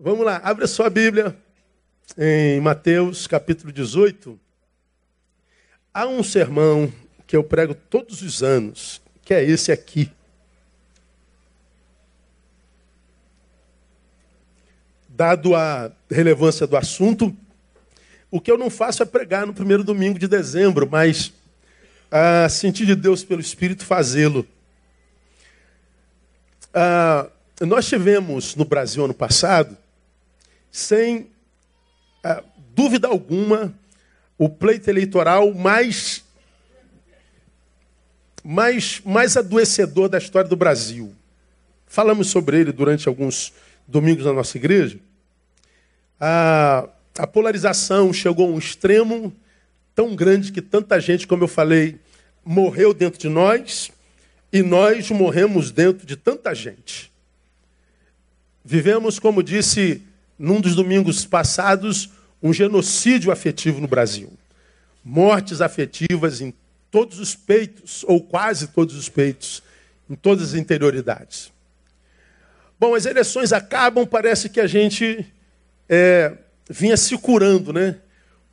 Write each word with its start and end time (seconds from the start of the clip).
Vamos 0.00 0.24
lá, 0.24 0.36
abre 0.44 0.64
a 0.64 0.68
sua 0.68 0.88
Bíblia 0.88 1.36
em 2.16 2.60
Mateus 2.60 3.26
capítulo 3.26 3.72
18. 3.72 4.38
Há 5.92 6.06
um 6.06 6.22
sermão 6.22 6.92
que 7.26 7.34
eu 7.34 7.42
prego 7.42 7.74
todos 7.74 8.22
os 8.22 8.40
anos, 8.40 9.02
que 9.24 9.34
é 9.34 9.42
esse 9.42 9.72
aqui. 9.72 10.08
Dado 15.08 15.56
a 15.56 15.90
relevância 16.08 16.64
do 16.64 16.76
assunto, 16.76 17.36
o 18.30 18.40
que 18.40 18.52
eu 18.52 18.56
não 18.56 18.70
faço 18.70 19.02
é 19.02 19.04
pregar 19.04 19.48
no 19.48 19.52
primeiro 19.52 19.82
domingo 19.82 20.16
de 20.16 20.28
dezembro, 20.28 20.88
mas 20.88 21.32
a 22.08 22.48
sentir 22.48 22.86
de 22.86 22.94
Deus 22.94 23.24
pelo 23.24 23.40
Espírito 23.40 23.84
fazê-lo. 23.84 24.46
Ah, 26.72 27.28
nós 27.62 27.88
tivemos 27.88 28.54
no 28.54 28.64
Brasil 28.64 29.04
ano 29.04 29.12
passado 29.12 29.76
sem 30.70 31.30
ah, 32.22 32.42
dúvida 32.74 33.08
alguma, 33.08 33.74
o 34.36 34.48
pleito 34.48 34.88
eleitoral 34.88 35.52
mais, 35.52 36.24
mais, 38.44 39.00
mais 39.04 39.36
adoecedor 39.36 40.08
da 40.08 40.18
história 40.18 40.48
do 40.48 40.56
Brasil. 40.56 41.14
Falamos 41.86 42.28
sobre 42.28 42.60
ele 42.60 42.70
durante 42.70 43.08
alguns 43.08 43.52
domingos 43.86 44.24
na 44.24 44.32
nossa 44.32 44.56
igreja. 44.56 44.98
A, 46.20 46.88
a 47.18 47.26
polarização 47.26 48.12
chegou 48.12 48.48
a 48.48 48.52
um 48.52 48.58
extremo 48.58 49.34
tão 49.94 50.14
grande 50.14 50.52
que 50.52 50.62
tanta 50.62 51.00
gente, 51.00 51.26
como 51.26 51.44
eu 51.44 51.48
falei, 51.48 51.98
morreu 52.44 52.94
dentro 52.94 53.18
de 53.18 53.28
nós 53.28 53.90
e 54.52 54.62
nós 54.62 55.10
morremos 55.10 55.70
dentro 55.70 56.06
de 56.06 56.16
tanta 56.16 56.54
gente. 56.54 57.12
Vivemos, 58.64 59.18
como 59.18 59.42
disse 59.42 60.02
num 60.38 60.60
dos 60.60 60.74
domingos 60.74 61.26
passados, 61.26 62.10
um 62.42 62.52
genocídio 62.52 63.32
afetivo 63.32 63.80
no 63.80 63.88
Brasil. 63.88 64.32
Mortes 65.04 65.60
afetivas 65.60 66.40
em 66.40 66.54
todos 66.90 67.18
os 67.18 67.34
peitos, 67.34 68.04
ou 68.06 68.22
quase 68.22 68.68
todos 68.68 68.94
os 68.94 69.08
peitos, 69.08 69.62
em 70.08 70.14
todas 70.14 70.50
as 70.50 70.54
interioridades. 70.54 71.52
Bom, 72.78 72.94
as 72.94 73.06
eleições 73.06 73.52
acabam, 73.52 74.06
parece 74.06 74.48
que 74.48 74.60
a 74.60 74.66
gente 74.66 75.26
é, 75.88 76.32
vinha 76.70 76.96
se 76.96 77.16
curando, 77.18 77.72
né? 77.72 77.96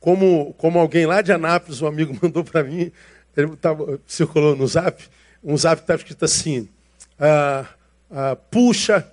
Como, 0.00 0.54
como 0.54 0.78
alguém 0.78 1.06
lá 1.06 1.22
de 1.22 1.32
Anápolis, 1.32 1.80
um 1.80 1.86
amigo 1.86 2.16
mandou 2.20 2.42
para 2.42 2.64
mim, 2.64 2.90
ele 3.36 3.56
tava, 3.56 4.00
circulou 4.06 4.56
no 4.56 4.66
zap, 4.66 5.04
um 5.44 5.56
zap 5.56 5.76
que 5.76 5.82
estava 5.84 6.00
escrito 6.00 6.24
assim: 6.24 6.68
ah, 7.18 7.66
ah, 8.10 8.36
Puxa, 8.36 9.06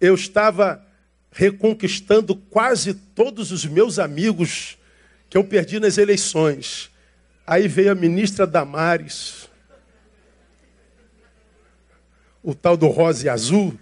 eu 0.00 0.14
estava 0.14 0.84
reconquistando 1.32 2.34
quase 2.34 2.94
todos 2.94 3.52
os 3.52 3.64
meus 3.64 3.98
amigos 3.98 4.76
que 5.28 5.36
eu 5.36 5.44
perdi 5.44 5.78
nas 5.78 5.96
eleições. 5.98 6.90
Aí 7.46 7.68
veio 7.68 7.92
a 7.92 7.94
ministra 7.94 8.46
Damares, 8.46 9.48
o 12.42 12.54
tal 12.54 12.76
do 12.76 12.88
rosa 12.88 13.26
e 13.26 13.28
azul, 13.28 13.78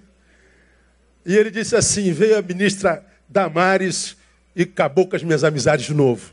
e 1.24 1.36
ele 1.36 1.50
disse 1.50 1.76
assim: 1.76 2.12
veio 2.12 2.38
a 2.38 2.42
ministra 2.42 3.04
Damares 3.28 4.16
e 4.56 4.62
acabou 4.62 5.06
com 5.06 5.16
as 5.16 5.22
minhas 5.22 5.44
amizades 5.44 5.86
de 5.86 5.94
novo. 5.94 6.32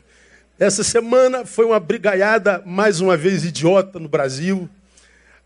Essa 0.58 0.82
semana 0.82 1.44
foi 1.44 1.66
uma 1.66 1.78
brigaiada, 1.78 2.62
mais 2.64 3.00
uma 3.00 3.14
vez 3.14 3.44
idiota 3.44 3.98
no 3.98 4.08
Brasil. 4.08 4.70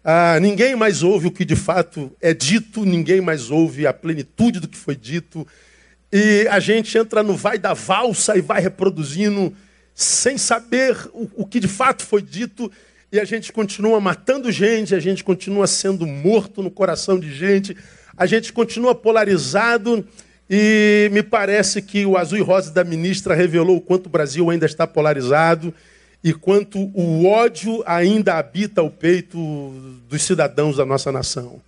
Ah, 0.03 0.39
ninguém 0.41 0.75
mais 0.75 1.03
ouve 1.03 1.27
o 1.27 1.31
que 1.31 1.45
de 1.45 1.57
fato 1.57 2.11
é 2.21 2.33
dito, 2.33 2.87
ninguém 2.87 3.21
mais 3.21 3.51
ouve 3.51 3.87
a 3.87 3.93
plenitude 3.93 4.59
do 4.59 4.69
que 4.69 4.77
foi 4.77 4.97
dito. 4.97 5.47
E 6.11 6.49
a 6.49 6.59
gente 6.59 6.97
entra 6.97 7.23
no 7.23 7.37
vai 7.37 7.59
da 7.59 7.75
valsa 7.75 8.37
e 8.37 8.41
vai 8.41 8.61
reproduzindo 8.63 9.55
sem 9.95 10.39
saber 10.39 10.97
o, 11.13 11.29
o 11.37 11.47
que 11.47 11.61
de 11.61 11.69
fato 11.69 12.03
foi 12.03 12.23
dito. 12.23 12.73
E 13.13 13.21
a 13.21 13.25
gente 13.25 13.53
continua 13.53 14.01
matando 14.01 14.51
gente, 14.51 14.95
a 14.95 15.01
gente 15.01 15.23
continua 15.23 15.67
sendo 15.67 16.07
morto 16.07 16.63
no 16.63 16.71
coração 16.71 17.19
de 17.19 17.33
gente, 17.35 17.77
a 18.17 18.25
gente 18.25 18.53
continua 18.53 18.95
polarizado. 18.95 20.07
E 20.49 21.11
me 21.13 21.23
parece 21.23 21.83
que 21.83 22.07
o 22.07 22.17
azul 22.17 22.39
e 22.39 22.43
rosa 22.43 22.73
da 22.73 22.83
ministra 22.83 23.35
revelou 23.35 23.77
o 23.77 23.81
quanto 23.81 24.07
o 24.07 24.11
Brasil 24.11 24.49
ainda 24.51 24.67
está 24.67 24.87
polarizado 24.87 25.75
e 26.23 26.35
quanto 26.35 26.79
o 26.79 27.27
ódio 27.27 27.83
ainda 27.87 28.37
habita 28.37 28.83
o 28.83 28.91
peito 28.91 29.39
dos 30.09 30.23
cidadãos 30.23 30.77
da 30.77 30.85
nossa 30.85 31.11
nação. 31.11 31.63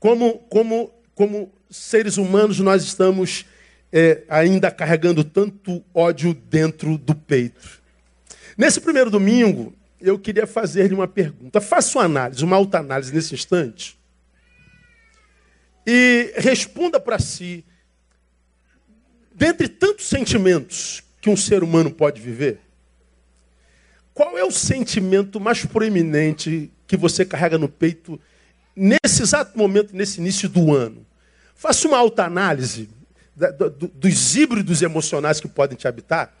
Como, 0.00 0.38
como, 0.48 0.90
como 1.14 1.52
seres 1.70 2.16
humanos, 2.16 2.58
nós 2.60 2.82
estamos 2.82 3.44
é, 3.92 4.22
ainda 4.28 4.70
carregando 4.70 5.22
tanto 5.22 5.84
ódio 5.92 6.32
dentro 6.32 6.96
do 6.96 7.14
peito. 7.14 7.82
Nesse 8.56 8.80
primeiro 8.80 9.10
domingo, 9.10 9.74
eu 10.00 10.18
queria 10.18 10.46
fazer-lhe 10.46 10.94
uma 10.94 11.06
pergunta. 11.06 11.60
Faça 11.60 11.98
uma 11.98 12.04
análise, 12.04 12.42
uma 12.42 12.56
autoanálise 12.56 13.14
nesse 13.14 13.34
instante. 13.34 13.98
E 15.86 16.32
responda 16.36 16.98
para 16.98 17.18
si, 17.18 17.64
dentre 19.34 19.68
tantos 19.68 20.06
sentimentos 20.06 21.02
que 21.20 21.28
um 21.28 21.36
ser 21.36 21.62
humano 21.62 21.90
pode 21.90 22.20
viver, 22.20 22.60
qual 24.14 24.36
é 24.36 24.44
o 24.44 24.50
sentimento 24.50 25.40
mais 25.40 25.64
proeminente 25.64 26.70
que 26.86 26.96
você 26.96 27.24
carrega 27.24 27.58
no 27.58 27.68
peito 27.68 28.20
nesse 28.74 29.22
exato 29.22 29.56
momento, 29.56 29.94
nesse 29.94 30.20
início 30.20 30.48
do 30.48 30.74
ano? 30.74 31.06
Faça 31.54 31.86
uma 31.88 31.98
autoanálise 31.98 32.88
dos 33.94 34.36
híbridos 34.36 34.82
emocionais 34.82 35.40
que 35.40 35.48
podem 35.48 35.76
te 35.76 35.88
habitar 35.88 36.34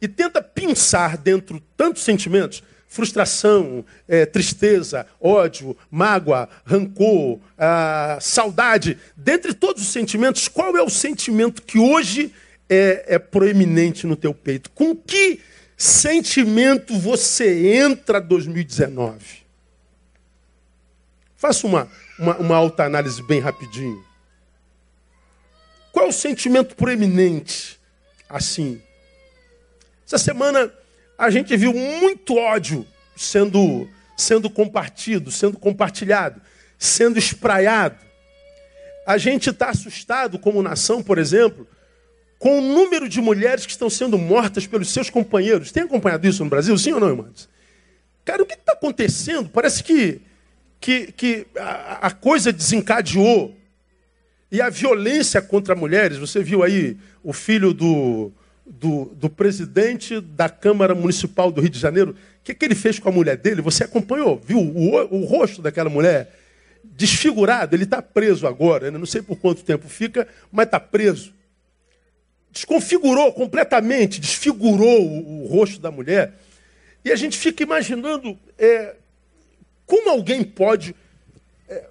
e 0.00 0.08
tenta 0.08 0.42
pensar 0.42 1.16
dentro 1.16 1.62
tantos 1.76 2.02
sentimentos 2.02 2.62
frustração, 2.88 3.84
é, 4.08 4.24
tristeza, 4.24 5.06
ódio, 5.20 5.76
mágoa, 5.90 6.48
rancor, 6.64 7.38
ah, 7.58 8.18
saudade. 8.20 8.96
Dentre 9.16 9.52
todos 9.52 9.82
os 9.82 9.88
sentimentos, 9.88 10.48
qual 10.48 10.76
é 10.76 10.82
o 10.82 10.88
sentimento 10.88 11.62
que 11.62 11.78
hoje 11.78 12.32
é, 12.68 13.04
é 13.08 13.18
proeminente 13.18 14.06
no 14.06 14.16
teu 14.16 14.32
peito? 14.32 14.70
Com 14.70 14.94
que 14.96 15.40
sentimento 15.76 16.98
você 16.98 17.76
entra 17.76 18.20
2019? 18.20 19.44
Faça 21.36 21.66
uma, 21.66 21.88
uma, 22.18 22.36
uma 22.38 22.56
autoanálise 22.56 23.22
bem 23.22 23.40
rapidinho. 23.40 24.04
Qual 25.92 26.06
é 26.06 26.08
o 26.08 26.12
sentimento 26.12 26.74
proeminente 26.74 27.78
assim? 28.28 28.80
Essa 30.06 30.18
semana 30.18 30.72
a 31.18 31.30
gente 31.30 31.56
viu 31.56 31.72
muito 31.72 32.36
ódio 32.36 32.86
sendo, 33.16 33.88
sendo 34.16 34.50
compartido, 34.50 35.30
sendo 35.30 35.58
compartilhado, 35.58 36.40
sendo 36.78 37.18
espraiado. 37.18 37.98
A 39.06 39.18
gente 39.18 39.50
está 39.50 39.70
assustado 39.70 40.38
como 40.38 40.62
nação, 40.62 41.02
por 41.02 41.18
exemplo, 41.18 41.66
com 42.38 42.58
o 42.58 42.60
número 42.60 43.08
de 43.08 43.20
mulheres 43.20 43.64
que 43.64 43.72
estão 43.72 43.88
sendo 43.88 44.18
mortas 44.18 44.66
pelos 44.66 44.90
seus 44.90 45.08
companheiros. 45.08 45.72
Tem 45.72 45.84
acompanhado 45.84 46.26
isso 46.26 46.44
no 46.44 46.50
Brasil, 46.50 46.76
sim 46.76 46.92
ou 46.92 47.00
não, 47.00 47.08
irmãos? 47.08 47.48
Cara, 48.24 48.42
o 48.42 48.46
que 48.46 48.54
está 48.54 48.72
acontecendo? 48.72 49.48
Parece 49.48 49.82
que, 49.82 50.20
que, 50.80 51.12
que 51.12 51.46
a, 51.56 52.08
a, 52.08 52.10
coisa 52.10 52.52
desencadeou. 52.52 53.54
E 54.50 54.60
a 54.60 54.68
violência 54.68 55.42
contra 55.42 55.74
mulheres, 55.74 56.18
você 56.18 56.42
viu 56.42 56.62
aí 56.62 56.96
o 57.22 57.32
filho 57.32 57.74
do, 57.74 58.30
do, 58.64 59.06
do 59.06 59.28
presidente 59.28 60.20
da 60.20 60.48
Câmara 60.48 60.94
Municipal 60.94 61.50
do 61.50 61.60
Rio 61.60 61.70
de 61.70 61.78
Janeiro, 61.78 62.12
o 62.12 62.44
que, 62.44 62.54
que 62.54 62.64
ele 62.64 62.76
fez 62.76 62.98
com 62.98 63.08
a 63.08 63.12
mulher 63.12 63.36
dele? 63.36 63.60
Você 63.60 63.82
acompanhou, 63.82 64.40
viu 64.44 64.58
o, 64.58 65.16
o 65.16 65.24
rosto 65.24 65.60
daquela 65.60 65.90
mulher? 65.90 66.32
Desfigurado, 66.84 67.74
ele 67.74 67.82
está 67.82 68.00
preso 68.00 68.46
agora, 68.46 68.88
né? 68.90 68.96
não 68.96 69.06
sei 69.06 69.20
por 69.20 69.36
quanto 69.36 69.64
tempo 69.64 69.88
fica, 69.88 70.28
mas 70.52 70.66
está 70.66 70.78
preso 70.78 71.34
desconfigurou 72.56 73.34
completamente, 73.34 74.18
desfigurou 74.18 75.06
o, 75.06 75.44
o, 75.44 75.46
rosto 75.46 75.78
da 75.78 75.90
mulher. 75.90 76.32
E 77.04 77.12
a 77.12 77.16
gente 77.16 77.36
fica 77.36 77.62
imaginando 77.62 78.36
é, 78.58 78.94
como 79.84 80.08
alguém 80.08 80.42
pode 80.42 80.96
é, 81.68 81.84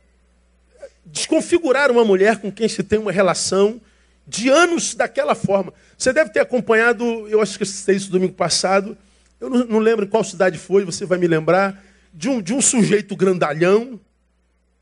desconfigurar 1.05 1.91
uma 1.91 2.03
mulher 2.03 2.39
com 2.39 2.51
quem 2.51 2.67
se 2.67 2.81
tem 2.81 2.97
uma 2.97 3.11
relação 3.11 3.79
de 4.27 4.49
anos 4.49 4.95
daquela 4.95 5.35
forma. 5.35 5.71
Você 5.95 6.11
deve 6.11 6.31
ter 6.31 6.39
acompanhado, 6.39 7.27
eu 7.27 7.41
acho 7.41 7.59
que 7.59 7.63
eu 7.63 7.95
isso 7.95 8.09
domingo 8.09 8.33
passado, 8.33 8.97
eu 9.39 9.51
não, 9.51 9.65
não 9.65 9.79
lembro 9.79 10.05
em 10.05 10.09
qual 10.09 10.23
cidade 10.23 10.57
foi, 10.57 10.83
você 10.83 11.05
vai 11.05 11.19
me 11.19 11.27
lembrar, 11.27 11.79
de 12.11 12.27
um, 12.27 12.41
de 12.41 12.55
um 12.55 12.61
sujeito 12.61 13.15
grandalhão 13.15 13.99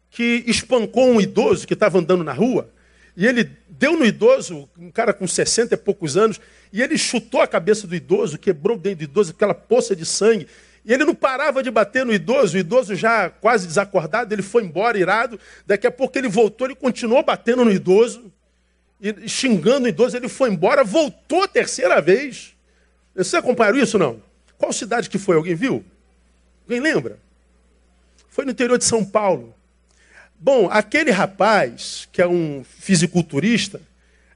que 0.09 0.45
espancou 0.47 1.09
um 1.09 1.19
idoso 1.19 1.67
que 1.67 1.73
estava 1.73 1.99
andando 1.99 2.23
na 2.23 2.31
rua. 2.31 2.69
E 3.15 3.27
ele 3.27 3.49
deu 3.69 3.97
no 3.97 4.05
idoso, 4.05 4.69
um 4.77 4.89
cara 4.89 5.13
com 5.13 5.27
60 5.27 5.75
e 5.75 5.77
poucos 5.77 6.17
anos, 6.17 6.39
e 6.71 6.81
ele 6.81 6.97
chutou 6.97 7.41
a 7.41 7.47
cabeça 7.47 7.85
do 7.85 7.95
idoso, 7.95 8.37
quebrou 8.37 8.75
o 8.75 8.79
dente 8.79 8.97
do 8.97 9.03
idoso, 9.03 9.31
aquela 9.31 9.53
poça 9.53 9.95
de 9.95 10.05
sangue. 10.05 10.47
E 10.85 10.91
ele 10.91 11.05
não 11.05 11.15
parava 11.15 11.63
de 11.63 11.71
bater 11.71 12.05
no 12.05 12.13
idoso, 12.13 12.57
o 12.57 12.59
idoso 12.59 12.95
já 12.95 13.29
quase 13.29 13.67
desacordado, 13.67 14.33
ele 14.33 14.41
foi 14.41 14.63
embora, 14.63 14.97
irado. 14.97 15.39
Daqui 15.65 15.87
a 15.87 15.91
pouco 15.91 16.17
ele 16.17 16.27
voltou, 16.27 16.67
ele 16.67 16.75
continuou 16.75 17.23
batendo 17.23 17.63
no 17.63 17.71
idoso. 17.71 18.31
e 18.99 19.29
xingando 19.29 19.85
o 19.85 19.89
idoso, 19.89 20.17
ele 20.17 20.27
foi 20.27 20.49
embora, 20.49 20.83
voltou 20.83 21.43
a 21.43 21.47
terceira 21.47 22.01
vez. 22.01 22.53
Você 23.15 23.37
acompanharam 23.37 23.77
isso 23.77 23.97
não? 23.97 24.21
Qual 24.57 24.73
cidade 24.73 25.09
que 25.09 25.17
foi? 25.17 25.35
Alguém 25.35 25.55
viu? 25.55 25.85
Alguém 26.63 26.79
lembra? 26.79 27.19
Foi 28.29 28.43
no 28.43 28.51
interior 28.51 28.77
de 28.77 28.85
São 28.85 29.05
Paulo. 29.05 29.53
Bom, 30.43 30.67
aquele 30.69 31.09
rapaz, 31.09 32.05
que 32.11 32.21
é 32.21 32.27
um 32.27 32.65
fisiculturista, 32.65 33.79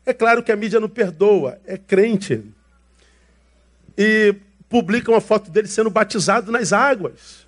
é 0.05 0.13
claro 0.13 0.41
que 0.41 0.53
a 0.53 0.55
mídia 0.55 0.79
não 0.79 0.87
perdoa, 0.87 1.59
é 1.65 1.77
crente. 1.77 2.45
E 3.97 4.33
publica 4.69 5.11
uma 5.11 5.19
foto 5.19 5.51
dele 5.51 5.67
sendo 5.67 5.89
batizado 5.89 6.49
nas 6.49 6.71
águas. 6.71 7.45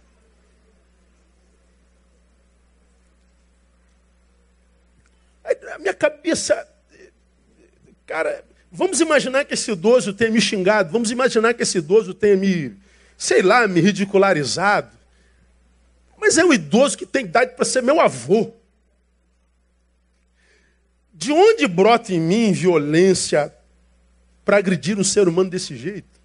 A 5.46 5.80
minha 5.80 5.94
cabeça. 5.94 6.68
Cara, 8.06 8.44
vamos 8.70 9.00
imaginar 9.00 9.46
que 9.46 9.54
esse 9.54 9.72
idoso 9.72 10.12
tenha 10.12 10.32
me 10.32 10.42
xingado, 10.42 10.92
vamos 10.92 11.12
imaginar 11.12 11.54
que 11.54 11.64
esse 11.64 11.78
idoso 11.78 12.14
tenha 12.14 12.36
me, 12.36 12.76
sei 13.18 13.42
lá, 13.42 13.66
me 13.70 13.80
ridicularizado. 13.80 14.99
Mas 16.20 16.38
é 16.38 16.44
um 16.44 16.54
idoso 16.54 16.98
que 16.98 17.06
tem 17.06 17.26
idade 17.26 17.56
para 17.56 17.66
ser 17.66 17.82
meu 17.82 18.00
avô. 18.00 18.52
De 21.14 21.32
onde 21.32 21.68
brota 21.68 22.14
em 22.14 22.20
mim 22.20 22.52
violência 22.52 23.54
para 24.44 24.58
agredir 24.58 24.98
um 25.00 25.04
ser 25.04 25.28
humano 25.28 25.50
desse 25.50 25.76
jeito? 25.76 26.20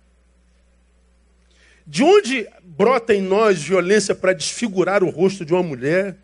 De 1.87 2.03
onde 2.03 2.49
brota 2.63 3.15
em 3.15 3.21
nós 3.21 3.63
violência 3.63 4.15
para 4.15 4.33
desfigurar 4.33 5.05
o 5.05 5.11
rosto 5.11 5.45
de 5.45 5.53
uma 5.53 5.63
mulher 5.63 6.17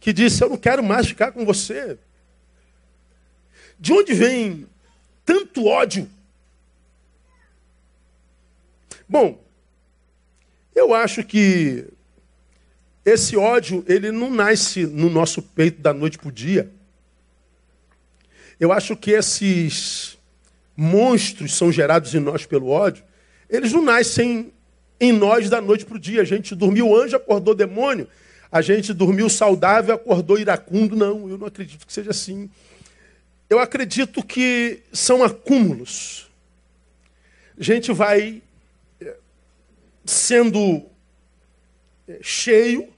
que 0.00 0.12
disse: 0.12 0.42
Eu 0.42 0.50
não 0.50 0.56
quero 0.56 0.82
mais 0.82 1.08
ficar 1.08 1.32
com 1.32 1.44
você? 1.44 1.98
De 3.78 3.92
onde 3.92 4.12
vem 4.12 4.66
tanto 5.24 5.66
ódio? 5.66 6.08
Bom, 9.08 9.42
eu 10.74 10.94
acho 10.94 11.24
que 11.24 11.86
esse 13.08 13.36
ódio, 13.36 13.84
ele 13.86 14.10
não 14.10 14.30
nasce 14.30 14.86
no 14.86 15.08
nosso 15.10 15.42
peito 15.42 15.80
da 15.80 15.92
noite 15.92 16.18
para 16.18 16.28
o 16.28 16.32
dia. 16.32 16.70
Eu 18.58 18.72
acho 18.72 18.96
que 18.96 19.12
esses 19.12 20.18
monstros 20.76 21.56
são 21.56 21.70
gerados 21.70 22.14
em 22.14 22.20
nós 22.20 22.46
pelo 22.46 22.68
ódio. 22.68 23.04
Eles 23.48 23.72
não 23.72 23.82
nascem 23.82 24.52
em 25.00 25.12
nós 25.12 25.48
da 25.48 25.60
noite 25.60 25.84
para 25.84 25.96
o 25.96 26.00
dia. 26.00 26.22
A 26.22 26.24
gente 26.24 26.54
dormiu 26.54 26.94
anjo, 26.96 27.16
acordou 27.16 27.54
demônio. 27.54 28.08
A 28.50 28.60
gente 28.60 28.92
dormiu 28.92 29.28
saudável, 29.28 29.94
acordou 29.94 30.38
iracundo. 30.38 30.96
Não, 30.96 31.28
eu 31.28 31.38
não 31.38 31.46
acredito 31.46 31.86
que 31.86 31.92
seja 31.92 32.10
assim. 32.10 32.50
Eu 33.48 33.58
acredito 33.58 34.22
que 34.22 34.80
são 34.92 35.22
acúmulos. 35.22 36.28
A 37.58 37.62
gente 37.62 37.92
vai 37.92 38.42
eh, 39.00 39.16
sendo 40.04 40.82
eh, 42.06 42.18
cheio, 42.20 42.88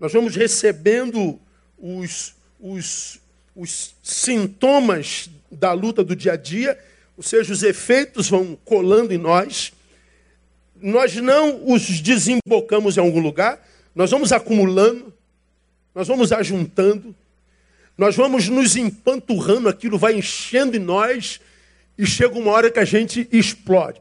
nós 0.00 0.14
vamos 0.14 0.34
recebendo 0.34 1.38
os, 1.78 2.34
os, 2.58 3.20
os 3.54 3.94
sintomas 4.02 5.28
da 5.52 5.74
luta 5.74 6.02
do 6.02 6.16
dia 6.16 6.32
a 6.32 6.36
dia, 6.36 6.78
ou 7.18 7.22
seja, 7.22 7.52
os 7.52 7.62
efeitos 7.62 8.30
vão 8.30 8.58
colando 8.64 9.12
em 9.12 9.18
nós. 9.18 9.74
Nós 10.80 11.14
não 11.16 11.70
os 11.70 12.00
desembocamos 12.00 12.96
em 12.96 13.00
algum 13.00 13.20
lugar, 13.20 13.62
nós 13.94 14.10
vamos 14.10 14.32
acumulando, 14.32 15.12
nós 15.94 16.08
vamos 16.08 16.32
ajuntando, 16.32 17.14
nós 17.98 18.16
vamos 18.16 18.48
nos 18.48 18.76
empanturrando, 18.76 19.68
aquilo 19.68 19.98
vai 19.98 20.14
enchendo 20.14 20.78
em 20.78 20.80
nós 20.80 21.42
e 21.98 22.06
chega 22.06 22.38
uma 22.38 22.52
hora 22.52 22.70
que 22.70 22.78
a 22.78 22.86
gente 22.86 23.28
explode. 23.30 24.00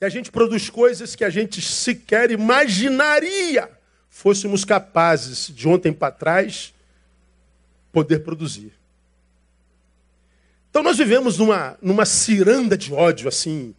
E 0.00 0.04
a 0.04 0.08
gente 0.08 0.30
produz 0.30 0.70
coisas 0.70 1.14
que 1.14 1.24
a 1.24 1.30
gente 1.30 1.60
sequer 1.60 2.30
imaginaria 2.30 3.68
fôssemos 4.08 4.64
capazes 4.64 5.52
de 5.54 5.68
ontem 5.68 5.92
para 5.92 6.10
trás 6.10 6.74
poder 7.92 8.20
produzir. 8.20 8.72
Então 10.70 10.82
nós 10.82 10.96
vivemos 10.96 11.38
numa, 11.38 11.76
numa 11.82 12.04
ciranda 12.04 12.78
de 12.78 12.92
ódio, 12.92 13.28
assim, 13.28 13.74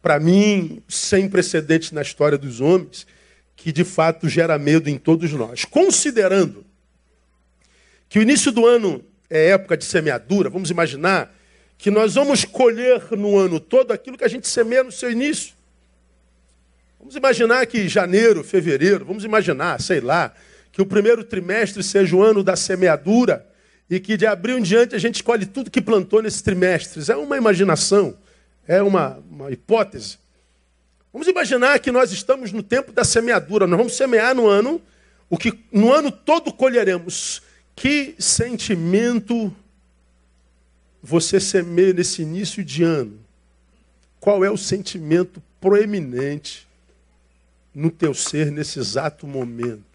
para 0.00 0.18
mim, 0.18 0.82
sem 0.88 1.28
precedentes 1.28 1.92
na 1.92 2.02
história 2.02 2.36
dos 2.36 2.60
homens, 2.60 3.06
que 3.56 3.72
de 3.72 3.84
fato 3.84 4.28
gera 4.28 4.58
medo 4.58 4.90
em 4.90 4.98
todos 4.98 5.32
nós. 5.32 5.64
Considerando 5.64 6.66
que 8.08 8.18
o 8.18 8.22
início 8.22 8.50
do 8.50 8.66
ano 8.66 9.04
é 9.30 9.50
época 9.50 9.76
de 9.76 9.84
semeadura, 9.84 10.50
vamos 10.50 10.70
imaginar 10.70 11.34
que 11.78 11.90
nós 11.90 12.14
vamos 12.14 12.44
colher 12.44 13.10
no 13.12 13.38
ano 13.38 13.58
todo 13.58 13.92
aquilo 13.92 14.18
que 14.18 14.24
a 14.24 14.28
gente 14.28 14.46
semeia 14.46 14.84
no 14.84 14.92
seu 14.92 15.10
início. 15.10 15.54
Vamos 17.02 17.16
imaginar 17.16 17.66
que 17.66 17.88
janeiro, 17.88 18.44
fevereiro, 18.44 19.04
vamos 19.04 19.24
imaginar, 19.24 19.80
sei 19.80 20.00
lá, 20.00 20.32
que 20.70 20.80
o 20.80 20.86
primeiro 20.86 21.24
trimestre 21.24 21.82
seja 21.82 22.14
o 22.14 22.22
ano 22.22 22.44
da 22.44 22.54
semeadura 22.54 23.44
e 23.90 23.98
que 23.98 24.16
de 24.16 24.24
abril 24.24 24.56
em 24.56 24.62
diante 24.62 24.94
a 24.94 24.98
gente 25.00 25.20
colhe 25.20 25.44
tudo 25.44 25.68
que 25.68 25.82
plantou 25.82 26.22
nesses 26.22 26.42
trimestres. 26.42 27.08
É 27.08 27.16
uma 27.16 27.36
imaginação, 27.36 28.16
é 28.68 28.80
uma, 28.80 29.20
uma 29.28 29.50
hipótese. 29.50 30.16
Vamos 31.12 31.26
imaginar 31.26 31.80
que 31.80 31.90
nós 31.90 32.12
estamos 32.12 32.52
no 32.52 32.62
tempo 32.62 32.92
da 32.92 33.02
semeadura, 33.02 33.66
nós 33.66 33.78
vamos 33.78 33.96
semear 33.96 34.32
no 34.32 34.46
ano 34.46 34.80
o 35.28 35.36
que 35.36 35.52
no 35.72 35.92
ano 35.92 36.12
todo 36.12 36.52
colheremos. 36.52 37.42
Que 37.74 38.14
sentimento 38.16 39.52
você 41.02 41.40
semeia 41.40 41.92
nesse 41.92 42.22
início 42.22 42.64
de 42.64 42.84
ano? 42.84 43.18
Qual 44.20 44.44
é 44.44 44.50
o 44.52 44.56
sentimento 44.56 45.42
proeminente 45.60 46.70
no 47.74 47.90
teu 47.90 48.14
ser 48.14 48.50
nesse 48.50 48.78
exato 48.78 49.26
momento? 49.26 49.92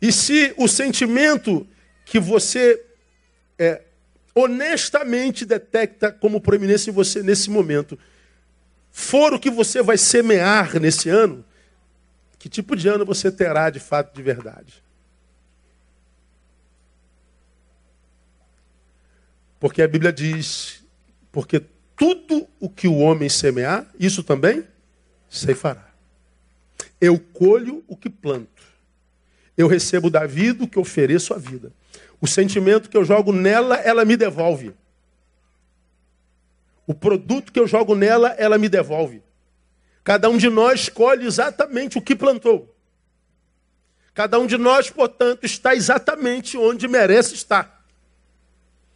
E 0.00 0.10
se 0.10 0.52
o 0.56 0.66
sentimento 0.66 1.66
que 2.04 2.18
você 2.18 2.84
é, 3.58 3.82
honestamente 4.34 5.44
detecta 5.44 6.10
como 6.10 6.40
proeminência 6.40 6.90
em 6.90 6.92
você 6.92 7.22
nesse 7.22 7.48
momento 7.48 7.98
for 8.90 9.32
o 9.32 9.38
que 9.38 9.50
você 9.50 9.80
vai 9.80 9.96
semear 9.96 10.78
nesse 10.80 11.08
ano, 11.08 11.44
que 12.38 12.48
tipo 12.48 12.74
de 12.74 12.88
ano 12.88 13.06
você 13.06 13.30
terá 13.30 13.70
de 13.70 13.78
fato 13.78 14.14
de 14.14 14.22
verdade? 14.22 14.82
Porque 19.60 19.80
a 19.80 19.86
Bíblia 19.86 20.12
diz: 20.12 20.84
porque 21.30 21.62
tudo 21.96 22.48
o 22.62 22.70
que 22.70 22.86
o 22.86 22.98
homem 22.98 23.28
semear, 23.28 23.84
isso 23.98 24.22
também 24.22 24.64
ceifará. 25.28 25.84
Eu 27.00 27.18
colho 27.18 27.82
o 27.88 27.96
que 27.96 28.08
planto. 28.08 28.62
Eu 29.58 29.66
recebo 29.66 30.08
da 30.08 30.26
vida 30.26 30.62
o 30.62 30.68
que 30.68 30.78
ofereço 30.78 31.34
à 31.34 31.38
vida. 31.38 31.72
O 32.20 32.26
sentimento 32.28 32.88
que 32.88 32.96
eu 32.96 33.04
jogo 33.04 33.32
nela, 33.32 33.78
ela 33.78 34.04
me 34.04 34.16
devolve. 34.16 34.72
O 36.86 36.94
produto 36.94 37.50
que 37.50 37.58
eu 37.58 37.66
jogo 37.66 37.96
nela, 37.96 38.28
ela 38.38 38.56
me 38.56 38.68
devolve. 38.68 39.24
Cada 40.04 40.30
um 40.30 40.36
de 40.36 40.48
nós 40.48 40.82
escolhe 40.82 41.26
exatamente 41.26 41.98
o 41.98 42.02
que 42.02 42.14
plantou. 42.14 42.72
Cada 44.14 44.38
um 44.38 44.46
de 44.46 44.56
nós, 44.56 44.88
portanto, 44.88 45.44
está 45.44 45.74
exatamente 45.74 46.56
onde 46.56 46.86
merece 46.86 47.34
estar. 47.34 47.84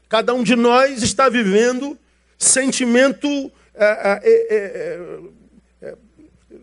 Cada 0.08 0.32
um 0.34 0.44
de 0.44 0.54
nós 0.54 1.02
está 1.02 1.28
vivendo 1.28 1.98
sentimento 2.38 3.50
é 3.74 3.84
é, 3.84 4.20
é, 4.24 4.56
é, 4.56 5.88
é, 5.88 5.96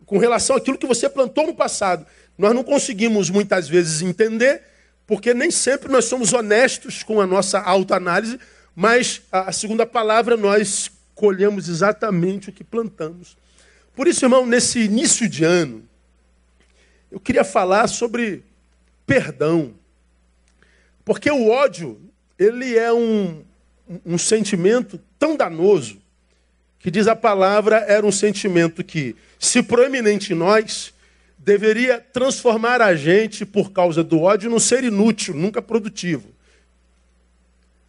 com 0.06 0.18
relação 0.18 0.56
àquilo 0.56 0.78
que 0.78 0.88
você 0.88 1.08
plantou 1.08 1.46
no 1.46 1.54
passado. 1.54 2.06
Nós 2.38 2.56
não 2.56 2.64
conseguimos 2.64 3.30
muitas 3.30 3.70
vezes 3.70 4.02
entender, 4.02 4.64
porque 5.06 5.34
nem 5.34 5.52
sempre 5.52 5.92
nós 5.92 6.06
somos 6.06 6.34
honestos 6.34 7.04
com 7.04 7.22
a 7.22 7.28
nossa 7.28 7.60
autoanálise, 7.60 8.40
mas 8.76 9.22
a 9.32 9.52
segunda 9.52 9.86
palavra 9.86 10.36
nós 10.36 10.90
colhemos 11.14 11.70
exatamente 11.70 12.50
o 12.50 12.52
que 12.52 12.64
plantamos. 12.64 13.38
Por 13.96 14.08
isso, 14.08 14.26
irmão, 14.26 14.46
nesse 14.48 14.80
início 14.80 15.30
de 15.30 15.44
ano, 15.44 15.88
eu 17.12 17.20
queria 17.20 17.44
falar 17.44 17.88
sobre 17.88 18.44
perdão. 19.06 19.76
Porque 21.06 21.30
o 21.30 21.50
ódio, 21.50 22.02
ele 22.40 22.76
é 22.76 22.92
um, 22.92 23.44
um 24.06 24.18
sentimento 24.18 25.00
tão 25.20 25.36
danoso, 25.36 26.02
que 26.80 26.92
diz 26.92 27.08
a 27.08 27.16
palavra, 27.16 27.78
era 27.88 28.06
um 28.06 28.12
sentimento 28.12 28.84
que, 28.84 29.16
se 29.40 29.64
proeminente 29.64 30.34
em 30.34 30.36
nós, 30.36 30.94
deveria 31.38 32.00
transformar 32.00 32.82
a 32.82 32.96
gente, 32.96 33.46
por 33.46 33.72
causa 33.72 34.04
do 34.04 34.22
ódio, 34.22 34.50
num 34.50 34.60
ser 34.60 34.84
inútil, 34.84 35.34
nunca 35.34 35.62
produtivo. 35.62 36.28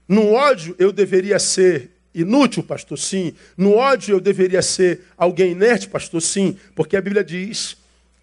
No 0.09 0.33
ódio, 0.33 0.75
eu 0.79 0.93
deveria 0.93 1.39
ser 1.39 1.91
inútil, 2.15 2.63
pastor? 2.63 2.99
Sim. 2.99 3.35
No 3.57 3.75
ódio 3.75 4.17
eu 4.17 4.21
deveria 4.21 4.63
ser 4.63 5.03
alguém 5.17 5.53
inerte, 5.53 5.89
pastor? 5.89 6.21
Sim. 6.21 6.59
Porque 6.75 6.97
a 6.97 7.01
Bíblia 7.01 7.25
diz 7.25 7.77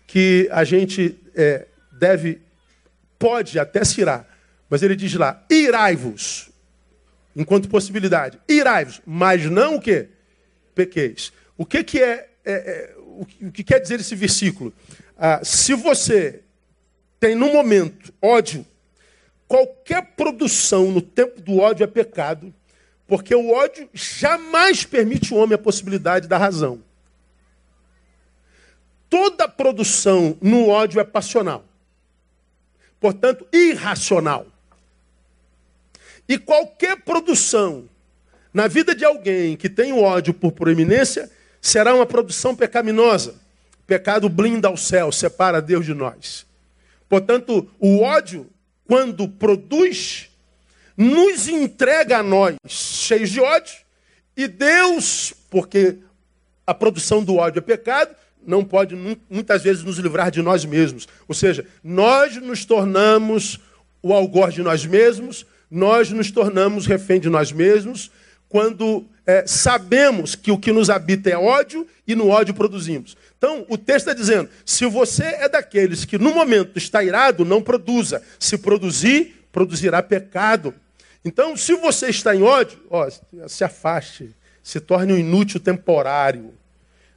que 0.05 0.47
a 0.51 0.63
gente 0.63 1.17
é, 1.35 1.65
deve, 1.91 2.39
pode 3.17 3.57
até 3.57 3.83
se 3.83 4.01
irá, 4.01 4.25
Mas 4.69 4.83
ele 4.83 4.95
diz 4.95 5.13
lá: 5.15 5.43
irai-vos, 5.49 6.50
enquanto 7.35 7.69
possibilidade, 7.69 8.39
irai-vos, 8.47 9.01
mas 9.05 9.45
não 9.45 9.75
o 9.75 9.81
que? 9.81 10.07
Pequeis. 10.75 11.31
O 11.57 11.65
que, 11.65 11.83
que 11.83 11.99
é, 12.01 12.29
é, 12.43 12.53
é 12.53 12.95
o, 12.97 13.25
que, 13.25 13.45
o 13.45 13.51
que 13.51 13.63
quer 13.63 13.79
dizer 13.79 13.99
esse 13.99 14.15
versículo? 14.15 14.73
Ah, 15.17 15.41
se 15.43 15.73
você 15.73 16.41
tem 17.19 17.35
no 17.35 17.53
momento 17.53 18.13
ódio, 18.21 18.65
qualquer 19.47 20.13
produção 20.15 20.91
no 20.91 21.01
tempo 21.01 21.41
do 21.41 21.59
ódio 21.59 21.83
é 21.83 21.87
pecado, 21.87 22.53
porque 23.05 23.35
o 23.35 23.51
ódio 23.51 23.89
jamais 23.93 24.85
permite 24.85 25.33
o 25.33 25.37
homem 25.37 25.55
a 25.55 25.57
possibilidade 25.57 26.27
da 26.27 26.37
razão. 26.37 26.81
Toda 29.09 29.47
produção 29.47 30.37
no 30.41 30.69
ódio 30.69 31.01
é 31.01 31.03
passional. 31.03 31.65
Portanto, 32.99 33.45
irracional. 33.51 34.47
E 36.27 36.37
qualquer 36.37 36.97
produção 37.01 37.89
na 38.53 38.67
vida 38.67 38.93
de 38.93 39.05
alguém 39.05 39.55
que 39.55 39.69
tem 39.69 39.93
o 39.93 40.01
ódio 40.01 40.33
por 40.33 40.51
proeminência 40.51 41.29
será 41.61 41.93
uma 41.93 42.05
produção 42.05 42.55
pecaminosa. 42.55 43.35
Pecado 43.85 44.29
blinda 44.29 44.67
ao 44.67 44.77
céu, 44.77 45.11
separa 45.11 45.61
Deus 45.61 45.85
de 45.85 45.93
nós. 45.93 46.45
Portanto, 47.07 47.69
o 47.79 48.01
ódio, 48.01 48.47
quando 48.87 49.27
produz, 49.27 50.29
nos 50.95 51.47
entrega 51.47 52.19
a 52.19 52.23
nós 52.23 52.55
cheios 52.67 53.29
de 53.29 53.39
ódio, 53.39 53.75
e 54.35 54.47
Deus, 54.47 55.33
porque 55.49 55.97
a 56.65 56.73
produção 56.73 57.23
do 57.23 57.35
ódio 57.35 57.59
é 57.59 57.61
pecado, 57.61 58.15
não 58.45 58.63
pode 58.63 58.95
muitas 59.29 59.61
vezes 59.63 59.83
nos 59.83 59.97
livrar 59.97 60.31
de 60.31 60.41
nós 60.41 60.65
mesmos. 60.65 61.07
Ou 61.27 61.35
seja, 61.35 61.65
nós 61.83 62.37
nos 62.37 62.65
tornamos 62.65 63.59
o 64.01 64.13
algoz 64.13 64.53
de 64.53 64.63
nós 64.63 64.85
mesmos, 64.85 65.45
nós 65.71 66.11
nos 66.11 66.29
tornamos 66.29 66.85
refém 66.85 67.19
de 67.19 67.29
nós 67.29 67.53
mesmos, 67.53 68.11
quando 68.49 69.05
é, 69.25 69.45
sabemos 69.47 70.35
que 70.35 70.51
o 70.51 70.57
que 70.57 70.73
nos 70.73 70.89
habita 70.89 71.29
é 71.29 71.37
ódio 71.37 71.87
e 72.05 72.13
no 72.13 72.27
ódio 72.27 72.53
produzimos. 72.53 73.15
Então, 73.37 73.65
o 73.69 73.77
texto 73.77 74.09
está 74.09 74.13
dizendo: 74.13 74.49
se 74.65 74.85
você 74.85 75.23
é 75.23 75.47
daqueles 75.47 76.03
que 76.03 76.17
no 76.17 76.33
momento 76.33 76.77
está 76.77 77.01
irado, 77.01 77.45
não 77.45 77.61
produza. 77.61 78.21
Se 78.37 78.57
produzir, 78.57 79.45
produzirá 79.51 80.03
pecado. 80.03 80.75
Então, 81.23 81.55
se 81.55 81.73
você 81.75 82.09
está 82.09 82.35
em 82.35 82.41
ódio, 82.41 82.79
ó, 82.89 83.07
se 83.47 83.63
afaste, 83.63 84.35
se 84.61 84.79
torne 84.79 85.13
um 85.13 85.17
inútil 85.17 85.59
temporário. 85.59 86.53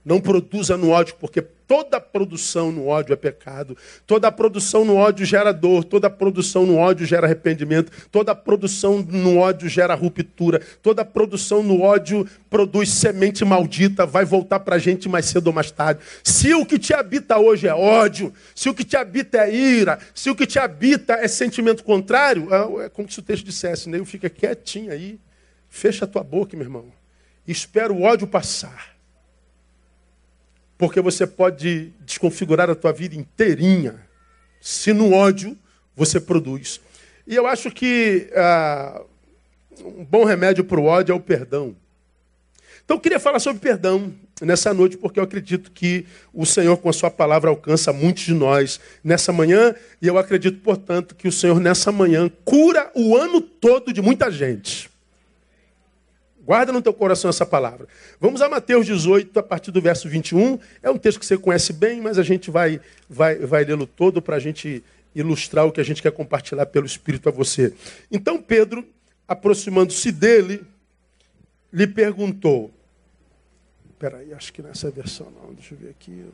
Não 0.04 0.20
produza 0.20 0.76
no 0.76 0.90
ódio, 0.90 1.14
porque 1.18 1.40
toda 1.40 1.98
produção 1.98 2.70
no 2.70 2.88
ódio 2.88 3.14
é 3.14 3.16
pecado. 3.16 3.74
Toda 4.06 4.30
produção 4.30 4.84
no 4.84 4.96
ódio 4.96 5.24
gera 5.24 5.50
dor. 5.50 5.82
Toda 5.82 6.10
produção 6.10 6.66
no 6.66 6.76
ódio 6.76 7.06
gera 7.06 7.26
arrependimento. 7.26 7.90
Toda 8.12 8.34
produção 8.34 9.00
no 9.00 9.38
ódio 9.38 9.66
gera 9.66 9.94
ruptura. 9.94 10.60
Toda 10.82 11.06
produção 11.06 11.62
no 11.62 11.80
ódio 11.80 12.28
produz 12.50 12.90
semente 12.90 13.46
maldita. 13.46 14.04
Vai 14.04 14.26
voltar 14.26 14.60
para 14.60 14.76
a 14.76 14.78
gente 14.78 15.08
mais 15.08 15.24
cedo 15.24 15.46
ou 15.46 15.54
mais 15.54 15.70
tarde. 15.70 16.00
Se 16.22 16.52
o 16.52 16.66
que 16.66 16.78
te 16.78 16.92
habita 16.92 17.38
hoje 17.38 17.66
é 17.66 17.74
ódio, 17.74 18.30
se 18.54 18.68
o 18.68 18.74
que 18.74 18.84
te 18.84 18.98
habita 18.98 19.38
é 19.38 19.54
ira, 19.54 19.98
se 20.14 20.28
o 20.28 20.36
que 20.36 20.46
te 20.46 20.58
habita 20.58 21.14
é 21.14 21.26
sentimento 21.26 21.82
contrário, 21.82 22.48
é, 22.52 22.84
é 22.84 22.88
como 22.90 23.10
se 23.10 23.20
o 23.20 23.22
texto 23.22 23.46
dissesse, 23.46 23.88
né? 23.88 24.04
Fica 24.04 24.28
quietinho 24.28 24.92
aí. 24.92 25.18
Fecha 25.70 26.04
a 26.04 26.08
tua 26.08 26.22
boca, 26.22 26.54
meu 26.56 26.66
irmão. 26.66 26.92
Espera 27.48 27.90
o 27.90 28.02
ódio 28.02 28.26
passar. 28.26 28.93
Porque 30.76 31.00
você 31.00 31.26
pode 31.26 31.92
desconfigurar 32.00 32.68
a 32.68 32.74
tua 32.74 32.92
vida 32.92 33.14
inteirinha 33.14 34.00
se 34.60 34.92
no 34.92 35.12
ódio 35.12 35.56
você 35.94 36.20
produz. 36.20 36.80
E 37.26 37.34
eu 37.34 37.46
acho 37.46 37.70
que 37.70 38.28
ah, 38.34 39.02
um 39.82 40.04
bom 40.04 40.24
remédio 40.24 40.64
para 40.64 40.80
o 40.80 40.84
ódio 40.84 41.12
é 41.12 41.16
o 41.16 41.20
perdão. 41.20 41.76
Então 42.84 42.98
eu 42.98 43.00
queria 43.00 43.18
falar 43.18 43.38
sobre 43.38 43.60
perdão 43.60 44.12
nessa 44.42 44.74
noite, 44.74 44.96
porque 44.96 45.18
eu 45.18 45.24
acredito 45.24 45.70
que 45.70 46.04
o 46.32 46.44
Senhor, 46.44 46.76
com 46.76 46.88
a 46.88 46.92
sua 46.92 47.10
palavra, 47.10 47.48
alcança 47.48 47.92
muitos 47.92 48.24
de 48.24 48.34
nós 48.34 48.78
nessa 49.02 49.32
manhã, 49.32 49.74
e 50.02 50.06
eu 50.06 50.18
acredito, 50.18 50.60
portanto, 50.60 51.14
que 51.14 51.26
o 51.26 51.32
Senhor, 51.32 51.58
nessa 51.60 51.90
manhã, 51.90 52.30
cura 52.44 52.90
o 52.94 53.16
ano 53.16 53.40
todo 53.40 53.92
de 53.92 54.02
muita 54.02 54.30
gente. 54.30 54.90
Guarda 56.44 56.72
no 56.72 56.82
teu 56.82 56.92
coração 56.92 57.30
essa 57.30 57.46
palavra. 57.46 57.88
Vamos 58.20 58.42
a 58.42 58.48
Mateus 58.48 58.84
18, 58.84 59.38
a 59.38 59.42
partir 59.42 59.70
do 59.70 59.80
verso 59.80 60.08
21. 60.08 60.58
É 60.82 60.90
um 60.90 60.98
texto 60.98 61.18
que 61.18 61.26
você 61.26 61.38
conhece 61.38 61.72
bem, 61.72 62.00
mas 62.02 62.18
a 62.18 62.22
gente 62.22 62.50
vai, 62.50 62.80
vai, 63.08 63.36
vai 63.36 63.64
lê-lo 63.64 63.86
todo 63.86 64.20
para 64.20 64.36
a 64.36 64.38
gente 64.38 64.84
ilustrar 65.14 65.64
o 65.64 65.72
que 65.72 65.80
a 65.80 65.84
gente 65.84 66.02
quer 66.02 66.12
compartilhar 66.12 66.66
pelo 66.66 66.84
Espírito 66.84 67.28
a 67.28 67.32
você. 67.32 67.72
Então 68.12 68.42
Pedro, 68.42 68.86
aproximando-se 69.26 70.12
dele, 70.12 70.62
lhe 71.72 71.86
perguntou. 71.86 72.70
Espera 73.90 74.18
aí, 74.18 74.34
acho 74.34 74.52
que 74.52 74.60
nessa 74.60 74.90
versão 74.90 75.30
não. 75.30 75.54
Deixa 75.54 75.74
eu 75.74 75.78
ver 75.78 75.90
aqui. 75.90 76.26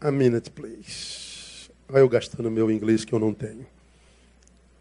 A 0.00 0.10
minute, 0.10 0.50
please. 0.50 1.70
Olha 1.88 2.00
eu 2.00 2.08
gastando 2.08 2.50
meu 2.50 2.70
inglês 2.70 3.04
que 3.04 3.12
eu 3.12 3.18
não 3.18 3.32
tenho. 3.32 3.66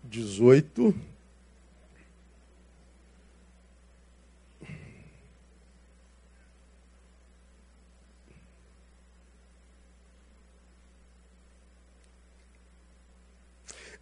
18. 0.06 0.96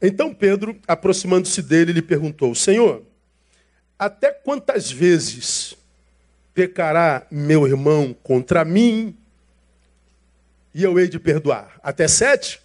Então 0.02 0.34
Pedro, 0.34 0.78
aproximando-se 0.88 1.62
dele, 1.62 1.92
lhe 1.92 2.02
perguntou: 2.02 2.54
Senhor, 2.54 3.04
até 3.98 4.32
quantas 4.32 4.92
vezes 4.92 5.76
pecará 6.54 7.26
meu 7.32 7.68
irmão 7.68 8.16
contra 8.24 8.64
mim 8.64 9.16
e 10.74 10.84
eu 10.84 11.00
hei 11.00 11.08
de 11.08 11.20
perdoar? 11.20 11.80
Até 11.82 12.08
sete? 12.08 12.62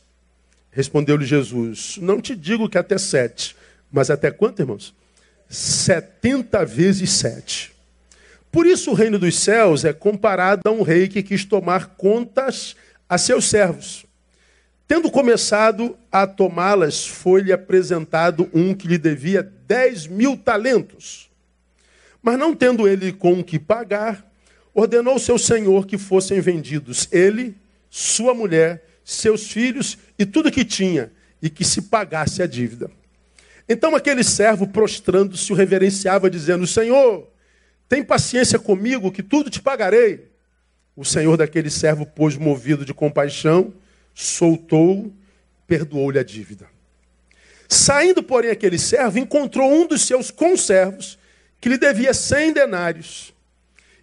Respondeu-lhe 0.71 1.25
Jesus: 1.25 1.99
Não 2.01 2.21
te 2.21 2.37
digo 2.37 2.69
que 2.69 2.79
até 2.79 2.99
sete, 2.99 3.57
mas 3.91 4.11
até 4.11 4.31
quanto, 4.31 4.61
irmãos? 4.61 4.95
Setenta 5.49 6.65
vezes 6.65 7.11
sete. 7.11 7.73
Por 8.51 8.67
isso 8.67 8.91
o 8.91 8.95
reino 8.95 9.19
dos 9.19 9.39
céus 9.39 9.83
é 9.83 9.95
comparado 9.95 10.61
a 10.67 10.71
um 10.71 10.83
rei 10.83 11.09
que 11.09 11.23
quis 11.23 11.45
tomar 11.47 11.97
contas 11.97 12.77
a 13.09 13.17
seus 13.17 13.47
servos. 13.47 14.05
Tendo 14.87 15.11
começado 15.11 15.97
a 16.11 16.27
tomá-las, 16.27 17.07
foi-lhe 17.07 17.53
apresentado 17.53 18.51
um 18.53 18.75
que 18.75 18.89
lhe 18.89 18.99
devia 18.99 19.43
dez 19.43 20.07
mil 20.07 20.37
talentos. 20.37 21.31
Mas 22.23 22.39
não 22.39 22.55
tendo 22.55 22.87
ele 22.87 23.13
com 23.13 23.41
o 23.41 23.45
que 23.45 23.59
pagar, 23.59 24.31
ordenou 24.75 25.19
seu 25.19 25.39
senhor 25.39 25.87
que 25.87 25.99
fossem 25.99 26.41
vendidos 26.41 27.09
ele, 27.11 27.57
sua 27.91 28.35
mulher, 28.35 28.85
seus 29.05 29.51
filhos 29.51 29.99
e 30.19 30.25
tudo 30.25 30.51
que 30.51 30.65
tinha, 30.65 31.13
e 31.41 31.51
que 31.51 31.65
se 31.65 31.83
pagasse 31.83 32.43
a 32.43 32.47
dívida. 32.47 32.91
Então 33.69 33.95
aquele 33.97 34.23
servo, 34.23 34.67
prostrando-se, 34.67 35.53
o 35.53 35.57
reverenciava, 35.57 36.29
dizendo: 36.29 36.67
Senhor, 36.67 37.29
tem 37.89 38.03
paciência 38.03 38.59
comigo, 38.59 39.13
que 39.13 39.23
tudo 39.23 39.51
te 39.51 39.61
pagarei. 39.61 40.31
O 40.95 41.05
senhor 41.05 41.37
daquele 41.37 41.71
servo, 41.71 42.05
pois, 42.05 42.37
movido 42.37 42.85
de 42.85 42.93
compaixão, 42.93 43.73
soltou, 44.15 45.13
perdoou-lhe 45.67 46.19
a 46.19 46.23
dívida. 46.23 46.67
Saindo, 47.69 48.23
porém, 48.23 48.51
aquele 48.51 48.79
servo, 48.79 49.19
encontrou 49.19 49.73
um 49.73 49.87
dos 49.87 50.03
seus 50.03 50.31
conservos, 50.31 51.19
que 51.61 51.69
lhe 51.69 51.79
devia 51.79 52.13
cem 52.13 52.53
denários, 52.53 53.33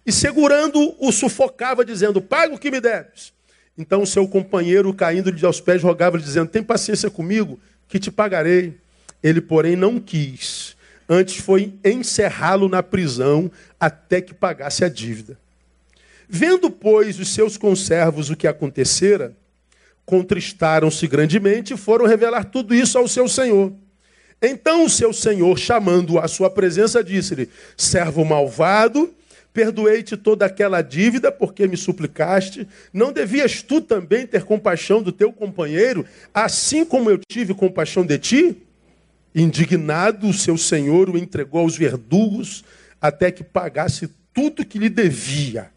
e 0.04 0.10
segurando 0.10 0.96
o 0.98 1.12
sufocava, 1.12 1.84
dizendo: 1.84 2.20
Paga 2.20 2.54
o 2.54 2.58
que 2.58 2.70
me 2.70 2.80
deves. 2.80 3.32
Então 3.78 4.04
seu 4.04 4.26
companheiro, 4.26 4.92
caindo-lhe 4.92 5.44
aos 5.46 5.60
pés, 5.60 5.82
rogava-lhe, 5.82 6.22
dizendo: 6.22 6.50
Tem 6.50 6.62
paciência 6.62 7.10
comigo, 7.10 7.60
que 7.88 7.98
te 7.98 8.10
pagarei. 8.10 8.76
Ele, 9.22 9.40
porém, 9.40 9.76
não 9.76 10.00
quis. 10.00 10.76
Antes 11.08 11.36
foi 11.36 11.74
encerrá-lo 11.84 12.68
na 12.68 12.82
prisão 12.82 13.50
até 13.78 14.20
que 14.20 14.32
pagasse 14.32 14.84
a 14.84 14.88
dívida. 14.88 15.38
Vendo, 16.28 16.70
pois, 16.70 17.18
os 17.18 17.34
seus 17.34 17.56
conservos 17.56 18.30
o 18.30 18.36
que 18.36 18.46
acontecera, 18.46 19.34
contristaram-se 20.04 21.06
grandemente 21.06 21.74
e 21.74 21.76
foram 21.76 22.06
revelar 22.06 22.44
tudo 22.44 22.74
isso 22.74 22.98
ao 22.98 23.06
seu 23.06 23.28
senhor. 23.28 23.72
Então 24.42 24.84
o 24.84 24.90
seu 24.90 25.12
senhor, 25.12 25.58
chamando-o 25.58 26.18
à 26.18 26.26
sua 26.26 26.48
presença, 26.48 27.04
disse-lhe: 27.04 27.48
Servo 27.76 28.24
malvado, 28.24 29.12
perdoei-te 29.52 30.16
toda 30.16 30.46
aquela 30.46 30.80
dívida 30.80 31.30
porque 31.30 31.66
me 31.66 31.76
suplicaste. 31.76 32.66
Não 32.92 33.12
devias 33.12 33.62
tu 33.62 33.80
também 33.80 34.26
ter 34.26 34.44
compaixão 34.44 35.02
do 35.02 35.12
teu 35.12 35.32
companheiro, 35.32 36.06
assim 36.32 36.84
como 36.84 37.10
eu 37.10 37.18
tive 37.30 37.52
compaixão 37.52 38.04
de 38.04 38.18
ti? 38.18 38.56
Indignado, 39.34 40.28
o 40.28 40.32
seu 40.32 40.56
senhor 40.56 41.10
o 41.10 41.18
entregou 41.18 41.60
aos 41.60 41.76
verdugos 41.76 42.64
até 43.00 43.30
que 43.30 43.44
pagasse 43.44 44.08
tudo 44.34 44.64
que 44.64 44.78
lhe 44.78 44.88
devia. 44.88 45.70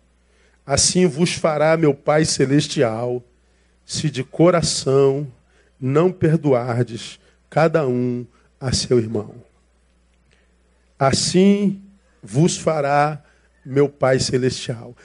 Assim 0.66 1.06
vos 1.06 1.34
fará 1.34 1.76
meu 1.76 1.94
Pai 1.94 2.24
celestial 2.26 3.22
se 3.86 4.10
de 4.10 4.24
coração 4.24 5.32
não 5.80 6.12
perdoardes 6.12 7.20
cada 7.50 7.88
um 7.88 8.26
a 8.60 8.72
seu 8.72 8.98
irmão. 8.98 9.36
Assim 10.98 11.82
vos 12.22 12.58
fará 12.58 13.22
meu 13.66 13.90
Pai 13.90 14.20
Celestial. 14.20 14.96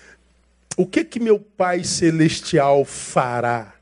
O 0.76 0.87
que 0.87 1.04
que 1.04 1.18
meu 1.18 1.40
Pai 1.40 1.82
Celestial 1.82 2.85
fará? 2.85 3.75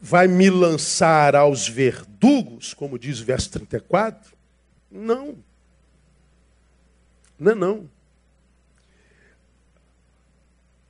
Vai 0.00 0.28
me 0.28 0.48
lançar 0.48 1.34
aos 1.34 1.68
verdugos, 1.68 2.72
como 2.72 2.98
diz 2.98 3.20
o 3.20 3.24
verso 3.24 3.50
34? 3.50 4.32
Não. 4.90 5.36
Não, 7.38 7.52
é 7.52 7.54
não. 7.54 7.90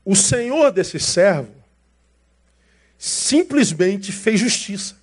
O 0.04 0.14
Senhor 0.14 0.70
desse 0.70 1.00
servo 1.00 1.55
simplesmente 3.06 4.10
fez 4.10 4.40
justiça. 4.40 4.96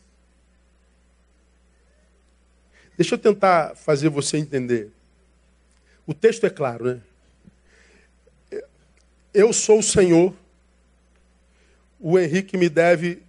Deixa 2.97 3.15
eu 3.15 3.17
tentar 3.17 3.75
fazer 3.75 4.09
você 4.09 4.37
entender. 4.37 4.91
O 6.05 6.13
texto 6.13 6.45
é 6.45 6.49
claro, 6.49 6.83
né? 6.83 8.61
Eu 9.33 9.53
sou 9.53 9.79
o 9.79 9.83
Senhor, 9.83 10.35
o 11.97 12.19
Henrique 12.19 12.57
me 12.57 12.67
deve 12.67 13.23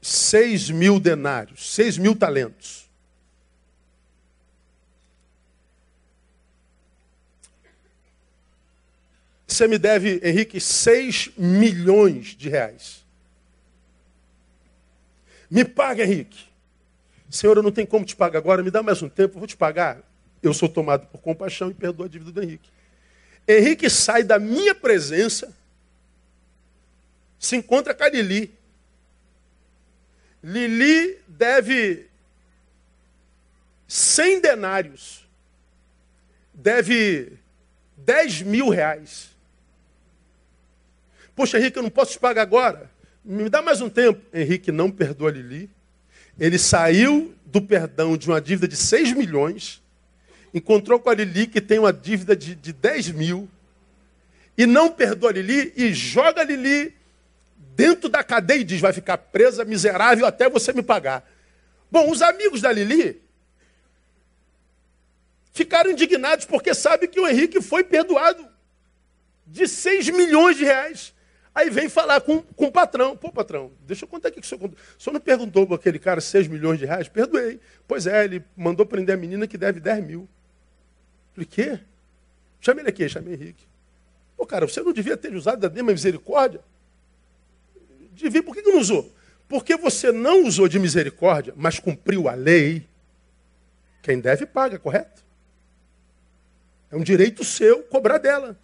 seis 0.00 0.70
mil 0.70 0.98
denários, 0.98 1.74
seis 1.74 1.98
mil 1.98 2.16
talentos. 2.16 2.88
Você 9.46 9.68
me 9.68 9.76
deve, 9.76 10.18
Henrique, 10.24 10.58
seis 10.60 11.28
milhões 11.36 12.28
de 12.34 12.48
reais. 12.48 13.03
Me 15.50 15.64
paga, 15.64 16.04
Henrique. 16.04 16.46
Senhor, 17.30 17.56
eu 17.56 17.62
não 17.62 17.72
tenho 17.72 17.86
como 17.86 18.04
te 18.04 18.14
pagar 18.14 18.38
agora, 18.38 18.62
me 18.62 18.70
dá 18.70 18.82
mais 18.82 19.02
um 19.02 19.08
tempo, 19.08 19.34
eu 19.34 19.38
vou 19.40 19.46
te 19.46 19.56
pagar. 19.56 19.98
Eu 20.42 20.54
sou 20.54 20.68
tomado 20.68 21.06
por 21.06 21.20
compaixão 21.20 21.70
e 21.70 21.74
perdoo 21.74 22.06
a 22.06 22.08
dívida 22.08 22.30
do 22.30 22.42
Henrique. 22.42 22.68
Henrique 23.46 23.90
sai 23.90 24.22
da 24.22 24.38
minha 24.38 24.74
presença, 24.74 25.54
se 27.38 27.56
encontra 27.56 27.94
com 27.94 28.04
a 28.04 28.08
Lili. 28.08 28.52
Lili 30.42 31.18
deve 31.26 32.06
100 33.88 34.40
denários, 34.40 35.26
deve 36.52 37.32
10 37.96 38.42
mil 38.42 38.68
reais. 38.68 39.30
Poxa, 41.34 41.58
Henrique, 41.58 41.78
eu 41.78 41.82
não 41.82 41.90
posso 41.90 42.12
te 42.12 42.18
pagar 42.18 42.42
agora. 42.42 42.93
Me 43.24 43.48
dá 43.48 43.62
mais 43.62 43.80
um 43.80 43.88
tempo. 43.88 44.20
Henrique 44.34 44.70
não 44.70 44.90
perdoa 44.90 45.30
Lili. 45.30 45.70
Ele 46.38 46.58
saiu 46.58 47.34
do 47.46 47.62
perdão 47.62 48.16
de 48.18 48.28
uma 48.28 48.40
dívida 48.40 48.68
de 48.68 48.76
6 48.76 49.12
milhões, 49.12 49.82
encontrou 50.52 50.98
com 50.98 51.08
a 51.08 51.14
Lili 51.14 51.46
que 51.46 51.60
tem 51.60 51.78
uma 51.78 51.92
dívida 51.92 52.34
de, 52.34 52.54
de 52.54 52.72
10 52.72 53.12
mil, 53.12 53.48
e 54.58 54.66
não 54.66 54.90
perdoa 54.90 55.32
Lili 55.32 55.72
e 55.76 55.94
joga 55.94 56.42
Lili 56.42 56.94
dentro 57.74 58.08
da 58.08 58.22
cadeia 58.22 58.58
e 58.60 58.64
diz: 58.64 58.80
vai 58.80 58.92
ficar 58.92 59.16
presa, 59.16 59.64
miserável, 59.64 60.26
até 60.26 60.50
você 60.50 60.72
me 60.72 60.82
pagar. 60.82 61.28
Bom, 61.90 62.10
os 62.10 62.20
amigos 62.20 62.60
da 62.60 62.72
Lili 62.72 63.22
ficaram 65.52 65.90
indignados 65.90 66.44
porque 66.44 66.74
sabem 66.74 67.08
que 67.08 67.20
o 67.20 67.28
Henrique 67.28 67.62
foi 67.62 67.84
perdoado 67.84 68.46
de 69.46 69.66
6 69.66 70.10
milhões 70.10 70.56
de 70.56 70.64
reais. 70.64 71.14
Aí 71.54 71.70
vem 71.70 71.88
falar 71.88 72.20
com, 72.20 72.42
com 72.42 72.66
o 72.66 72.72
patrão. 72.72 73.16
Pô, 73.16 73.30
patrão, 73.30 73.70
deixa 73.86 74.04
eu 74.04 74.08
contar 74.08 74.28
aqui 74.28 74.40
que 74.40 74.46
o 74.46 74.48
senhor 74.48 74.60
contou. 74.60 74.76
O 74.98 75.02
senhor 75.02 75.14
não 75.14 75.20
perguntou 75.20 75.66
para 75.66 75.76
aquele 75.76 76.00
cara 76.00 76.20
6 76.20 76.48
milhões 76.48 76.78
de 76.78 76.84
reais? 76.84 77.08
Perdoei. 77.08 77.60
Pois 77.86 78.06
é, 78.06 78.24
ele 78.24 78.44
mandou 78.56 78.84
prender 78.84 79.14
a 79.14 79.18
menina 79.18 79.46
que 79.46 79.56
deve 79.56 79.78
10 79.78 80.04
mil. 80.04 80.28
Falei, 81.32 81.46
quê? 81.46 81.78
Chame 82.60 82.80
ele 82.80 82.88
aqui, 82.88 83.08
chame 83.08 83.32
Henrique. 83.32 83.64
Pô, 84.36 84.44
cara, 84.44 84.66
você 84.66 84.82
não 84.82 84.92
devia 84.92 85.16
ter 85.16 85.32
usado 85.34 85.60
da 85.60 85.70
mesma 85.70 85.92
misericórdia? 85.92 86.60
Devia, 88.12 88.42
por 88.42 88.54
que, 88.54 88.62
que 88.62 88.72
não 88.72 88.80
usou? 88.80 89.14
Porque 89.48 89.76
você 89.76 90.10
não 90.10 90.44
usou 90.44 90.66
de 90.66 90.78
misericórdia, 90.78 91.54
mas 91.56 91.78
cumpriu 91.78 92.28
a 92.28 92.34
lei. 92.34 92.88
Quem 94.02 94.18
deve 94.18 94.44
paga, 94.44 94.78
correto? 94.78 95.22
É 96.90 96.96
um 96.96 97.02
direito 97.02 97.44
seu 97.44 97.82
cobrar 97.84 98.18
dela. 98.18 98.58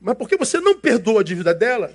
Mas 0.00 0.16
porque 0.16 0.36
você 0.36 0.60
não 0.60 0.78
perdoa 0.78 1.20
a 1.20 1.24
dívida 1.24 1.54
dela, 1.54 1.94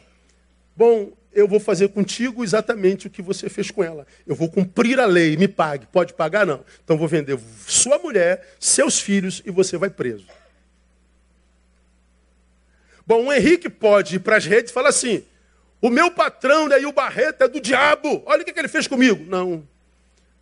bom, 0.80 1.12
eu 1.34 1.46
vou 1.46 1.60
fazer 1.60 1.90
contigo 1.90 2.42
exatamente 2.42 3.06
o 3.06 3.10
que 3.10 3.22
você 3.22 3.50
fez 3.50 3.70
com 3.70 3.84
ela. 3.84 4.08
Eu 4.26 4.34
vou 4.34 4.50
cumprir 4.50 4.98
a 4.98 5.06
lei, 5.06 5.36
me 5.36 5.46
pague. 5.46 5.86
Pode 5.88 6.14
pagar? 6.14 6.46
Não. 6.46 6.64
Então 6.82 6.98
vou 6.98 7.06
vender 7.06 7.38
sua 7.68 8.00
mulher, 8.00 8.48
seus 8.58 8.98
filhos 8.98 9.44
e 9.46 9.52
você 9.52 9.78
vai 9.78 9.90
preso. 9.90 10.26
Bom, 13.06 13.26
o 13.26 13.34
Henrique 13.34 13.70
pode 13.70 14.16
ir 14.16 14.20
para 14.20 14.38
as 14.38 14.46
redes 14.46 14.72
e 14.72 14.74
falar 14.74 14.88
assim: 14.88 15.22
o 15.82 15.90
meu 15.90 16.10
patrão 16.12 16.70
daí, 16.70 16.86
o 16.86 16.94
Barreto, 16.94 17.44
é 17.44 17.50
do 17.50 17.60
diabo. 17.60 18.24
Olha 18.26 18.42
o 18.42 18.46
que, 18.46 18.54
que 18.54 18.60
ele 18.60 18.70
fez 18.70 18.88
comigo. 18.88 19.26
Não. 19.26 19.68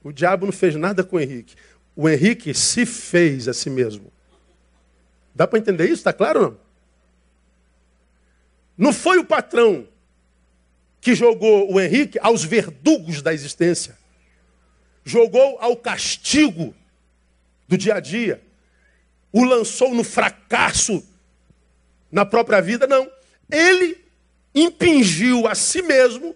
O 0.04 0.12
diabo 0.12 0.46
não 0.46 0.54
fez 0.54 0.76
nada 0.76 1.04
com 1.04 1.16
o 1.16 1.20
Henrique. 1.20 1.56
O 1.96 2.08
Henrique 2.08 2.54
se 2.54 2.86
fez 2.86 3.48
a 3.48 3.54
si 3.54 3.72
mesmo. 3.72 4.14
Dá 5.34 5.48
para 5.48 5.58
entender 5.58 5.86
isso? 5.86 5.96
Está 5.96 6.14
claro 6.14 6.40
ou 6.40 6.46
não? 6.46 6.60
Não 8.78 8.94
foi 8.94 9.18
o 9.18 9.26
patrão 9.26 9.88
que 11.02 11.16
jogou 11.16 11.72
o 11.74 11.80
Henrique 11.80 12.20
aos 12.22 12.44
verdugos 12.44 13.22
da 13.22 13.34
existência. 13.34 13.98
Jogou 15.04 15.58
ao 15.60 15.76
castigo 15.76 16.76
do 17.68 17.78
dia 17.78 17.96
a 17.96 18.00
dia. 18.00 18.42
O 19.32 19.44
lançou 19.44 19.94
no 19.94 20.04
fracasso 20.04 21.06
na 22.12 22.26
própria 22.26 22.62
vida, 22.62 22.88
não. 22.88 23.10
Ele 23.50 24.04
impingiu 24.54 25.48
a 25.48 25.56
si 25.56 25.82
mesmo 25.82 26.36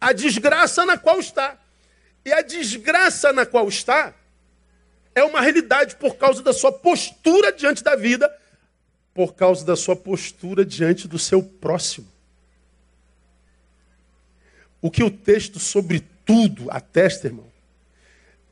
a 0.00 0.12
desgraça 0.12 0.84
na 0.84 0.98
qual 0.98 1.18
está. 1.18 1.58
E 2.24 2.32
a 2.32 2.42
desgraça 2.42 3.32
na 3.32 3.44
qual 3.44 3.68
está 3.68 4.14
é 5.14 5.24
uma 5.24 5.40
realidade 5.40 5.96
por 5.96 6.16
causa 6.16 6.42
da 6.42 6.52
sua 6.52 6.72
postura 6.72 7.52
diante 7.52 7.82
da 7.82 7.96
vida 7.96 8.30
por 9.14 9.34
causa 9.34 9.64
da 9.64 9.76
sua 9.76 9.94
postura 9.94 10.66
diante 10.66 11.06
do 11.06 11.18
seu 11.18 11.40
próximo. 11.40 12.08
O 14.84 14.90
que 14.90 15.02
o 15.02 15.10
texto, 15.10 15.58
sobretudo, 15.58 16.70
atesta, 16.70 17.26
irmão, 17.26 17.46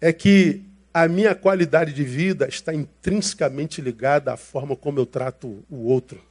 é 0.01 0.15
que 0.15 0.63
a 0.95 1.07
minha 1.07 1.35
qualidade 1.35 1.93
de 1.93 2.03
vida 2.05 2.49
está 2.49 2.73
intrinsecamente 2.73 3.83
ligada 3.83 4.33
à 4.33 4.37
forma 4.39 4.75
como 4.75 4.99
eu 4.99 5.05
trato 5.05 5.63
o 5.69 5.85
outro. 5.85 6.25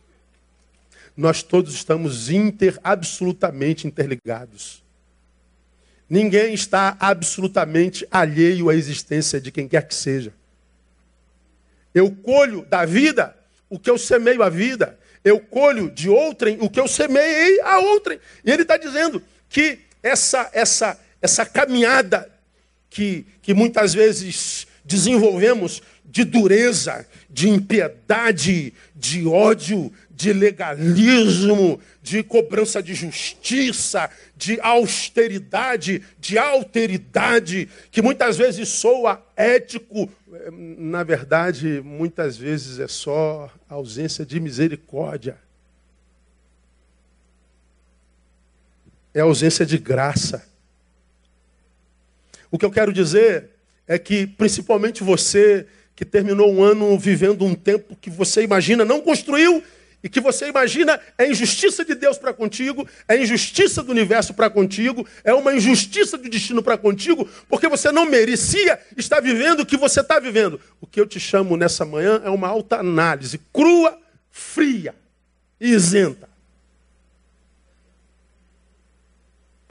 Nós 1.16 1.44
todos 1.44 1.76
estamos 1.76 2.32
inter, 2.32 2.80
absolutamente 2.84 3.86
interligados. 3.86 4.84
Ninguém 6.10 6.56
está 6.56 6.98
absolutamente 7.00 8.04
alheio 8.10 8.72
à 8.72 8.76
existência 8.76 9.40
de 9.40 9.52
quem 9.52 9.68
quer 9.68 9.88
que 9.88 9.94
seja. 9.94 10.34
Eu 11.94 12.10
colho 12.10 12.66
da 12.66 12.86
vida 12.86 13.38
o 13.70 13.78
que 13.78 13.92
eu 13.92 14.00
semeio 14.00 14.42
a 14.42 14.50
vida, 14.50 14.98
eu 15.24 15.40
colho 15.40 15.92
de 15.92 16.10
outrem 16.10 16.58
o 16.60 16.72
que 16.72 16.80
eu 16.80 16.88
semeei 16.88 17.62
a 17.62 17.78
outrem. 17.78 18.20
E 18.44 18.50
ele 18.50 18.64
está 18.64 18.78
dizendo 18.78 19.22
que 19.48 19.91
essa, 20.04 20.50
essa, 20.54 21.00
essa 21.22 21.46
caminhada 21.46 22.30
que, 22.90 23.26
que 23.42 23.54
muitas 23.54 23.94
vezes 23.94 24.68
desenvolvemos 24.84 25.82
de 26.04 26.26
dureza, 26.26 27.06
de 27.30 27.48
impiedade, 27.48 28.74
de 28.94 29.26
ódio, 29.26 29.92
de 30.10 30.34
legalismo, 30.34 31.80
de 32.04 32.22
cobrança 32.22 32.84
de 32.84 32.94
justiça, 32.94 34.10
de 34.36 34.60
austeridade, 34.62 36.04
de 36.20 36.38
alteridade, 36.38 37.70
que 37.90 38.02
muitas 38.02 38.38
vezes 38.38 38.68
soa 38.68 39.26
ético, 39.38 40.12
na 40.52 41.04
verdade, 41.04 41.82
muitas 41.84 42.38
vezes 42.38 42.80
é 42.80 42.88
só 42.88 43.50
ausência 43.70 44.26
de 44.26 44.40
misericórdia. 44.40 45.38
É 49.14 49.22
ausência 49.22 49.66
de 49.66 49.78
graça. 49.78 50.46
O 52.50 52.58
que 52.58 52.66
eu 52.66 52.72
quero 52.72 52.92
dizer 52.92 53.50
é 53.88 53.98
que, 53.98 54.26
principalmente 54.26 55.04
você 55.04 55.66
que 55.96 56.06
terminou 56.06 56.52
um 56.52 56.64
ano 56.64 56.98
vivendo 56.98 57.46
um 57.46 57.54
tempo 57.54 57.96
que 57.96 58.10
você 58.10 58.42
imagina 58.42 58.84
não 58.84 59.02
construiu 59.02 59.64
e 60.04 60.10
que 60.10 60.20
você 60.20 60.48
imagina 60.48 61.00
é 61.18 61.30
injustiça 61.30 61.86
de 61.86 61.94
Deus 61.94 62.18
para 62.18 62.34
contigo, 62.34 62.88
é 63.08 63.22
injustiça 63.22 63.84
do 63.84 63.92
universo 63.92 64.34
para 64.34 64.50
contigo, 64.50 65.08
é 65.24 65.34
uma 65.34 65.54
injustiça 65.54 66.18
do 66.18 66.28
destino 66.28 66.64
para 66.64 66.78
contigo, 66.78 67.30
porque 67.48 67.68
você 67.68 67.92
não 67.92 68.06
merecia 68.06 68.80
estar 68.98 69.20
vivendo 69.20 69.60
o 69.60 69.66
que 69.66 69.78
você 69.78 70.02
está 70.02 70.20
vivendo. 70.20 70.60
O 70.80 70.88
que 70.88 71.00
eu 71.00 71.06
te 71.06 71.20
chamo 71.20 71.56
nessa 71.56 71.86
manhã 71.86 72.20
é 72.26 72.30
uma 72.30 72.48
alta 72.48 72.78
análise, 72.78 73.40
crua, 73.54 74.00
fria 74.32 74.96
e 75.60 75.70
isenta. 75.70 76.31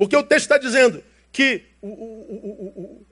Porque 0.00 0.16
o 0.16 0.22
texto 0.22 0.44
está 0.44 0.56
dizendo 0.56 1.04
que 1.30 1.62
o, 1.82 1.88
o, 1.88 3.06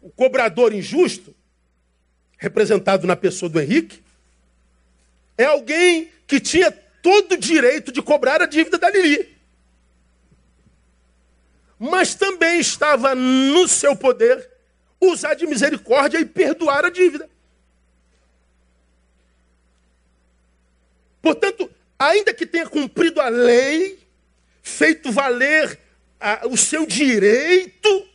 o, 0.00 0.10
cobrador 0.16 0.72
injusto, 0.72 1.36
representado 2.38 3.06
na 3.06 3.14
pessoa 3.14 3.50
do 3.50 3.60
Henrique, 3.60 4.02
é 5.36 5.44
alguém 5.44 6.10
que 6.26 6.40
tinha 6.40 6.70
todo 6.70 7.32
o 7.32 7.36
direito 7.36 7.92
de 7.92 8.00
cobrar 8.00 8.40
a 8.40 8.46
dívida 8.46 8.78
da 8.78 8.88
Lili. 8.88 9.36
Mas 11.78 12.14
também 12.14 12.58
estava 12.58 13.14
no 13.14 13.68
seu 13.68 13.94
poder 13.94 14.50
usar 14.98 15.34
de 15.34 15.46
misericórdia 15.46 16.18
e 16.18 16.24
perdoar 16.24 16.86
a 16.86 16.90
dívida. 16.90 17.28
Portanto, 21.20 21.70
ainda 21.98 22.32
que 22.32 22.46
tenha 22.46 22.66
cumprido 22.66 23.20
a 23.20 23.28
lei, 23.28 24.03
feito 24.64 25.12
valer 25.12 25.78
a, 26.18 26.48
o 26.48 26.56
seu 26.56 26.86
direito, 26.86 28.08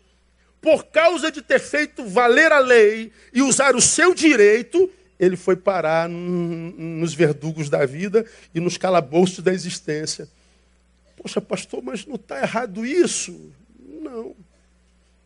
por 0.60 0.86
causa 0.88 1.32
de 1.32 1.42
ter 1.42 1.60
feito 1.60 2.04
valer 2.06 2.52
a 2.52 2.60
lei 2.60 3.14
e 3.32 3.42
usar 3.42 3.76
o 3.76 3.82
seu 3.82 4.14
direito, 4.14 4.92
ele 5.18 5.38
foi 5.38 5.56
parar 5.56 6.10
nos 6.10 7.14
verdugos 7.14 7.70
da 7.70 7.86
vida 7.86 8.26
e 8.54 8.60
nos 8.60 8.78
calabouços 8.78 9.44
da 9.44 9.54
existência. 9.54 10.28
Poxa, 11.16 11.40
pastor, 11.40 11.84
mas 11.84 12.06
não 12.06 12.16
está 12.16 12.42
errado 12.42 12.86
isso? 12.86 13.54
Não. 14.02 14.36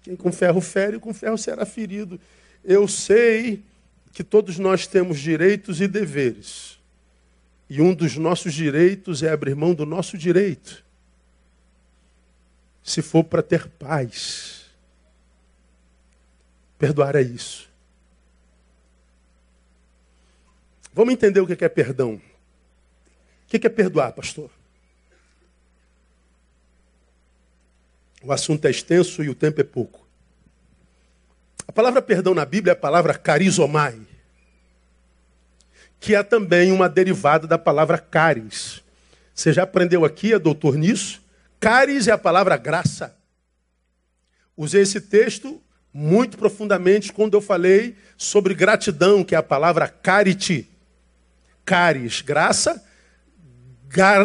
Quem 0.04 0.16
com 0.16 0.32
ferro 0.32 0.60
fere, 0.60 1.00
com 1.00 1.14
ferro 1.14 1.38
será 1.38 1.66
ferido. 1.66 2.20
Eu 2.66 2.88
sei 2.88 3.64
que 4.12 4.24
todos 4.24 4.60
nós 4.60 4.86
temos 4.86 5.20
direitos 5.20 5.80
e 5.80 5.88
deveres. 5.88 6.78
E 7.70 7.82
um 7.82 7.94
dos 7.94 8.18
nossos 8.18 8.54
direitos 8.54 9.24
é 9.24 9.30
abrir 9.30 9.56
mão 9.56 9.74
do 9.74 9.86
nosso 9.86 10.18
direito. 10.18 10.84
Se 12.84 13.02
for 13.02 13.24
para 13.24 13.42
ter 13.42 13.68
paz. 13.68 14.66
Perdoar 16.78 17.16
é 17.16 17.22
isso. 17.22 17.70
Vamos 20.94 21.14
entender 21.14 21.40
o 21.40 21.48
que 21.48 21.64
é 21.64 21.70
perdão. 21.70 22.16
O 22.16 23.48
que 23.48 23.66
é 23.66 23.70
perdoar, 23.70 24.12
pastor? 24.12 24.52
O 28.22 28.32
assunto 28.32 28.66
é 28.66 28.72
extenso 28.72 29.24
e 29.24 29.30
o 29.30 29.36
tempo 29.36 29.62
é 29.62 29.64
pouco. 29.64 30.06
A 31.68 31.72
palavra 31.72 32.02
perdão 32.02 32.34
na 32.34 32.46
Bíblia 32.46 32.72
é 32.72 32.76
a 32.76 32.80
palavra 32.80 33.18
carizomai, 33.18 34.00
que 36.00 36.14
é 36.14 36.22
também 36.22 36.72
uma 36.72 36.90
derivada 36.90 37.48
da 37.48 37.58
palavra 37.58 37.98
caris. 37.98 38.84
Você 39.34 39.52
já 39.52 39.64
aprendeu 39.64 40.06
aqui, 40.06 40.34
é 40.34 40.40
doutor 40.40 40.76
nisso? 40.76 41.23
Caris 41.64 42.10
é 42.10 42.12
a 42.12 42.18
palavra 42.18 42.58
graça. 42.58 43.16
Usei 44.58 44.82
esse 44.82 45.00
texto 45.00 45.62
muito 45.94 46.38
profundamente 46.38 47.14
quando 47.14 47.36
eu 47.36 47.42
falei 47.42 47.96
sobre 48.18 48.54
gratidão, 48.54 49.24
que 49.24 49.34
é 49.34 49.38
a 49.38 49.42
palavra 49.42 49.88
carite. 49.88 50.70
Caris, 51.64 52.20
graça, 52.20 52.84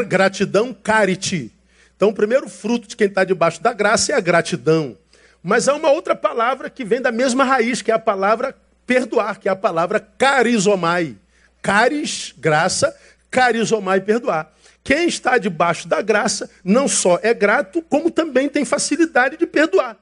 gratidão, 0.09 0.75
carite. 0.75 1.53
Então, 1.95 2.09
o 2.09 2.13
primeiro 2.13 2.49
fruto 2.49 2.89
de 2.89 2.97
quem 2.97 3.07
está 3.07 3.23
debaixo 3.23 3.63
da 3.63 3.73
graça 3.73 4.11
é 4.11 4.17
a 4.17 4.21
gratidão. 4.21 4.99
Mas 5.41 5.69
há 5.69 5.77
uma 5.77 5.93
outra 5.93 6.17
palavra 6.17 6.69
que 6.69 6.85
vem 6.85 7.01
da 7.01 7.13
mesma 7.13 7.45
raiz, 7.45 7.81
que 7.81 7.93
é 7.93 7.95
a 7.95 8.01
palavra 8.01 8.53
perdoar, 8.85 9.39
que 9.39 9.49
é 9.49 9.53
a 9.53 9.57
palavra 9.57 10.01
carizomai. 10.01 11.17
Caris, 11.63 12.35
graça, 12.37 12.93
carizomai, 13.31 14.01
perdoar. 14.01 14.53
Quem 14.89 15.07
está 15.07 15.37
debaixo 15.37 15.87
da 15.87 16.01
graça 16.01 16.49
não 16.65 16.89
só 16.89 17.21
é 17.23 17.35
grato, 17.35 17.83
como 17.83 18.11
também 18.11 18.49
tem 18.49 18.65
facilidade 18.65 19.37
de 19.37 19.47
perdoar. 19.47 19.99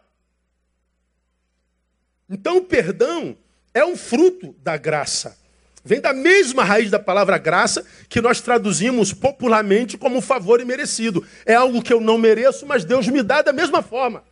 Então, 2.31 2.59
o 2.59 2.63
perdão 2.63 3.37
é 3.75 3.85
um 3.85 3.97
fruto 3.97 4.55
da 4.63 4.77
graça. 4.77 5.37
Vem 5.85 6.01
da 6.01 6.13
mesma 6.13 6.63
raiz 6.63 6.89
da 6.89 7.01
palavra 7.01 7.37
graça 7.37 7.85
que 8.09 8.21
nós 8.21 8.41
traduzimos 8.41 9.13
popularmente 9.13 9.99
como 9.99 10.21
favor 10.21 10.61
imerecido. 10.61 11.27
É 11.45 11.57
algo 11.57 11.83
que 11.83 11.93
eu 11.93 12.01
não 12.01 12.17
mereço, 12.17 12.65
mas 12.65 12.85
Deus 12.85 13.09
me 13.09 13.25
dá 13.25 13.43
da 13.43 13.53
mesma 13.53 13.83
forma. 13.83 14.23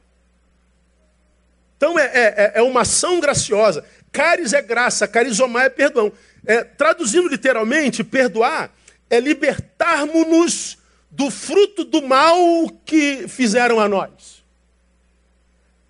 Então 1.76 1.98
é, 1.98 2.04
é, 2.14 2.52
é 2.54 2.62
uma 2.62 2.82
ação 2.82 3.18
graciosa. 3.18 3.84
Caris 4.12 4.52
é 4.52 4.62
graça, 4.62 5.08
carizomar 5.08 5.64
é 5.64 5.68
perdão. 5.68 6.12
É, 6.46 6.62
traduzindo 6.62 7.26
literalmente, 7.26 8.04
perdoar 8.04 8.70
é 9.10 9.20
libertarmos-nos 9.20 10.78
do 11.10 11.30
fruto 11.30 11.84
do 11.84 12.02
mal 12.02 12.36
que 12.84 13.28
fizeram 13.28 13.78
a 13.78 13.88
nós. 13.88 14.42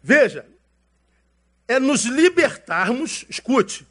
Veja, 0.03 0.47
é 1.67 1.79
nos 1.79 2.05
libertarmos, 2.05 3.25
escute, 3.29 3.87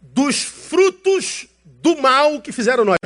dos 0.00 0.42
frutos 0.42 1.48
do 1.64 1.96
mal 1.96 2.40
que 2.42 2.52
fizeram 2.52 2.84
nós. 2.84 2.98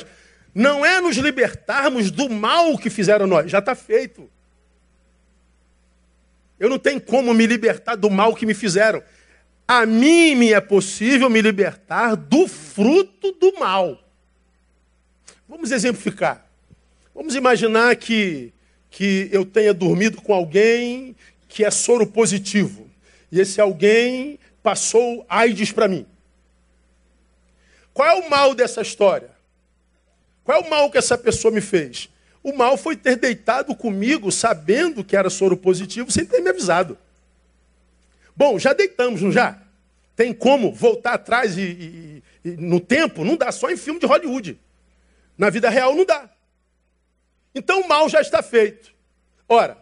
Não 0.54 0.84
é 0.84 1.00
nos 1.00 1.16
libertarmos 1.16 2.10
do 2.10 2.28
mal 2.28 2.76
que 2.76 2.90
fizeram 2.90 3.26
nós, 3.26 3.50
já 3.50 3.58
está 3.60 3.74
feito. 3.74 4.28
Eu 6.58 6.68
não 6.68 6.78
tenho 6.78 7.00
como 7.00 7.32
me 7.34 7.46
libertar 7.46 7.94
do 7.94 8.10
mal 8.10 8.34
que 8.34 8.46
me 8.46 8.54
fizeram. 8.54 9.02
A 9.68 9.84
mim 9.84 10.34
me 10.34 10.52
é 10.52 10.60
possível 10.60 11.28
me 11.28 11.42
libertar 11.42 12.16
do 12.16 12.48
fruto 12.48 13.32
do 13.32 13.58
mal. 13.58 14.05
Vamos 15.48 15.70
exemplificar. 15.70 16.46
Vamos 17.14 17.34
imaginar 17.34 17.94
que, 17.96 18.52
que 18.90 19.28
eu 19.32 19.44
tenha 19.44 19.72
dormido 19.72 20.20
com 20.20 20.34
alguém 20.34 21.16
que 21.48 21.64
é 21.64 21.70
soro 21.70 22.06
positivo. 22.06 22.90
E 23.30 23.40
esse 23.40 23.60
alguém 23.60 24.38
passou 24.62 25.24
AIDS 25.28 25.72
para 25.72 25.88
mim. 25.88 26.06
Qual 27.94 28.08
é 28.08 28.14
o 28.14 28.28
mal 28.28 28.54
dessa 28.54 28.82
história? 28.82 29.30
Qual 30.44 30.60
é 30.60 30.64
o 30.64 30.68
mal 30.68 30.90
que 30.90 30.98
essa 30.98 31.16
pessoa 31.16 31.52
me 31.52 31.60
fez? 31.60 32.10
O 32.42 32.52
mal 32.52 32.76
foi 32.76 32.96
ter 32.96 33.16
deitado 33.16 33.74
comigo 33.74 34.30
sabendo 34.30 35.02
que 35.02 35.16
era 35.16 35.30
soro 35.30 35.56
positivo 35.56 36.10
sem 36.10 36.24
ter 36.24 36.40
me 36.40 36.50
avisado. 36.50 36.98
Bom, 38.36 38.58
já 38.58 38.72
deitamos, 38.72 39.22
não 39.22 39.32
já? 39.32 39.58
Tem 40.14 40.32
como 40.32 40.72
voltar 40.72 41.14
atrás 41.14 41.56
e, 41.56 41.62
e, 41.62 42.22
e, 42.44 42.50
no 42.56 42.78
tempo? 42.78 43.24
Não 43.24 43.36
dá, 43.36 43.50
só 43.50 43.70
em 43.70 43.76
filme 43.76 43.98
de 43.98 44.06
Hollywood. 44.06 44.58
Na 45.36 45.50
vida 45.50 45.68
real 45.68 45.94
não 45.94 46.04
dá. 46.04 46.28
Então 47.54 47.82
o 47.82 47.88
mal 47.88 48.08
já 48.08 48.20
está 48.20 48.42
feito. 48.42 48.92
Ora, 49.48 49.78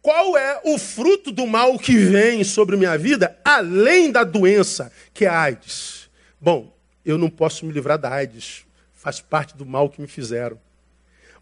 qual 0.00 0.36
é 0.36 0.60
o 0.64 0.78
fruto 0.78 1.30
do 1.30 1.46
mal 1.46 1.78
que 1.78 1.96
vem 1.96 2.42
sobre 2.44 2.76
minha 2.76 2.98
vida, 2.98 3.38
além 3.44 4.10
da 4.10 4.24
doença, 4.24 4.92
que 5.14 5.24
é 5.24 5.28
a 5.28 5.40
AIDS? 5.40 6.10
Bom, 6.40 6.76
eu 7.04 7.16
não 7.16 7.30
posso 7.30 7.64
me 7.64 7.72
livrar 7.72 7.98
da 7.98 8.10
AIDS. 8.10 8.64
Faz 8.94 9.20
parte 9.20 9.56
do 9.56 9.64
mal 9.64 9.88
que 9.88 10.00
me 10.00 10.08
fizeram. 10.08 10.58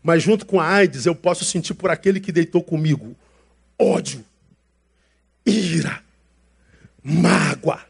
Mas 0.02 0.22
junto 0.22 0.46
com 0.46 0.60
a 0.60 0.66
AIDS, 0.66 1.06
eu 1.06 1.14
posso 1.14 1.44
sentir 1.44 1.74
por 1.74 1.90
aquele 1.90 2.20
que 2.20 2.32
deitou 2.32 2.62
comigo 2.62 3.16
ódio, 3.78 4.24
ira, 5.44 6.02
mágoa, 7.02 7.82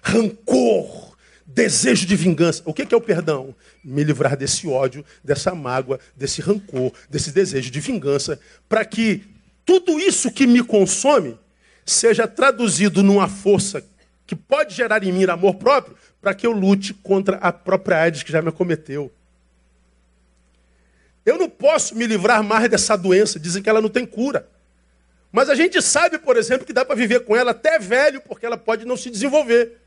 rancor, 0.00 1.13
desejo 1.46 2.06
de 2.06 2.16
vingança. 2.16 2.62
O 2.64 2.72
que 2.72 2.94
é 2.94 2.96
o 2.96 3.00
perdão? 3.00 3.54
Me 3.84 4.02
livrar 4.02 4.36
desse 4.36 4.66
ódio, 4.66 5.04
dessa 5.22 5.54
mágoa, 5.54 6.00
desse 6.16 6.40
rancor, 6.40 6.92
desse 7.08 7.30
desejo 7.30 7.70
de 7.70 7.80
vingança, 7.80 8.38
para 8.68 8.84
que 8.84 9.24
tudo 9.64 9.98
isso 9.98 10.30
que 10.30 10.46
me 10.46 10.62
consome 10.62 11.38
seja 11.84 12.26
traduzido 12.26 13.02
numa 13.02 13.28
força 13.28 13.84
que 14.26 14.34
pode 14.34 14.74
gerar 14.74 15.02
em 15.02 15.12
mim 15.12 15.24
amor 15.24 15.56
próprio, 15.56 15.96
para 16.20 16.34
que 16.34 16.46
eu 16.46 16.52
lute 16.52 16.94
contra 16.94 17.36
a 17.36 17.52
própria 17.52 17.98
AIDS 17.98 18.22
que 18.22 18.32
já 18.32 18.40
me 18.40 18.48
acometeu. 18.48 19.12
Eu 21.26 21.38
não 21.38 21.48
posso 21.48 21.94
me 21.94 22.06
livrar 22.06 22.42
mais 22.42 22.68
dessa 22.68 22.96
doença, 22.96 23.38
dizem 23.38 23.62
que 23.62 23.68
ela 23.68 23.82
não 23.82 23.88
tem 23.88 24.06
cura. 24.06 24.48
Mas 25.30 25.50
a 25.50 25.54
gente 25.54 25.80
sabe, 25.82 26.18
por 26.18 26.36
exemplo, 26.36 26.66
que 26.66 26.72
dá 26.72 26.84
para 26.84 26.94
viver 26.94 27.20
com 27.20 27.36
ela 27.36 27.50
até 27.50 27.78
velho, 27.78 28.20
porque 28.20 28.46
ela 28.46 28.56
pode 28.56 28.84
não 28.84 28.96
se 28.96 29.10
desenvolver. 29.10 29.78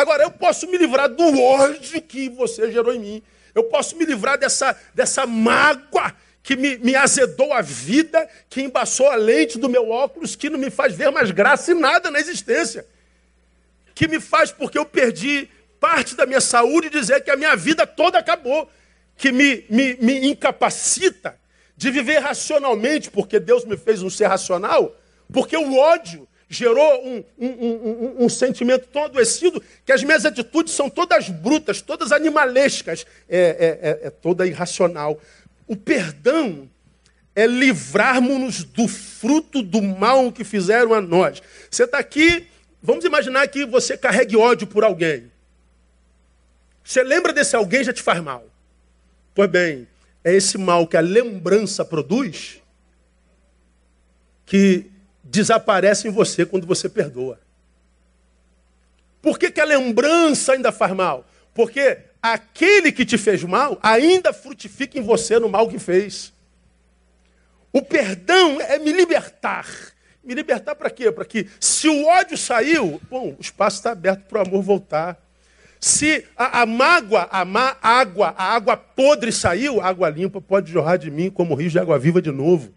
Agora, 0.00 0.22
eu 0.22 0.30
posso 0.30 0.66
me 0.66 0.78
livrar 0.78 1.10
do 1.10 1.38
ódio 1.42 2.00
que 2.00 2.30
você 2.30 2.72
gerou 2.72 2.94
em 2.94 2.98
mim. 2.98 3.22
Eu 3.54 3.64
posso 3.64 3.94
me 3.98 4.06
livrar 4.06 4.38
dessa, 4.38 4.74
dessa 4.94 5.26
mágoa 5.26 6.16
que 6.42 6.56
me, 6.56 6.78
me 6.78 6.96
azedou 6.96 7.52
a 7.52 7.60
vida, 7.60 8.26
que 8.48 8.62
embaçou 8.62 9.10
a 9.10 9.14
lente 9.14 9.58
do 9.58 9.68
meu 9.68 9.90
óculos, 9.90 10.34
que 10.34 10.48
não 10.48 10.58
me 10.58 10.70
faz 10.70 10.94
ver 10.94 11.10
mais 11.10 11.30
graça 11.30 11.72
e 11.72 11.74
nada 11.74 12.10
na 12.10 12.18
existência. 12.18 12.86
Que 13.94 14.08
me 14.08 14.18
faz, 14.18 14.50
porque 14.50 14.78
eu 14.78 14.86
perdi 14.86 15.50
parte 15.78 16.16
da 16.16 16.24
minha 16.24 16.40
saúde, 16.40 16.88
dizer 16.88 17.22
que 17.22 17.30
a 17.30 17.36
minha 17.36 17.54
vida 17.54 17.86
toda 17.86 18.18
acabou. 18.18 18.70
Que 19.18 19.30
me, 19.30 19.66
me, 19.68 19.98
me 20.00 20.30
incapacita 20.30 21.38
de 21.76 21.90
viver 21.90 22.20
racionalmente, 22.20 23.10
porque 23.10 23.38
Deus 23.38 23.66
me 23.66 23.76
fez 23.76 24.02
um 24.02 24.08
ser 24.08 24.28
racional, 24.28 24.96
porque 25.30 25.58
o 25.58 25.76
ódio 25.76 26.26
gerou 26.50 27.06
um, 27.06 27.24
um, 27.38 27.46
um, 27.46 28.24
um, 28.24 28.28
sentimento 28.28 28.88
tão 28.88 29.04
adoecido 29.04 29.62
que 29.86 29.92
as 29.92 30.02
minhas 30.02 30.26
atitudes 30.26 30.74
são 30.74 30.90
todas 30.90 31.28
brutas, 31.28 31.80
todas 31.80 32.10
animalescas, 32.10 33.06
é, 33.28 33.38
é, 33.38 33.88
é, 33.88 34.06
é 34.08 34.10
toda 34.10 34.44
irracional. 34.44 35.20
O 35.68 35.76
perdão 35.76 36.68
é 37.36 37.46
livrarmos-nos 37.46 38.64
do 38.64 38.88
fruto 38.88 39.62
do 39.62 39.80
mal 39.80 40.32
que 40.32 40.42
fizeram 40.42 40.92
a 40.92 41.00
nós. 41.00 41.40
Você 41.70 41.84
está 41.84 42.00
aqui, 42.00 42.48
vamos 42.82 43.04
imaginar 43.04 43.46
que 43.46 43.64
você 43.64 43.96
carregue 43.96 44.36
ódio 44.36 44.66
por 44.66 44.82
alguém. 44.82 45.30
Você 46.82 47.04
lembra 47.04 47.32
desse 47.32 47.54
alguém 47.54 47.84
já 47.84 47.92
te 47.92 48.02
faz 48.02 48.20
mal. 48.20 48.44
Pois 49.32 49.48
bem, 49.48 49.86
é 50.24 50.34
esse 50.34 50.58
mal 50.58 50.84
que 50.84 50.96
a 50.96 51.00
lembrança 51.00 51.84
produz 51.84 52.60
que 54.44 54.90
desaparece 55.30 56.08
em 56.08 56.10
você 56.10 56.44
quando 56.44 56.66
você 56.66 56.88
perdoa. 56.88 57.38
Por 59.22 59.38
que, 59.38 59.50
que 59.50 59.60
a 59.60 59.64
lembrança 59.64 60.52
ainda 60.52 60.72
faz 60.72 60.92
mal? 60.92 61.24
Porque 61.54 61.98
aquele 62.20 62.90
que 62.90 63.06
te 63.06 63.16
fez 63.16 63.44
mal 63.44 63.78
ainda 63.82 64.32
frutifica 64.32 64.98
em 64.98 65.02
você 65.02 65.38
no 65.38 65.48
mal 65.48 65.68
que 65.68 65.78
fez. 65.78 66.32
O 67.72 67.80
perdão 67.80 68.60
é 68.60 68.78
me 68.78 68.92
libertar. 68.92 69.66
Me 70.24 70.34
libertar 70.34 70.74
para 70.74 70.90
quê? 70.90 71.12
Para 71.12 71.24
que, 71.24 71.48
se 71.60 71.88
o 71.88 72.06
ódio 72.06 72.36
saiu, 72.36 73.00
bom, 73.08 73.36
o 73.38 73.40
espaço 73.40 73.76
está 73.76 73.92
aberto 73.92 74.24
para 74.24 74.40
o 74.40 74.42
amor 74.42 74.62
voltar. 74.62 75.16
Se 75.78 76.26
a, 76.36 76.62
a 76.62 76.66
mágoa, 76.66 77.28
a 77.30 77.44
má 77.44 77.76
água, 77.80 78.34
a 78.36 78.54
água 78.54 78.76
podre 78.76 79.32
saiu, 79.32 79.80
a 79.80 79.86
água 79.86 80.10
limpa 80.10 80.40
pode 80.40 80.70
jorrar 80.70 80.96
de 80.96 81.10
mim 81.10 81.30
como 81.30 81.54
rio 81.54 81.70
de 81.70 81.78
água 81.78 81.98
viva 81.98 82.20
de 82.20 82.30
novo. 82.30 82.74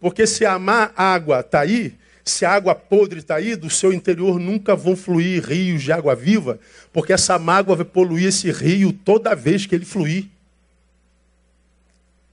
Porque 0.00 0.26
se 0.26 0.46
a 0.46 0.58
má 0.58 0.90
água 0.96 1.40
está 1.40 1.60
aí, 1.60 1.94
se 2.24 2.44
a 2.44 2.52
água 2.52 2.74
podre 2.74 3.18
está 3.18 3.36
aí, 3.36 3.56
do 3.56 3.68
seu 3.68 3.92
interior 3.92 4.38
nunca 4.38 4.74
vão 4.74 4.96
fluir 4.96 5.44
rios 5.44 5.82
de 5.82 5.92
água 5.92 6.14
viva, 6.14 6.58
porque 6.92 7.12
essa 7.12 7.38
mágoa 7.38 7.76
vai 7.76 7.84
poluir 7.84 8.28
esse 8.28 8.50
rio 8.50 8.92
toda 8.92 9.34
vez 9.34 9.66
que 9.66 9.74
ele 9.74 9.84
fluir. 9.84 10.26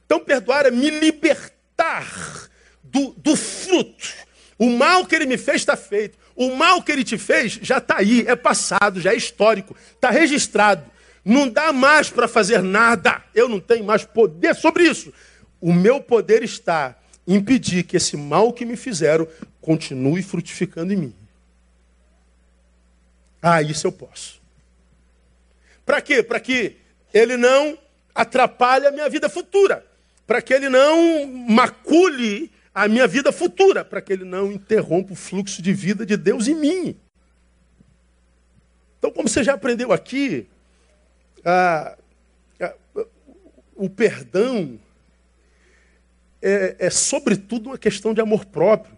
Então, 0.06 0.20
perdoar 0.20 0.66
é 0.66 0.72
me 0.72 0.90
libertar 0.90 2.50
do, 2.82 3.14
do 3.18 3.36
fruto. 3.36 4.14
O 4.58 4.70
mal 4.70 5.06
que 5.06 5.16
ele 5.16 5.26
me 5.26 5.38
fez 5.38 5.58
está 5.58 5.76
feito. 5.76 6.18
O 6.36 6.56
mal 6.56 6.82
que 6.82 6.92
ele 6.92 7.04
te 7.04 7.18
fez 7.18 7.60
já 7.62 7.80
está 7.80 7.98
aí, 7.98 8.24
é 8.28 8.36
passado, 8.36 9.02
já 9.02 9.14
é 9.14 9.18
histórico, 9.18 9.76
está 9.94 10.10
registrado. 10.10 10.84
Não 11.26 11.50
dá 11.50 11.74
mais 11.74 12.10
para 12.10 12.28
fazer 12.28 12.62
nada. 12.62 13.22
Eu 13.36 13.50
não 13.50 13.60
tenho 13.60 13.84
mais 13.84 14.06
poder 14.06 14.56
sobre 14.56 14.84
isso. 14.84 15.12
O 15.60 15.74
meu 15.74 16.00
poder 16.00 16.44
está 16.44 16.96
impedir 17.28 17.84
que 17.84 17.98
esse 17.98 18.16
mal 18.16 18.54
que 18.54 18.66
me 18.66 18.78
fizeram 18.78 19.28
continue 19.62 20.24
frutificando 20.24 20.94
em 20.94 20.98
mim. 20.98 21.16
Ah, 23.42 23.62
isso 23.62 23.86
eu 23.86 23.92
posso. 23.92 24.42
Para 25.86 26.02
quê? 26.02 26.24
Para 26.24 26.40
que 26.40 26.78
ele 27.14 27.38
não 27.38 27.78
atrapalhe 28.16 28.88
a 28.88 28.92
minha 28.92 29.10
vida 29.10 29.30
futura 29.30 29.86
para 30.28 30.42
que 30.42 30.54
ele 30.54 30.68
não 30.68 31.26
macule 31.26 32.52
a 32.76 32.88
minha 32.88 33.08
vida 33.08 33.32
futura, 33.32 33.84
para 33.86 34.02
que 34.02 34.12
ele 34.12 34.26
não 34.26 34.52
interrompa 34.52 35.14
o 35.14 35.16
fluxo 35.16 35.62
de 35.62 35.74
vida 35.74 36.06
de 36.06 36.18
Deus 36.18 36.48
em 36.48 36.54
mim. 36.54 36.96
Então, 39.00 39.10
como 39.10 39.30
você 39.30 39.44
já 39.44 39.54
aprendeu 39.54 39.94
aqui, 39.94 40.46
a, 41.46 41.98
a, 42.60 42.74
o 43.74 43.90
perdão 43.90 44.78
é, 46.42 46.76
é, 46.80 46.90
sobretudo, 46.90 47.70
uma 47.70 47.78
questão 47.78 48.14
de 48.14 48.22
amor 48.22 48.46
próprio. 48.46 48.96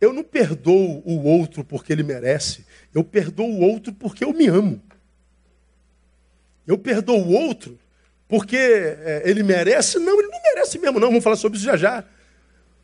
Eu 0.00 0.12
não 0.12 0.22
perdoo 0.22 1.02
o 1.04 1.24
outro 1.24 1.64
porque 1.64 1.92
ele 1.92 2.02
merece, 2.02 2.66
eu 2.94 3.02
perdoo 3.02 3.46
o 3.46 3.60
outro 3.60 3.92
porque 3.92 4.24
eu 4.24 4.32
me 4.32 4.46
amo. 4.46 4.82
Eu 6.66 6.78
perdoo 6.78 7.18
o 7.18 7.32
outro 7.32 7.78
porque 8.28 8.56
é, 8.56 9.22
ele 9.24 9.42
merece? 9.42 9.98
Não, 9.98 10.18
ele 10.18 10.28
não 10.28 10.42
merece 10.42 10.78
mesmo, 10.78 10.98
não. 10.98 11.08
Vamos 11.08 11.24
falar 11.24 11.36
sobre 11.36 11.56
isso 11.56 11.66
já 11.66 11.76
já. 11.76 12.04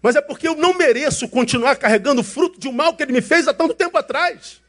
Mas 0.02 0.16
é 0.16 0.20
porque 0.20 0.48
eu 0.48 0.56
não 0.56 0.74
mereço 0.74 1.28
continuar 1.28 1.76
carregando 1.76 2.20
o 2.20 2.24
fruto 2.24 2.58
de 2.58 2.68
um 2.68 2.72
mal 2.72 2.96
que 2.96 3.02
ele 3.02 3.12
me 3.12 3.20
fez 3.20 3.46
há 3.46 3.52
tanto 3.52 3.74
tempo 3.74 3.96
atrás. 3.98 4.60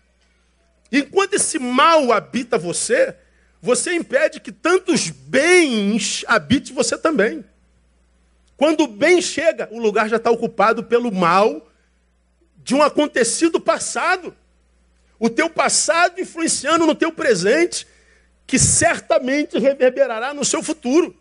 Enquanto 0.91 1.35
esse 1.35 1.57
mal 1.57 2.11
habita 2.11 2.57
você, 2.57 3.15
você 3.61 3.93
impede 3.93 4.41
que 4.41 4.51
tantos 4.51 5.09
bens 5.09 6.25
habite 6.27 6.73
você 6.73 6.97
também. 6.97 7.45
Quando 8.61 8.81
o 8.81 8.87
bem 8.87 9.19
chega, 9.23 9.67
o 9.71 9.79
lugar 9.79 10.07
já 10.07 10.17
está 10.17 10.29
ocupado 10.29 10.83
pelo 10.83 11.11
mal 11.11 11.67
de 12.57 12.75
um 12.75 12.83
acontecido 12.83 13.59
passado. 13.59 14.37
O 15.17 15.31
teu 15.31 15.49
passado 15.49 16.21
influenciando 16.21 16.85
no 16.85 16.93
teu 16.93 17.11
presente 17.11 17.87
que 18.45 18.59
certamente 18.59 19.57
reverberará 19.57 20.31
no 20.31 20.45
seu 20.45 20.61
futuro. 20.61 21.19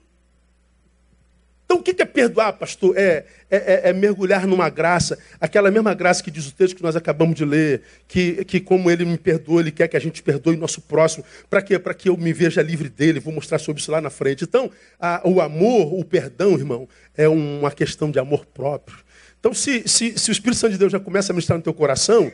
Então, 1.70 1.78
o 1.78 1.82
que 1.84 2.02
é 2.02 2.04
perdoar, 2.04 2.54
pastor? 2.54 2.98
É, 2.98 3.24
é, 3.48 3.56
é, 3.56 3.80
é, 3.90 3.92
mergulhar 3.92 4.44
numa 4.44 4.68
graça, 4.68 5.16
aquela 5.40 5.70
mesma 5.70 5.94
graça 5.94 6.20
que 6.20 6.28
diz 6.28 6.48
o 6.48 6.52
texto 6.52 6.74
que 6.74 6.82
nós 6.82 6.96
acabamos 6.96 7.36
de 7.36 7.44
ler, 7.44 7.82
que, 8.08 8.44
que 8.44 8.58
como 8.58 8.90
ele 8.90 9.04
me 9.04 9.16
perdoa, 9.16 9.60
ele 9.60 9.70
quer 9.70 9.86
que 9.86 9.96
a 9.96 10.00
gente 10.00 10.20
perdoe 10.20 10.56
o 10.56 10.58
nosso 10.58 10.80
próximo. 10.80 11.24
Para 11.48 11.62
quê? 11.62 11.78
Para 11.78 11.94
que 11.94 12.08
eu 12.08 12.16
me 12.16 12.32
veja 12.32 12.60
livre 12.60 12.88
dele. 12.88 13.20
Vou 13.20 13.32
mostrar 13.32 13.60
sobre 13.60 13.80
isso 13.80 13.92
lá 13.92 14.00
na 14.00 14.10
frente. 14.10 14.42
Então, 14.42 14.68
a, 14.98 15.22
o 15.24 15.40
amor, 15.40 15.94
o 15.94 16.04
perdão, 16.04 16.54
irmão, 16.54 16.88
é 17.16 17.28
uma 17.28 17.70
questão 17.70 18.10
de 18.10 18.18
amor 18.18 18.46
próprio. 18.46 18.98
Então, 19.38 19.54
se, 19.54 19.86
se, 19.86 20.18
se 20.18 20.28
o 20.28 20.32
Espírito 20.32 20.58
Santo 20.58 20.72
de 20.72 20.78
Deus 20.78 20.90
já 20.90 20.98
começa 20.98 21.30
a 21.30 21.34
ministrar 21.34 21.56
no 21.56 21.62
teu 21.62 21.72
coração, 21.72 22.32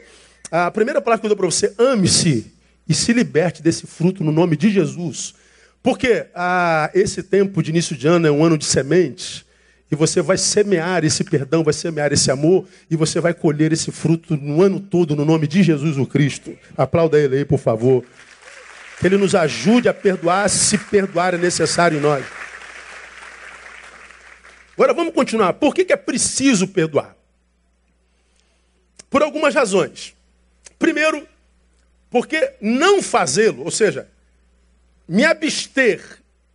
a 0.51 0.71
primeira 0.71 1.03
palavra 1.03 1.21
que 1.21 1.27
eu 1.27 1.29
dou 1.29 1.37
para 1.37 1.45
você, 1.45 1.75
ame-se 1.79 2.55
e 2.89 2.95
se 2.95 3.13
liberte 3.13 3.63
desse 3.63 3.87
fruto 3.87 4.25
no 4.25 4.33
nome 4.33 4.57
de 4.57 4.71
Jesus. 4.71 5.35
Porque 5.87 6.27
ah, 6.35 6.91
esse 6.95 7.23
tempo 7.23 7.63
de 7.63 7.71
início 7.71 7.97
de 7.97 8.09
ano 8.09 8.27
é 8.27 8.31
um 8.33 8.45
ano 8.45 8.59
de 8.59 8.65
sementes, 8.65 9.45
e 9.89 9.95
você 9.95 10.21
vai 10.21 10.37
semear 10.37 11.05
esse 11.05 11.23
perdão, 11.23 11.63
vai 11.63 11.73
semear 11.73 12.13
esse 12.13 12.29
amor, 12.29 12.67
e 12.91 12.97
você 12.97 13.21
vai 13.21 13.33
colher 13.33 13.73
esse 13.73 13.93
fruto 13.93 14.37
no 14.37 14.61
ano 14.63 14.81
todo, 14.81 15.15
no 15.15 15.25
nome 15.25 15.47
de 15.47 15.63
Jesus 15.63 15.97
o 15.97 16.05
Cristo. 16.05 16.59
Aplauda 16.77 17.17
ele 17.21 17.37
aí, 17.37 17.45
por 17.45 17.61
favor. 17.61 18.05
Que 18.99 19.07
ele 19.07 19.17
nos 19.17 19.37
ajude 19.37 19.89
a 19.89 19.95
perdoar, 19.95 20.51
se 20.51 20.77
perdoar 20.77 21.35
é 21.35 21.39
necessário 21.39 21.99
em 21.99 22.01
nós. 22.01 22.27
Agora 24.75 24.93
vamos 24.93 25.15
continuar. 25.15 25.53
Por 25.53 25.73
que, 25.73 25.85
que 25.85 25.93
é 25.93 25.97
preciso 25.97 26.67
perdoar? 26.67 27.17
Por 29.09 29.23
algumas 29.23 29.55
razões. 29.55 30.17
Primeiro, 30.81 31.25
porque 32.11 32.55
não 32.61 33.01
fazê-lo, 33.01 33.63
ou 33.63 33.71
seja, 33.71 34.09
me 35.09 35.25
abster 35.25 36.01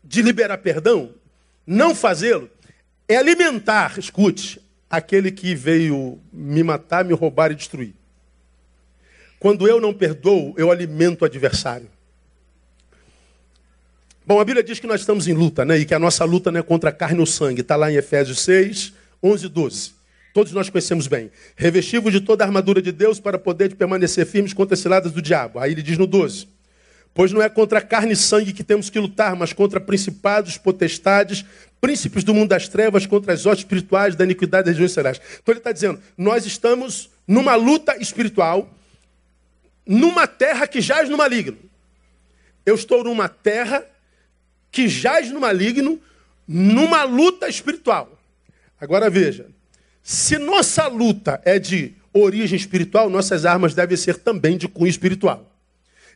de 0.04 0.22
liberar 0.22 0.58
perdão, 0.58 1.12
não 1.66 1.96
fazê-lo, 1.96 2.50
é 3.08 3.16
alimentar, 3.16 3.98
escute, 3.98 4.62
aquele 4.90 5.32
que 5.32 5.56
veio 5.56 6.20
me 6.32 6.64
matar, 6.64 7.06
me 7.06 7.14
roubar 7.14 7.52
e 7.52 7.56
destruir. 7.56 7.94
Quando 9.40 9.68
eu 9.68 9.80
não 9.82 9.94
perdoo, 9.94 10.54
eu 10.58 10.70
alimento 10.70 11.22
o 11.22 11.26
adversário. 11.26 11.90
Bom, 14.26 14.40
a 14.40 14.46
Bíblia 14.46 14.64
diz 14.64 14.80
que 14.80 14.86
nós 14.86 15.02
estamos 15.02 15.28
em 15.28 15.34
luta, 15.34 15.66
né? 15.66 15.80
E 15.80 15.86
que 15.86 15.96
a 15.96 16.00
nossa 16.00 16.24
luta 16.24 16.52
não 16.52 16.60
é 16.60 16.64
contra 16.64 16.92
a 16.92 16.94
carne 16.94 17.20
ou 17.20 17.26
sangue. 17.26 17.62
Está 17.62 17.76
lá 17.76 17.92
em 17.92 17.96
Efésios 17.96 18.40
6, 18.42 18.94
11 19.24 19.46
e 19.46 19.50
12. 19.50 19.92
Todos 20.34 20.54
nós 20.54 20.70
conhecemos 20.70 21.08
bem. 21.08 21.32
Revestivos 21.56 22.14
de 22.14 22.22
toda 22.22 22.44
a 22.44 22.48
armadura 22.48 22.82
de 22.82 22.92
Deus 22.92 23.20
para 23.20 23.40
poder 23.40 23.76
permanecer 23.76 24.26
firmes 24.26 24.54
contra 24.54 24.76
as 24.76 24.80
ciladas 24.80 25.12
do 25.12 25.22
diabo. 25.22 25.60
Aí 25.60 25.72
ele 25.72 25.82
diz 25.82 25.98
no 25.98 26.06
12: 26.06 26.48
Pois 27.14 27.32
não 27.32 27.42
é 27.42 27.50
contra 27.50 27.82
carne 27.82 28.14
e 28.14 28.16
sangue 28.16 28.54
que 28.54 28.64
temos 28.64 28.90
que 28.90 29.00
lutar, 29.00 29.36
mas 29.36 29.52
contra 29.52 29.80
principados, 29.80 30.58
potestades, 30.58 31.44
príncipes 31.82 32.24
do 32.24 32.34
mundo 32.34 32.50
das 32.50 32.68
trevas, 32.68 33.06
contra 33.06 33.34
as 33.34 33.46
hostes 33.46 33.66
espirituais 33.66 34.16
da 34.16 34.24
iniquidade 34.24 34.66
das 34.66 34.76
regiões 34.76 34.94
celestes. 34.94 35.28
Então 35.42 35.52
ele 35.52 35.60
está 35.60 35.72
dizendo: 35.72 36.00
nós 36.18 36.46
estamos 36.46 37.10
numa 37.28 37.56
luta 37.56 37.98
espiritual, 38.02 38.74
numa 39.86 40.26
terra 40.28 40.68
que 40.68 40.80
jaz 40.80 41.10
no 41.10 41.18
maligno. 41.18 41.58
Eu 42.66 42.76
estou 42.76 43.04
numa 43.04 43.28
terra 43.28 43.84
que 44.72 44.88
jaz 44.88 45.30
no 45.32 45.42
maligno, 45.42 46.00
numa 46.48 47.04
luta 47.04 47.50
espiritual. 47.50 48.18
Agora 48.80 49.10
veja, 49.10 49.48
se 50.02 50.38
nossa 50.38 50.88
luta 50.88 51.42
é 51.44 51.60
de 51.60 51.94
origem 52.14 52.56
espiritual, 52.56 53.10
nossas 53.10 53.46
armas 53.46 53.74
devem 53.74 53.98
ser 53.98 54.18
também 54.18 54.58
de 54.58 54.68
cunho 54.68 54.90
espiritual. 54.90 55.51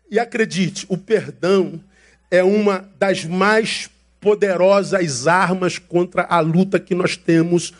E 0.09 0.19
acredite, 0.19 0.85
o 0.89 0.97
perdão 0.97 1.81
é 2.29 2.43
uma 2.43 2.89
das 2.97 3.25
mais 3.25 3.89
poderosas 4.19 5.27
armas 5.27 5.77
contra 5.77 6.23
a 6.23 6.39
luta 6.39 6.79
que 6.79 6.95
nós 6.95 7.15
temos 7.15 7.73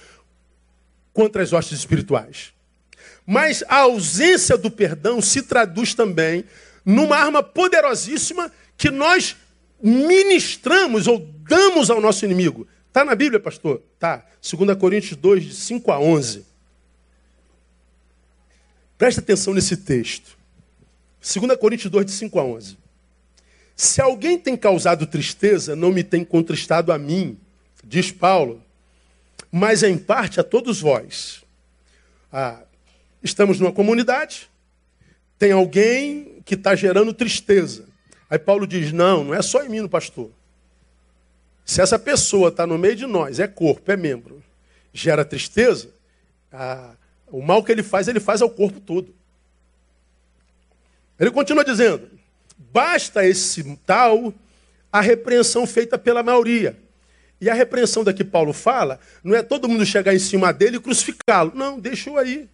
contra 1.14 1.42
as 1.42 1.54
hostes 1.54 1.80
espirituais. 1.80 2.54
Mas 3.26 3.64
a 3.68 3.78
ausência 3.78 4.58
do 4.58 4.70
perdão 4.70 5.22
se 5.22 5.42
traduz 5.42 5.94
também 5.94 6.46
numa 6.86 7.18
arma 7.18 7.42
poderosíssima 7.42 8.52
que 8.78 8.92
nós 8.92 9.36
ministramos 9.82 11.08
ou 11.08 11.20
damos 11.48 11.90
ao 11.90 12.00
nosso 12.00 12.26
inimigo. 12.26 12.68
Está 12.88 13.04
na 13.04 13.16
Bíblia, 13.16 13.40
pastor? 13.40 13.82
Tá. 14.00 14.26
2 14.42 14.78
Coríntios 14.78 15.18
2, 15.18 15.44
de 15.44 15.54
5 15.56 15.92
a 15.92 16.00
11. 16.00 16.46
Presta 18.98 19.20
atenção 19.20 19.54
nesse 19.54 19.78
texto. 19.78 20.35
2 21.26 21.58
Coríntios 21.58 21.92
2, 21.92 22.06
de 22.06 22.12
5 22.12 22.40
a 22.40 22.44
11. 22.44 22.78
Se 23.76 24.00
alguém 24.00 24.38
tem 24.38 24.56
causado 24.56 25.08
tristeza, 25.08 25.76
não 25.76 25.92
me 25.92 26.04
tem 26.04 26.24
contristado 26.24 26.92
a 26.92 27.00
mim, 27.00 27.38
diz 27.84 28.12
Paulo, 28.12 28.62
mas 29.52 29.82
em 29.82 29.98
parte 29.98 30.40
a 30.40 30.44
todos 30.44 30.80
vós. 30.80 31.44
Ah, 32.32 32.62
estamos 33.24 33.60
numa 33.60 33.72
comunidade, 33.72 34.50
tem 35.40 35.52
alguém 35.52 36.42
que 36.46 36.54
está 36.54 36.76
gerando 36.76 37.12
tristeza. 37.12 37.86
Aí 38.30 38.38
Paulo 38.38 38.68
diz: 38.68 38.92
não, 38.94 39.24
não 39.24 39.34
é 39.34 39.42
só 39.42 39.64
em 39.64 39.70
mim, 39.70 39.80
no 39.80 39.90
pastor. 39.90 40.30
Se 41.66 41.82
essa 41.82 41.98
pessoa 41.98 42.50
está 42.50 42.68
no 42.68 42.78
meio 42.78 42.96
de 42.96 43.08
nós, 43.08 43.40
é 43.40 43.48
corpo, 43.48 43.92
é 43.92 43.98
membro, 43.98 44.44
gera 44.94 45.26
tristeza, 45.26 45.90
ah, 46.52 46.94
o 47.28 47.42
mal 47.42 47.64
que 47.64 47.72
ele 47.72 47.82
faz, 47.82 48.08
ele 48.08 48.20
faz 48.20 48.44
ao 48.44 48.50
corpo 48.50 48.80
todo. 48.80 49.14
Ele 51.19 51.32
continua 51.32 51.63
dizendo: 51.63 52.10
basta 52.58 53.25
esse 53.25 53.63
tal 53.86 54.34
a 54.91 55.01
repreensão 55.01 55.67
feita 55.67 55.97
pela 55.97 56.23
maioria. 56.23 56.78
E 57.39 57.49
a 57.49 57.54
repreensão 57.54 58.04
da 58.04 58.13
que 58.13 58.23
Paulo 58.23 58.54
fala, 58.54 58.99
não 59.23 59.36
é 59.36 59.43
todo 59.43 59.67
mundo 59.67 59.86
chegar 59.86 60.15
em 60.15 60.19
cima 60.19 60.54
dele 60.54 60.78
e 60.78 60.80
crucificá-lo. 60.80 61.51
Não, 61.54 61.80
deixa-o 61.80 62.17
aí. 62.17 62.47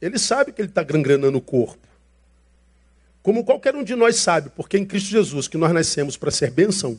Ele 0.00 0.18
sabe 0.18 0.52
que 0.52 0.62
ele 0.62 0.68
está 0.68 0.82
gangrenando 0.82 1.36
o 1.36 1.40
corpo. 1.40 1.86
Como 3.22 3.44
qualquer 3.44 3.76
um 3.76 3.84
de 3.84 3.94
nós 3.94 4.16
sabe, 4.16 4.50
porque 4.56 4.78
em 4.78 4.86
Cristo 4.86 5.10
Jesus 5.10 5.46
que 5.46 5.58
nós 5.58 5.72
nascemos 5.72 6.16
para 6.16 6.30
ser 6.30 6.50
bênção, 6.50 6.98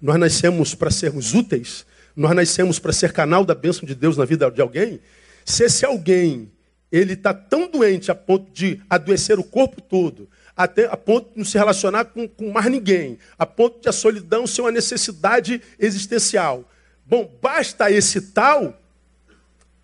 nós 0.00 0.18
nascemos 0.18 0.74
para 0.74 0.90
sermos 0.90 1.34
úteis, 1.34 1.84
nós 2.14 2.34
nascemos 2.34 2.78
para 2.78 2.92
ser 2.92 3.12
canal 3.12 3.44
da 3.44 3.54
bênção 3.54 3.84
de 3.84 3.94
Deus 3.94 4.16
na 4.16 4.24
vida 4.24 4.48
de 4.50 4.60
alguém. 4.60 5.00
Se 5.44 5.64
esse 5.64 5.84
alguém 5.84 6.50
ele 6.92 7.14
está 7.14 7.32
tão 7.32 7.68
doente 7.68 8.10
a 8.10 8.14
ponto 8.14 8.52
de 8.52 8.80
adoecer 8.88 9.38
o 9.38 9.44
corpo 9.44 9.80
todo, 9.80 10.28
até 10.54 10.84
a 10.84 10.96
ponto 10.96 11.30
de 11.30 11.38
não 11.38 11.44
se 11.44 11.56
relacionar 11.56 12.04
com, 12.04 12.28
com 12.28 12.52
mais 12.52 12.66
ninguém, 12.66 13.18
a 13.38 13.46
ponto 13.46 13.80
de 13.80 13.88
a 13.88 13.92
solidão 13.92 14.46
ser 14.46 14.60
uma 14.60 14.70
necessidade 14.70 15.62
existencial. 15.78 16.70
Bom, 17.06 17.28
basta 17.40 17.90
esse 17.90 18.20
tal 18.32 18.78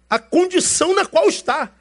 a 0.08 0.18
condição 0.18 0.94
na 0.94 1.04
qual 1.04 1.28
está. 1.28 1.72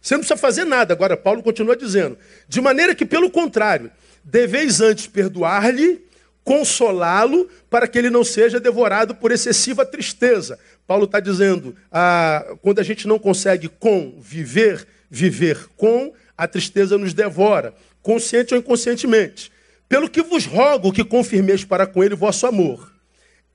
Você 0.00 0.14
não 0.14 0.20
precisa 0.20 0.36
fazer 0.36 0.64
nada. 0.64 0.94
Agora, 0.94 1.16
Paulo 1.16 1.42
continua 1.42 1.76
dizendo: 1.76 2.16
de 2.48 2.60
maneira 2.60 2.94
que, 2.94 3.04
pelo 3.04 3.30
contrário, 3.30 3.90
deveis 4.22 4.80
antes 4.80 5.06
perdoar-lhe, 5.06 6.05
consolá-lo, 6.46 7.50
para 7.68 7.88
que 7.88 7.98
ele 7.98 8.08
não 8.08 8.22
seja 8.22 8.60
devorado 8.60 9.16
por 9.16 9.32
excessiva 9.32 9.84
tristeza. 9.84 10.56
Paulo 10.86 11.04
está 11.04 11.18
dizendo: 11.18 11.74
ah, 11.90 12.56
quando 12.62 12.78
a 12.78 12.84
gente 12.84 13.08
não 13.08 13.18
consegue 13.18 13.68
conviver, 13.68 14.86
viver 15.10 15.66
com, 15.76 16.14
a 16.38 16.46
tristeza 16.46 16.96
nos 16.96 17.12
devora 17.12 17.74
consciente 18.06 18.54
ou 18.54 18.60
inconscientemente. 18.60 19.50
Pelo 19.88 20.08
que 20.08 20.22
vos 20.22 20.46
rogo 20.46 20.92
que 20.92 21.04
confirmeis 21.04 21.64
para 21.64 21.88
com 21.88 22.04
ele 22.04 22.14
vosso 22.14 22.46
amor. 22.46 22.92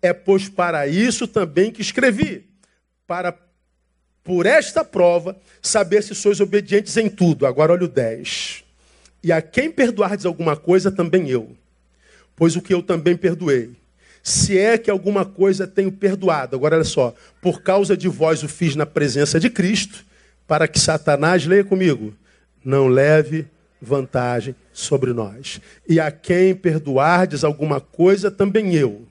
É, 0.01 0.11
pois, 0.11 0.49
para 0.49 0.85
isso 0.87 1.25
também 1.25 1.71
que 1.71 1.81
escrevi, 1.81 2.49
para, 3.07 3.33
por 4.21 4.45
esta 4.45 4.83
prova, 4.83 5.39
saber 5.61 6.03
se 6.03 6.13
sois 6.13 6.41
obedientes 6.41 6.97
em 6.97 7.07
tudo. 7.07 7.45
Agora 7.45 7.71
olha 7.71 7.85
o 7.85 7.87
10. 7.87 8.65
E 9.23 9.31
a 9.31 9.41
quem 9.41 9.71
perdoardes 9.71 10.25
alguma 10.25 10.57
coisa, 10.57 10.91
também 10.91 11.29
eu. 11.29 11.55
Pois 12.35 12.55
o 12.55 12.61
que 12.61 12.73
eu 12.73 12.81
também 12.81 13.15
perdoei. 13.15 13.71
Se 14.23 14.57
é 14.57 14.77
que 14.77 14.89
alguma 14.89 15.25
coisa 15.25 15.65
tenho 15.67 15.91
perdoado. 15.91 16.55
Agora 16.55 16.75
olha 16.75 16.83
só. 16.83 17.13
Por 17.41 17.61
causa 17.61 17.97
de 17.97 18.07
vós 18.07 18.43
o 18.43 18.47
fiz 18.47 18.75
na 18.75 18.85
presença 18.85 19.39
de 19.39 19.49
Cristo, 19.49 20.05
para 20.47 20.67
que 20.67 20.79
Satanás, 20.79 21.45
leia 21.45 21.63
comigo, 21.63 22.13
não 22.63 22.87
leve 22.87 23.47
vantagem 23.81 24.55
sobre 24.71 25.11
nós. 25.11 25.59
E 25.87 25.99
a 25.99 26.11
quem 26.11 26.53
perdoardes 26.53 27.43
alguma 27.43 27.81
coisa, 27.81 28.29
também 28.29 28.75
eu. 28.75 29.07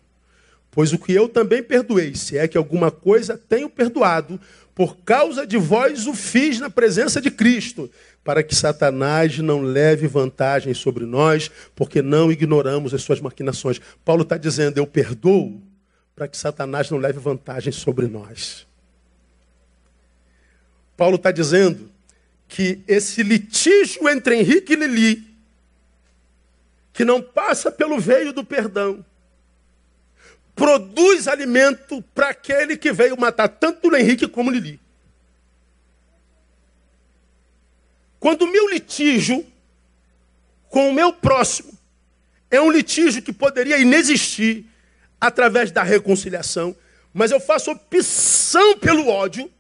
Pois 0.71 0.93
o 0.93 0.99
que 0.99 1.13
eu 1.13 1.29
também 1.29 1.63
perdoei, 1.63 2.15
se 2.15 2.39
é 2.39 2.47
que 2.47 2.57
alguma 2.57 2.91
coisa 2.93 3.37
tenho 3.37 3.69
perdoado, 3.69 4.41
por 4.75 4.99
causa 4.99 5.45
de 5.45 5.59
vós 5.59 6.07
o 6.07 6.15
fiz 6.15 6.61
na 6.61 6.71
presença 6.71 7.21
de 7.21 7.31
Cristo, 7.31 7.91
para 8.23 8.43
que 8.43 8.55
Satanás 8.55 9.39
não 9.39 9.63
leve 9.63 10.07
vantagem 10.07 10.75
sobre 10.75 11.05
nós, 11.05 11.51
porque 11.75 12.03
não 12.03 12.31
ignoramos 12.31 12.93
as 12.93 13.03
suas 13.03 13.21
maquinações. 13.21 13.81
Paulo 14.05 14.23
está 14.23 14.37
dizendo: 14.37 14.79
eu 14.79 14.87
perdoo 14.87 15.61
para 16.15 16.29
que 16.29 16.37
Satanás 16.37 16.91
não 16.91 16.99
leve 16.99 17.19
vantagem 17.19 17.73
sobre 17.73 18.07
nós. 18.07 18.67
Paulo 20.97 21.17
está 21.17 21.31
dizendo 21.31 21.91
que 22.47 22.81
esse 22.87 23.23
litígio 23.23 24.07
entre 24.09 24.37
Henrique 24.37 24.75
e 24.75 24.77
Lili, 24.77 25.25
que 26.93 27.05
não 27.05 27.23
passa 27.23 27.71
pelo 27.73 27.99
veio 27.99 28.35
do 28.35 28.45
perdão, 28.45 29.03
produz 30.55 31.27
alimento 31.27 32.03
para 32.15 32.29
aquele 32.29 32.77
que 32.77 32.93
veio 32.93 33.19
matar 33.19 33.49
tanto 33.49 33.97
Henrique 33.97 34.29
como 34.29 34.51
Lili. 34.51 34.79
Quando 38.21 38.43
o 38.43 38.53
meu 38.53 38.69
litígio 38.69 39.45
com 40.69 40.91
o 40.91 40.93
meu 40.93 41.13
próximo 41.13 41.73
é 42.51 42.61
um 42.61 42.71
litígio 42.71 43.23
que 43.23 43.33
poderia 43.33 43.79
inexistir 43.79 44.67
através 45.19 45.71
da 45.71 45.83
reconciliação, 45.83 46.77
mas 47.13 47.31
eu 47.31 47.41
faço 47.41 47.71
opção 47.71 48.79
pelo 48.79 49.09
ódio, 49.09 49.51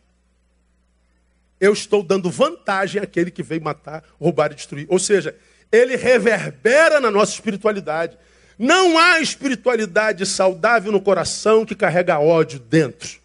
eu 1.59 1.73
estou 1.73 2.03
dando 2.03 2.31
vantagem 2.31 3.01
àquele 3.01 3.31
que 3.31 3.42
veio 3.42 3.62
matar, 3.62 4.05
roubar 4.18 4.53
e 4.53 4.55
destruir. 4.55 4.87
Ou 4.88 4.99
seja, 4.99 5.37
ele 5.70 5.96
reverbera 5.96 7.01
na 7.01 7.11
nossa 7.11 7.33
espiritualidade. 7.33 8.16
Não 8.59 8.99
há 8.99 9.20
espiritualidade 9.20 10.25
saudável 10.27 10.92
no 10.92 11.01
coração 11.01 11.64
que 11.64 11.75
carrega 11.75 12.18
ódio 12.18 12.59
dentro. 12.59 13.20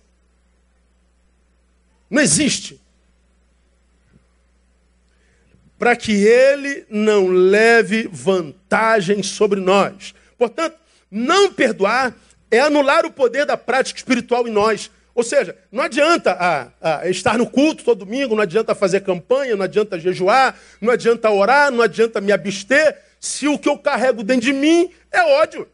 Não 2.10 2.21
existe. 2.21 2.80
Para 5.86 5.95
que 5.95 6.13
ele 6.13 6.84
não 6.89 7.28
leve 7.28 8.10
vantagem 8.12 9.21
sobre 9.21 9.60
nós. 9.60 10.15
Portanto, 10.36 10.76
não 11.12 11.54
perdoar 11.54 12.12
é 12.50 12.60
anular 12.60 13.06
o 13.06 13.12
poder 13.12 13.45
da 13.45 13.56
prática 13.56 14.00
espiritual 14.00 14.48
em 14.48 14.52
nós. 14.52 14.89
Ou 15.13 15.21
seja, 15.21 15.56
não 15.71 15.84
adianta 15.84 16.36
ah, 16.39 16.69
ah, 16.82 17.08
estar 17.08 17.38
no 17.38 17.45
culto 17.45 17.84
todo 17.84 18.04
domingo, 18.04 18.34
não 18.34 18.41
adianta 18.41 18.74
fazer 18.74 19.02
campanha, 19.02 19.56
não 19.56 19.63
adianta 19.63 20.00
jejuar, 20.00 20.58
não 20.82 20.91
adianta 20.91 21.30
orar, 21.30 21.71
não 21.71 21.84
adianta 21.84 22.19
me 22.19 22.32
abster, 22.32 23.00
se 23.19 23.48
o 23.48 23.60
que 23.60 23.69
eu 23.69 23.78
carrego 23.78 24.24
dentro 24.24 24.48
de 24.48 24.54
mim 24.54 24.89
é 25.12 25.21
ódio. 25.39 25.69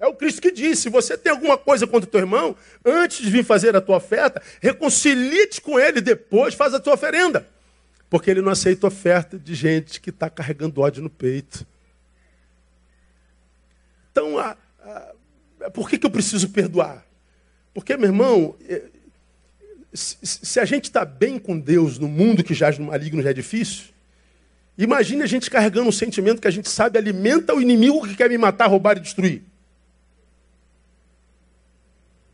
É 0.00 0.06
o 0.06 0.14
Cristo 0.14 0.40
que 0.40 0.50
disse: 0.50 0.84
se 0.84 0.88
você 0.88 1.18
tem 1.18 1.30
alguma 1.30 1.58
coisa 1.58 1.86
contra 1.86 2.08
o 2.08 2.10
teu 2.10 2.20
irmão, 2.20 2.56
antes 2.82 3.18
de 3.18 3.30
vir 3.30 3.44
fazer 3.44 3.76
a 3.76 3.82
tua 3.82 3.98
oferta, 3.98 4.40
reconcilie-te 4.62 5.60
com 5.60 5.78
ele, 5.78 6.00
depois 6.00 6.54
faz 6.54 6.72
a 6.72 6.80
tua 6.80 6.94
oferenda. 6.94 7.46
Porque 8.10 8.30
ele 8.30 8.40
não 8.40 8.52
aceita 8.52 8.86
oferta 8.86 9.38
de 9.38 9.54
gente 9.54 10.00
que 10.00 10.10
está 10.10 10.30
carregando 10.30 10.80
ódio 10.80 11.02
no 11.02 11.10
peito. 11.10 11.66
Então, 14.10 14.38
a, 14.38 14.56
a, 14.80 15.70
por 15.70 15.88
que, 15.88 15.98
que 15.98 16.06
eu 16.06 16.10
preciso 16.10 16.48
perdoar? 16.48 17.06
Porque, 17.74 17.96
meu 17.96 18.08
irmão, 18.08 18.56
é, 18.68 18.82
se 19.92 20.58
a 20.58 20.64
gente 20.64 20.84
está 20.84 21.04
bem 21.04 21.38
com 21.38 21.58
Deus 21.58 21.98
no 21.98 22.08
mundo 22.08 22.42
que 22.42 22.54
jaz 22.54 22.78
no 22.78 22.86
maligno 22.86 23.22
já 23.22 23.30
é 23.30 23.34
difícil, 23.34 23.86
imagine 24.76 25.22
a 25.22 25.26
gente 25.26 25.50
carregando 25.50 25.88
um 25.88 25.92
sentimento 25.92 26.40
que 26.40 26.48
a 26.48 26.52
gente 26.52 26.68
sabe 26.68 26.98
alimenta 26.98 27.54
o 27.54 27.60
inimigo 27.60 28.06
que 28.06 28.16
quer 28.16 28.28
me 28.28 28.38
matar, 28.38 28.66
roubar 28.66 28.96
e 28.96 29.00
destruir. 29.00 29.42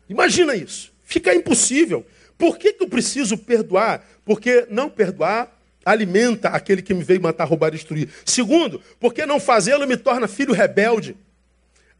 Imagina 0.09 0.55
isso. 0.55 0.93
Fica 1.03 1.33
impossível. 1.33 2.05
Por 2.37 2.57
que, 2.57 2.73
que 2.73 2.83
eu 2.83 2.89
preciso 2.89 3.37
perdoar? 3.37 4.05
Porque 4.25 4.67
não 4.69 4.89
perdoar 4.89 5.54
alimenta 5.85 6.49
aquele 6.49 6.81
que 6.81 6.93
me 6.93 7.03
veio 7.03 7.21
matar, 7.21 7.45
roubar 7.45 7.67
e 7.69 7.71
destruir. 7.71 8.09
Segundo, 8.25 8.81
porque 8.99 9.25
não 9.25 9.39
fazê-lo 9.39 9.85
me 9.85 9.95
torna 9.95 10.27
filho 10.27 10.51
rebelde. 10.51 11.15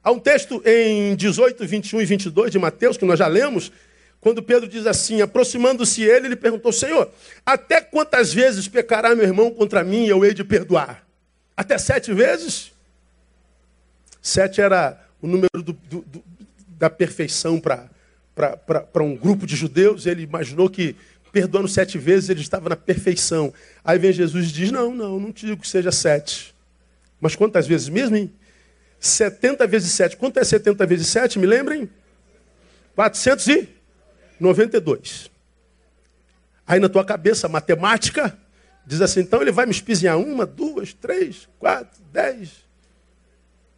Há 0.03 0.11
um 0.11 0.19
texto 0.19 0.61
em 0.65 1.15
18, 1.15 1.65
21 1.65 2.01
e 2.01 2.05
22 2.05 2.51
de 2.51 2.59
Mateus, 2.59 2.97
que 2.97 3.05
nós 3.05 3.19
já 3.19 3.27
lemos, 3.27 3.71
quando 4.19 4.41
Pedro 4.41 4.67
diz 4.67 4.87
assim: 4.87 5.21
aproximando-se 5.21 6.03
ele, 6.03 6.27
ele 6.27 6.35
perguntou: 6.35 6.71
Senhor, 6.71 7.11
até 7.45 7.79
quantas 7.79 8.33
vezes 8.33 8.67
pecará 8.67 9.15
meu 9.15 9.25
irmão 9.25 9.51
contra 9.51 9.83
mim 9.83 10.05
e 10.05 10.09
eu 10.09 10.25
hei 10.25 10.33
de 10.33 10.43
perdoar? 10.43 11.05
Até 11.55 11.77
sete 11.77 12.11
vezes? 12.11 12.71
Sete 14.21 14.59
era 14.59 14.99
o 15.21 15.27
número 15.27 15.49
do, 15.61 15.73
do, 15.73 16.01
do, 16.01 16.23
da 16.67 16.89
perfeição 16.89 17.59
para 17.61 19.03
um 19.03 19.15
grupo 19.15 19.45
de 19.45 19.55
judeus. 19.55 20.07
Ele 20.07 20.23
imaginou 20.23 20.69
que 20.69 20.95
perdoando 21.35 21.67
sete 21.67 21.97
vezes 21.97 22.29
ele 22.29 22.39
estava 22.39 22.69
na 22.69 22.77
perfeição. 22.77 23.53
Aí 23.83 23.99
vem 23.99 24.13
Jesus 24.13 24.49
e 24.49 24.53
diz: 24.53 24.71
Não, 24.71 24.95
não, 24.95 25.19
não 25.19 25.33
te 25.33 25.45
digo 25.45 25.61
que 25.61 25.67
seja 25.67 25.91
sete. 25.91 26.55
Mas 27.19 27.35
quantas 27.35 27.67
vezes 27.67 27.89
mesmo? 27.89 28.15
Hein? 28.15 28.31
70 28.97 29.67
vezes 29.67 29.91
7. 29.91 30.15
Quanto 30.15 30.39
é 30.39 30.45
70 30.45 30.85
vezes 30.85 31.07
7? 31.07 31.37
Me 31.37 31.45
lembrem? 31.45 31.89
492. 32.95 35.29
Aí 36.65 36.79
na 36.79 36.87
tua 36.87 37.03
cabeça, 37.03 37.49
matemática, 37.49 38.37
diz 38.85 39.01
assim: 39.01 39.19
então 39.19 39.41
ele 39.41 39.51
vai 39.51 39.65
me 39.65 39.73
espizinhar 39.73 40.17
uma, 40.17 40.45
duas, 40.45 40.93
três, 40.93 41.49
quatro, 41.59 42.01
dez. 42.13 42.63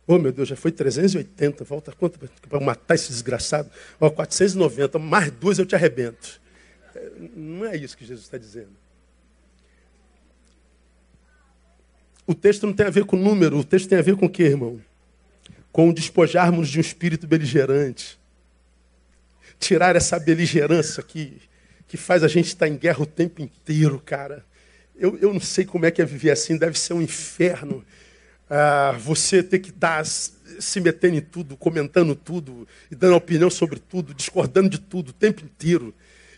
Oh, 0.06 0.20
meu 0.20 0.32
Deus, 0.32 0.48
já 0.48 0.56
foi 0.56 0.72
380. 0.72 1.64
Volta 1.64 1.92
quanto 1.92 2.20
para 2.48 2.60
matar 2.60 2.94
esse 2.94 3.10
desgraçado? 3.10 3.68
Ó, 4.00 4.06
oh, 4.06 4.12
490. 4.12 5.00
Mais 5.00 5.32
duas 5.32 5.58
eu 5.58 5.66
te 5.66 5.74
arrebento. 5.76 6.40
Não 7.36 7.66
é 7.66 7.76
isso 7.76 7.98
que 7.98 8.06
Jesus 8.06 8.26
está 8.26 8.38
dizendo. 8.38 8.76
O 12.26 12.36
texto 12.36 12.68
não 12.68 12.74
tem 12.74 12.86
a 12.86 12.90
ver 12.90 13.06
com 13.06 13.16
número, 13.16 13.58
o 13.58 13.64
texto 13.64 13.88
tem 13.88 13.98
a 13.98 14.02
ver 14.02 14.18
com 14.18 14.26
o 14.26 14.30
que, 14.30 14.44
irmão? 14.44 14.82
Com 15.72 15.94
despojarmos 15.94 16.68
de 16.68 16.78
um 16.78 16.82
espírito 16.82 17.26
beligerante. 17.26 18.20
Tirar 19.58 19.96
essa 19.96 20.20
beligerância 20.20 21.02
que, 21.02 21.42
que 21.88 21.96
faz 21.96 22.24
a 22.24 22.28
gente 22.28 22.48
estar 22.48 22.68
em 22.68 22.76
guerra 22.76 23.02
o 23.02 23.06
tempo 23.06 23.42
inteiro, 23.42 24.02
cara. 24.06 24.46
Eu, 24.96 25.18
eu 25.20 25.34
não 25.34 25.40
sei 25.40 25.64
como 25.64 25.86
é 25.86 25.92
que 25.92 26.02
é 26.02 26.06
viver 26.06 26.32
assim, 26.32 26.58
deve 26.58 26.78
ser 26.78 26.94
um 26.94 27.02
inferno. 27.02 27.86
Ah, 28.50 28.96
você 29.00 29.42
ter 29.42 29.60
que 29.60 29.70
estar 29.70 30.06
se 30.06 30.82
metendo 30.82 31.16
em 31.16 31.22
tudo, 31.22 31.56
comentando 31.56 32.16
tudo, 32.16 32.68
e 32.92 32.96
dando 32.96 33.16
opinião 33.16 33.50
sobre 33.50 33.80
tudo, 33.80 34.14
discordando 34.14 34.70
de 34.70 34.80
tudo 34.80 35.10
o 35.10 35.14
tempo 35.14 35.44
inteiro, 35.44 35.94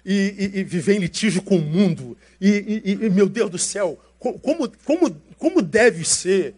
e, 0.10 0.52
e, 0.56 0.60
e 0.60 0.64
viver 0.64 0.96
em 0.96 1.00
litígio 1.00 1.44
com 1.44 1.58
o 1.58 1.62
mundo. 1.62 2.18
E, 2.42 2.82
e, 2.84 3.10
meu 3.12 3.30
Deus 3.30 3.52
do 3.52 3.60
céu, 3.60 4.00
como, 4.18 4.68
como, 4.84 5.16
como 5.38 5.62
deve 5.62 6.04
ser 6.04 6.56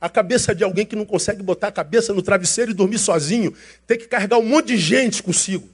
a 0.00 0.08
cabeça 0.08 0.54
de 0.54 0.64
alguém 0.64 0.86
que 0.86 0.96
não 0.96 1.04
consegue 1.04 1.42
botar 1.42 1.68
a 1.68 1.72
cabeça 1.72 2.14
no 2.14 2.22
travesseiro 2.22 2.70
e 2.70 2.74
dormir 2.74 2.96
sozinho, 2.96 3.54
ter 3.86 3.98
que 3.98 4.08
carregar 4.08 4.38
um 4.38 4.46
monte 4.46 4.68
de 4.68 4.78
gente 4.78 5.22
consigo, 5.22 5.68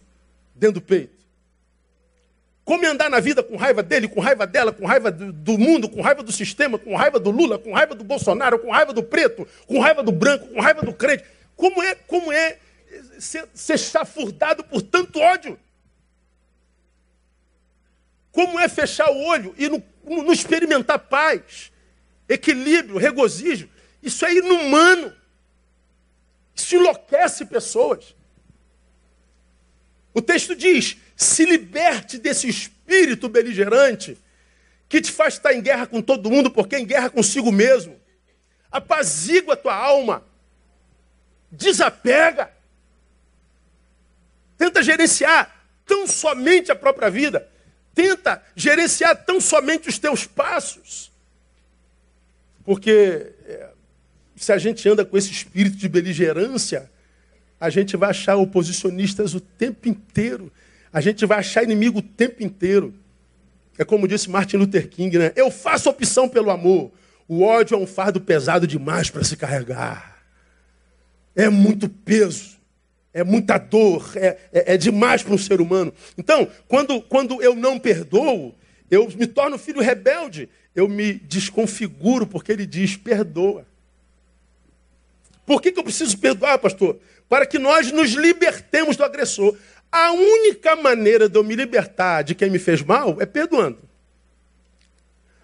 dentro 0.57 0.75
do 0.75 0.81
peito? 0.81 1.21
Como 2.65 2.85
andar 2.85 3.09
na 3.09 3.21
vida 3.21 3.45
com 3.45 3.55
raiva 3.57 3.83
dele, 3.83 4.09
com 4.09 4.21
raiva 4.21 4.45
dela, 4.45 4.73
com 4.73 4.85
raiva 4.85 5.13
do 5.13 5.57
mundo, 5.57 5.89
com 5.89 6.01
raiva 6.01 6.25
do 6.25 6.33
sistema, 6.33 6.79
com 6.79 6.97
raiva 6.97 7.21
do 7.21 7.31
Lula, 7.31 7.61
com 7.61 7.73
raiva 7.73 7.95
do 7.95 8.03
Bolsonaro, 8.03 8.59
com 8.59 8.73
raiva 8.73 8.93
do 8.93 9.05
preto, 9.05 9.47
com 9.69 9.79
raiva 9.79 10.03
do 10.03 10.11
branco, 10.11 10.49
com 10.49 10.61
raiva 10.61 10.83
do 10.83 10.93
crente. 10.93 11.25
Como 11.55 11.81
é, 11.81 11.95
como 11.95 12.33
é 12.33 12.59
ser, 13.21 13.47
ser 13.55 13.79
chafurdado 13.79 14.65
por 14.65 14.83
tanto 14.83 15.21
ódio? 15.21 15.57
Como 18.33 18.59
é 18.59 18.69
fechar 18.69 19.11
o 19.11 19.25
olho 19.25 19.55
e 19.59 19.69
não, 19.69 19.83
experimentar 20.33 20.99
paz, 20.99 21.73
equilíbrio, 22.29 22.97
regozijo? 22.97 23.69
Isso 24.03 24.25
é 24.25 24.35
inumano. 24.35 25.15
Isso 26.55 26.77
enlouquece 26.77 27.45
pessoas. 27.45 28.15
O 30.15 30.23
texto 30.23 30.55
diz: 30.55 30.97
se 31.17 31.45
liberte 31.45 32.19
desse 32.19 32.49
espírito 32.49 33.29
beligerante 33.29 34.17
que 34.89 35.01
te 35.01 35.13
faz 35.13 35.35
estar 35.35 35.53
em 35.53 35.61
guerra 35.61 35.87
com 35.87 36.03
todo 36.03 36.31
mundo, 36.31 36.51
porque 36.51 36.77
é 36.77 36.81
em 36.81 36.87
guerra 36.87 37.11
consigo 37.11 37.53
mesmo. 37.53 38.01
Apazigua 38.71 39.55
a 39.55 39.57
tua 39.57 39.75
alma. 39.75 40.25
Desapega. 41.51 42.53
Tenta 44.57 44.83
gerenciar 44.83 45.67
tão 45.85 46.07
somente 46.07 46.71
a 46.71 46.77
própria 46.77 47.11
vida. 47.11 47.50
Tenta 48.03 48.43
gerenciar 48.55 49.25
tão 49.25 49.41
somente 49.41 49.89
os 49.89 49.99
teus 49.99 50.27
passos. 50.27 51.11
Porque 52.65 53.33
é, 53.47 53.69
se 54.37 54.53
a 54.53 54.59
gente 54.59 54.89
anda 54.89 55.05
com 55.05 55.17
esse 55.17 55.31
espírito 55.31 55.77
de 55.77 55.89
beligerância, 55.89 56.91
a 57.61 57.69
gente 57.71 57.97
vai 57.97 58.11
achar 58.11 58.37
oposicionistas 58.37 59.35
o 59.35 59.41
tempo 59.41 59.89
inteiro 59.89 60.53
a 60.93 61.01
gente 61.01 61.25
vai 61.25 61.39
achar 61.39 61.63
inimigo 61.63 62.01
o 62.01 62.03
tempo 62.03 62.43
inteiro. 62.43 62.95
É 63.79 63.85
como 63.85 64.09
disse 64.09 64.29
Martin 64.29 64.57
Luther 64.57 64.89
King, 64.89 65.19
né? 65.19 65.33
Eu 65.37 65.51
faço 65.51 65.89
opção 65.89 66.29
pelo 66.29 66.51
amor. 66.51 66.91
O 67.29 67.43
ódio 67.43 67.77
é 67.77 67.79
um 67.79 67.87
fardo 67.87 68.21
pesado 68.21 68.67
demais 68.67 69.09
para 69.09 69.23
se 69.23 69.37
carregar. 69.37 70.21
É 71.35 71.49
muito 71.49 71.89
peso. 71.89 72.59
É 73.13 73.25
muita 73.25 73.59
dor. 73.59 74.13
É, 74.17 74.39
é, 74.53 74.75
é 74.75 74.77
demais 74.77 75.23
para 75.23 75.35
um 75.35 75.39
ser 75.39 75.61
humano. 75.61 75.93
Então, 76.17 76.49
quando, 76.69 77.01
quando 77.03 77.43
eu 77.43 77.55
não 77.55 77.79
perdoo, 77.79 78.55
eu 78.91 79.09
me 79.17 79.27
torno 79.27 79.59
filho 79.59 79.81
rebelde. 79.81 80.49
Eu 80.75 80.89
me 80.89 81.15
desconfiguro, 81.15 82.27
porque 82.27 82.53
ele 82.53 82.67
diz: 82.67 82.97
perdoa. 82.97 83.67
Por 85.45 85.61
que, 85.61 85.73
que 85.73 85.81
eu 85.81 85.85
preciso 85.85 86.17
perdoar, 86.19 86.59
pastor? 86.59 86.99
Para 87.29 87.45
que 87.45 87.59
nós 87.59 87.91
nos 87.91 88.11
libertemos 88.11 88.97
do 88.97 89.05
agressor. 89.05 89.57
A 89.91 90.13
única 90.13 90.77
maneira 90.77 91.29
de 91.29 91.37
eu 91.37 91.43
me 91.43 91.57
libertar 91.57 92.23
de 92.23 92.35
quem 92.37 92.49
me 92.49 92.61
fez 92.61 92.81
mal 92.81 93.21
é 93.21 93.27
perdoando. 93.27 93.79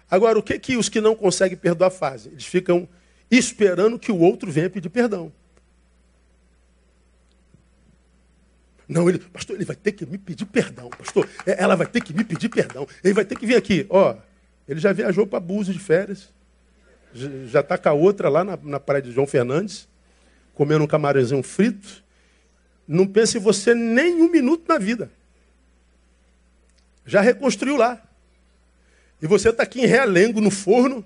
Agora, 0.09 0.39
o 0.39 0.43
que, 0.43 0.57
que 0.57 0.77
os 0.77 0.87
que 0.87 1.01
não 1.01 1.13
conseguem 1.13 1.57
perdoar 1.57 1.89
fazem? 1.89 2.31
Eles 2.31 2.45
ficam 2.45 2.87
esperando 3.29 3.99
que 3.99 4.09
o 4.09 4.19
outro 4.19 4.49
venha 4.49 4.69
pedir 4.69 4.89
perdão. 4.89 5.33
Não, 8.87 9.09
ele, 9.09 9.19
pastor, 9.19 9.55
ele 9.55 9.65
vai 9.65 9.75
ter 9.75 9.91
que 9.91 10.05
me 10.05 10.17
pedir 10.17 10.45
perdão, 10.45 10.89
pastor. 10.89 11.27
É, 11.45 11.61
ela 11.61 11.75
vai 11.75 11.85
ter 11.85 12.01
que 12.01 12.13
me 12.13 12.23
pedir 12.23 12.47
perdão. 12.47 12.87
Ele 13.03 13.13
vai 13.13 13.25
ter 13.25 13.35
que 13.35 13.45
vir 13.45 13.55
aqui. 13.55 13.85
Ó, 13.89 14.15
ele 14.67 14.79
já 14.79 14.93
viajou 14.93 15.27
para 15.27 15.39
Búzios 15.39 15.75
de 15.75 15.83
férias. 15.83 16.29
Já 17.47 17.59
está 17.59 17.77
com 17.77 17.89
a 17.89 17.93
outra 17.93 18.29
lá 18.29 18.43
na, 18.43 18.57
na 18.61 18.79
praia 18.79 19.01
de 19.01 19.11
João 19.11 19.27
Fernandes, 19.27 19.87
comendo 20.53 20.83
um 20.83 20.87
camarãozinho 20.87 21.43
frito. 21.43 22.03
Não 22.87 23.05
pense 23.05 23.37
em 23.37 23.41
você 23.41 23.73
nem 23.73 24.21
um 24.21 24.31
minuto 24.31 24.63
na 24.67 24.77
vida. 24.77 25.11
Já 27.05 27.19
reconstruiu 27.19 27.75
lá. 27.75 28.01
E 29.21 29.27
você 29.27 29.49
está 29.49 29.63
aqui 29.63 29.81
em 29.81 29.85
Realengo, 29.85 30.39
no 30.39 30.51
forno. 30.51 31.03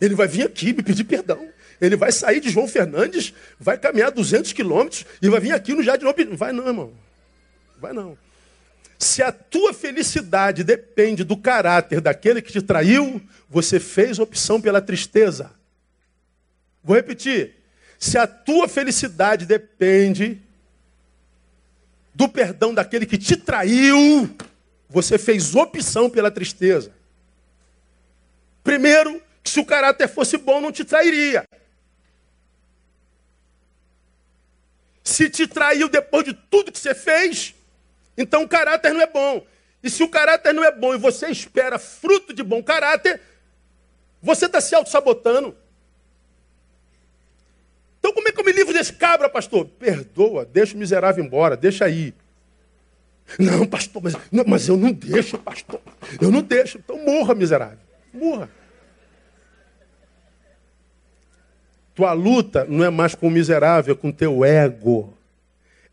Ele 0.00 0.14
vai 0.14 0.28
vir 0.28 0.42
aqui 0.42 0.74
me 0.74 0.82
pedir 0.82 1.04
perdão. 1.04 1.48
Ele 1.80 1.96
vai 1.96 2.10
sair 2.12 2.40
de 2.40 2.50
João 2.50 2.66
Fernandes, 2.66 3.32
vai 3.58 3.78
caminhar 3.78 4.10
200 4.10 4.52
quilômetros 4.52 5.06
e 5.20 5.28
vai 5.28 5.40
vir 5.40 5.52
aqui 5.52 5.74
no 5.74 5.82
Jardim 5.82 6.04
Não 6.04 6.36
vai 6.36 6.52
não, 6.52 6.66
irmão. 6.66 7.05
Vai 7.78 7.92
não. 7.92 8.16
Se 8.98 9.22
a 9.22 9.30
tua 9.30 9.74
felicidade 9.74 10.64
depende 10.64 11.22
do 11.22 11.36
caráter 11.36 12.00
daquele 12.00 12.40
que 12.40 12.52
te 12.52 12.62
traiu, 12.62 13.20
você 13.48 13.78
fez 13.78 14.18
opção 14.18 14.60
pela 14.60 14.80
tristeza. 14.80 15.52
Vou 16.82 16.96
repetir. 16.96 17.54
Se 17.98 18.16
a 18.16 18.26
tua 18.26 18.68
felicidade 18.68 19.44
depende 19.44 20.40
do 22.14 22.28
perdão 22.28 22.72
daquele 22.72 23.04
que 23.04 23.18
te 23.18 23.36
traiu, 23.36 24.34
você 24.88 25.18
fez 25.18 25.54
opção 25.54 26.08
pela 26.08 26.30
tristeza. 26.30 26.92
Primeiro, 28.64 29.22
que 29.42 29.50
se 29.50 29.60
o 29.60 29.64
caráter 29.64 30.08
fosse 30.08 30.38
bom, 30.38 30.60
não 30.60 30.72
te 30.72 30.84
trairia. 30.84 31.44
Se 35.04 35.28
te 35.30 35.46
traiu 35.46 35.88
depois 35.88 36.24
de 36.24 36.34
tudo 36.34 36.72
que 36.72 36.78
você 36.78 36.94
fez, 36.94 37.54
então 38.16 38.42
o 38.42 38.48
caráter 38.48 38.92
não 38.92 39.00
é 39.00 39.06
bom. 39.06 39.44
E 39.82 39.90
se 39.90 40.02
o 40.02 40.08
caráter 40.08 40.52
não 40.52 40.64
é 40.64 40.72
bom 40.72 40.94
e 40.94 40.98
você 40.98 41.28
espera 41.28 41.78
fruto 41.78 42.32
de 42.32 42.42
bom 42.42 42.62
caráter, 42.62 43.20
você 44.22 44.46
está 44.46 44.60
se 44.60 44.74
auto-sabotando. 44.74 45.56
Então 47.98 48.12
como 48.12 48.28
é 48.28 48.32
que 48.32 48.40
eu 48.40 48.44
me 48.44 48.52
livro 48.52 48.72
desse 48.72 48.92
cabra, 48.92 49.28
pastor? 49.28 49.66
Perdoa, 49.66 50.44
deixa 50.44 50.74
o 50.74 50.78
miserável 50.78 51.24
embora, 51.24 51.56
deixa 51.56 51.84
aí. 51.84 52.14
Não, 53.38 53.66
pastor, 53.66 54.02
mas, 54.02 54.16
não, 54.30 54.44
mas 54.46 54.68
eu 54.68 54.76
não 54.76 54.92
deixo, 54.92 55.36
pastor. 55.38 55.80
Eu 56.20 56.30
não 56.30 56.42
deixo. 56.42 56.78
Então 56.78 57.04
morra, 57.04 57.34
miserável. 57.34 57.78
Morra. 58.12 58.48
Tua 61.94 62.12
luta 62.12 62.64
não 62.68 62.84
é 62.84 62.90
mais 62.90 63.14
com 63.14 63.26
o 63.26 63.30
miserável, 63.30 63.94
é 63.94 63.96
com 63.96 64.12
teu 64.12 64.44
ego. 64.44 65.15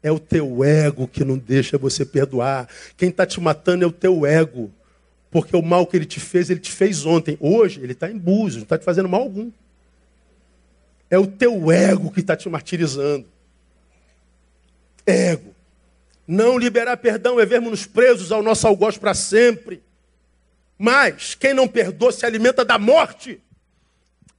É 0.03 0.11
o 0.11 0.19
teu 0.19 0.63
ego 0.63 1.07
que 1.07 1.23
não 1.23 1.37
deixa 1.37 1.77
você 1.77 2.05
perdoar. 2.05 2.67
Quem 2.97 3.07
está 3.07 3.25
te 3.25 3.39
matando 3.39 3.85
é 3.85 3.87
o 3.87 3.91
teu 3.91 4.25
ego. 4.25 4.69
Porque 5.31 5.55
o 5.55 5.61
mal 5.61 5.87
que 5.87 5.95
ele 5.95 6.05
te 6.05 6.19
fez, 6.19 6.49
ele 6.49 6.59
te 6.59 6.71
fez 6.71 7.05
ontem. 7.05 7.37
Hoje, 7.39 7.81
ele 7.81 7.93
está 7.93 8.11
em 8.11 8.17
búzios, 8.17 8.57
não 8.57 8.63
está 8.63 8.77
te 8.77 8.83
fazendo 8.83 9.07
mal 9.07 9.21
algum. 9.21 9.49
É 11.09 11.17
o 11.17 11.25
teu 11.25 11.71
ego 11.71 12.11
que 12.11 12.19
está 12.19 12.35
te 12.35 12.49
martirizando. 12.49 13.25
Ego. 15.05 15.55
Não 16.27 16.57
liberar 16.57 16.97
perdão 16.97 17.39
é 17.39 17.45
vermos-nos 17.45 17.85
presos 17.85 18.31
ao 18.31 18.43
nosso 18.43 18.67
algoz 18.67 18.97
para 18.97 19.13
sempre. 19.13 19.81
Mas 20.77 21.33
quem 21.33 21.53
não 21.53 21.67
perdoa 21.67 22.11
se 22.11 22.25
alimenta 22.25 22.65
da 22.65 22.77
morte. 22.77 23.41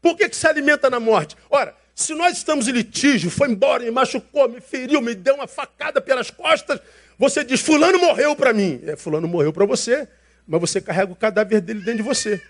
Por 0.03 0.17
que, 0.17 0.29
que 0.29 0.37
se 0.37 0.47
alimenta 0.47 0.91
na 0.91 1.01
morte? 1.01 1.37
Ora, 1.49 1.75
se 1.95 2.15
nós 2.15 2.37
estamos 2.37 2.67
em 2.67 2.73
litígio, 2.73 3.31
foi 3.31 3.49
embora, 3.49 3.85
me 3.85 3.91
machucou, 3.91 4.49
me 4.49 4.61
feriu, 4.61 5.01
me 5.01 5.15
deu 5.15 5.37
uma 5.37 5.47
facada 5.47 6.01
pelas 6.01 6.31
costas, 6.31 6.81
você 7.19 7.45
diz, 7.45 7.61
fulano 7.61 7.99
morreu 7.99 8.35
para 8.35 8.53
mim. 8.53 8.81
É, 8.85 8.97
fulano 8.97 9.29
morreu 9.29 9.53
para 9.53 9.65
você, 9.65 10.09
mas 10.47 10.61
você 10.61 10.81
carrega 10.81 11.13
o 11.13 11.17
cadáver 11.17 11.61
dele 11.61 11.81
dentro 11.81 11.99
de 11.99 12.03
você. 12.03 12.43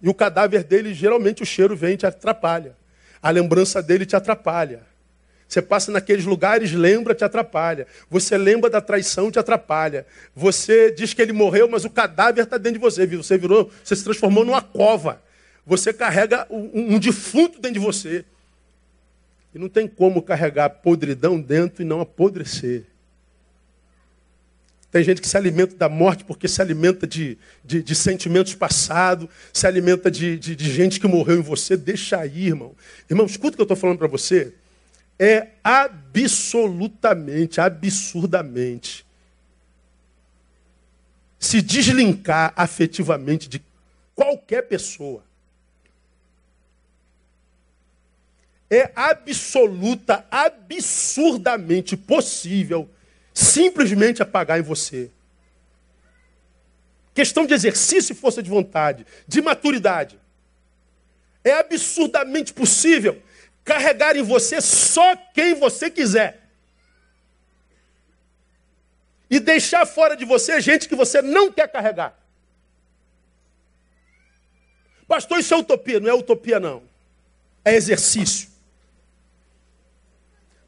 E 0.00 0.08
o 0.08 0.14
cadáver 0.14 0.64
dele, 0.64 0.92
geralmente, 0.92 1.42
o 1.42 1.46
cheiro 1.46 1.76
vem 1.76 1.94
e 1.94 1.96
te 1.96 2.06
atrapalha. 2.06 2.76
A 3.22 3.30
lembrança 3.30 3.80
dele 3.80 4.04
te 4.04 4.16
atrapalha. 4.16 4.80
Você 5.46 5.62
passa 5.62 5.92
naqueles 5.92 6.24
lugares, 6.24 6.72
lembra, 6.72 7.14
te 7.14 7.22
atrapalha. 7.22 7.86
Você 8.10 8.36
lembra 8.36 8.68
da 8.68 8.80
traição, 8.80 9.30
te 9.30 9.38
atrapalha. 9.38 10.04
Você 10.34 10.90
diz 10.90 11.14
que 11.14 11.22
ele 11.22 11.32
morreu, 11.32 11.68
mas 11.68 11.84
o 11.84 11.90
cadáver 11.90 12.42
está 12.42 12.56
dentro 12.56 12.80
de 12.80 12.84
você. 12.84 13.06
Você 13.06 13.38
virou, 13.38 13.70
você 13.84 13.94
se 13.94 14.02
transformou 14.02 14.44
numa 14.44 14.62
cova. 14.62 15.22
Você 15.66 15.92
carrega 15.92 16.46
um, 16.50 16.94
um 16.94 16.98
defunto 16.98 17.60
dentro 17.60 17.80
de 17.80 17.86
você. 17.86 18.24
E 19.54 19.58
não 19.58 19.68
tem 19.68 19.86
como 19.86 20.22
carregar 20.22 20.70
podridão 20.70 21.40
dentro 21.40 21.82
e 21.82 21.84
não 21.84 22.00
apodrecer. 22.00 22.84
Tem 24.90 25.02
gente 25.02 25.20
que 25.20 25.28
se 25.28 25.36
alimenta 25.36 25.76
da 25.76 25.88
morte 25.88 26.24
porque 26.24 26.48
se 26.48 26.60
alimenta 26.60 27.06
de, 27.06 27.38
de, 27.64 27.82
de 27.82 27.94
sentimentos 27.94 28.54
passados, 28.54 29.28
se 29.52 29.66
alimenta 29.66 30.10
de, 30.10 30.38
de, 30.38 30.54
de, 30.54 30.70
gente 30.70 31.00
que 31.00 31.06
morreu 31.06 31.38
em 31.38 31.42
você. 31.42 31.76
Deixa 31.76 32.18
aí, 32.18 32.48
irmão. 32.48 32.74
Irmão, 33.08 33.24
escuta 33.24 33.54
o 33.54 33.56
que 33.56 33.62
eu 33.62 33.64
estou 33.64 33.76
falando 33.76 33.98
para 33.98 34.08
você. 34.08 34.52
É 35.18 35.48
absolutamente, 35.64 37.60
absurdamente 37.60 39.06
se 41.42 41.60
deslinkar 41.60 42.52
afetivamente 42.54 43.48
de 43.48 43.60
qualquer 44.14 44.62
pessoa. 44.62 45.24
É 48.74 48.90
absoluta, 48.96 50.26
absurdamente 50.30 51.94
possível 51.94 52.88
simplesmente 53.34 54.22
apagar 54.22 54.58
em 54.58 54.62
você. 54.62 55.10
Questão 57.12 57.44
de 57.44 57.52
exercício 57.52 58.14
e 58.14 58.16
força 58.16 58.42
de 58.42 58.48
vontade, 58.48 59.06
de 59.28 59.42
maturidade. 59.42 60.18
É 61.44 61.52
absurdamente 61.52 62.54
possível 62.54 63.22
carregar 63.62 64.16
em 64.16 64.22
você 64.22 64.58
só 64.62 65.16
quem 65.34 65.52
você 65.52 65.90
quiser 65.90 66.40
e 69.28 69.38
deixar 69.38 69.84
fora 69.84 70.16
de 70.16 70.24
você 70.24 70.58
gente 70.62 70.88
que 70.88 70.96
você 70.96 71.20
não 71.20 71.52
quer 71.52 71.70
carregar. 71.70 72.18
Pastor, 75.06 75.40
isso 75.40 75.52
é 75.52 75.58
utopia. 75.58 76.00
Não 76.00 76.08
é 76.08 76.14
utopia, 76.14 76.58
não. 76.58 76.82
É 77.62 77.74
exercício. 77.74 78.51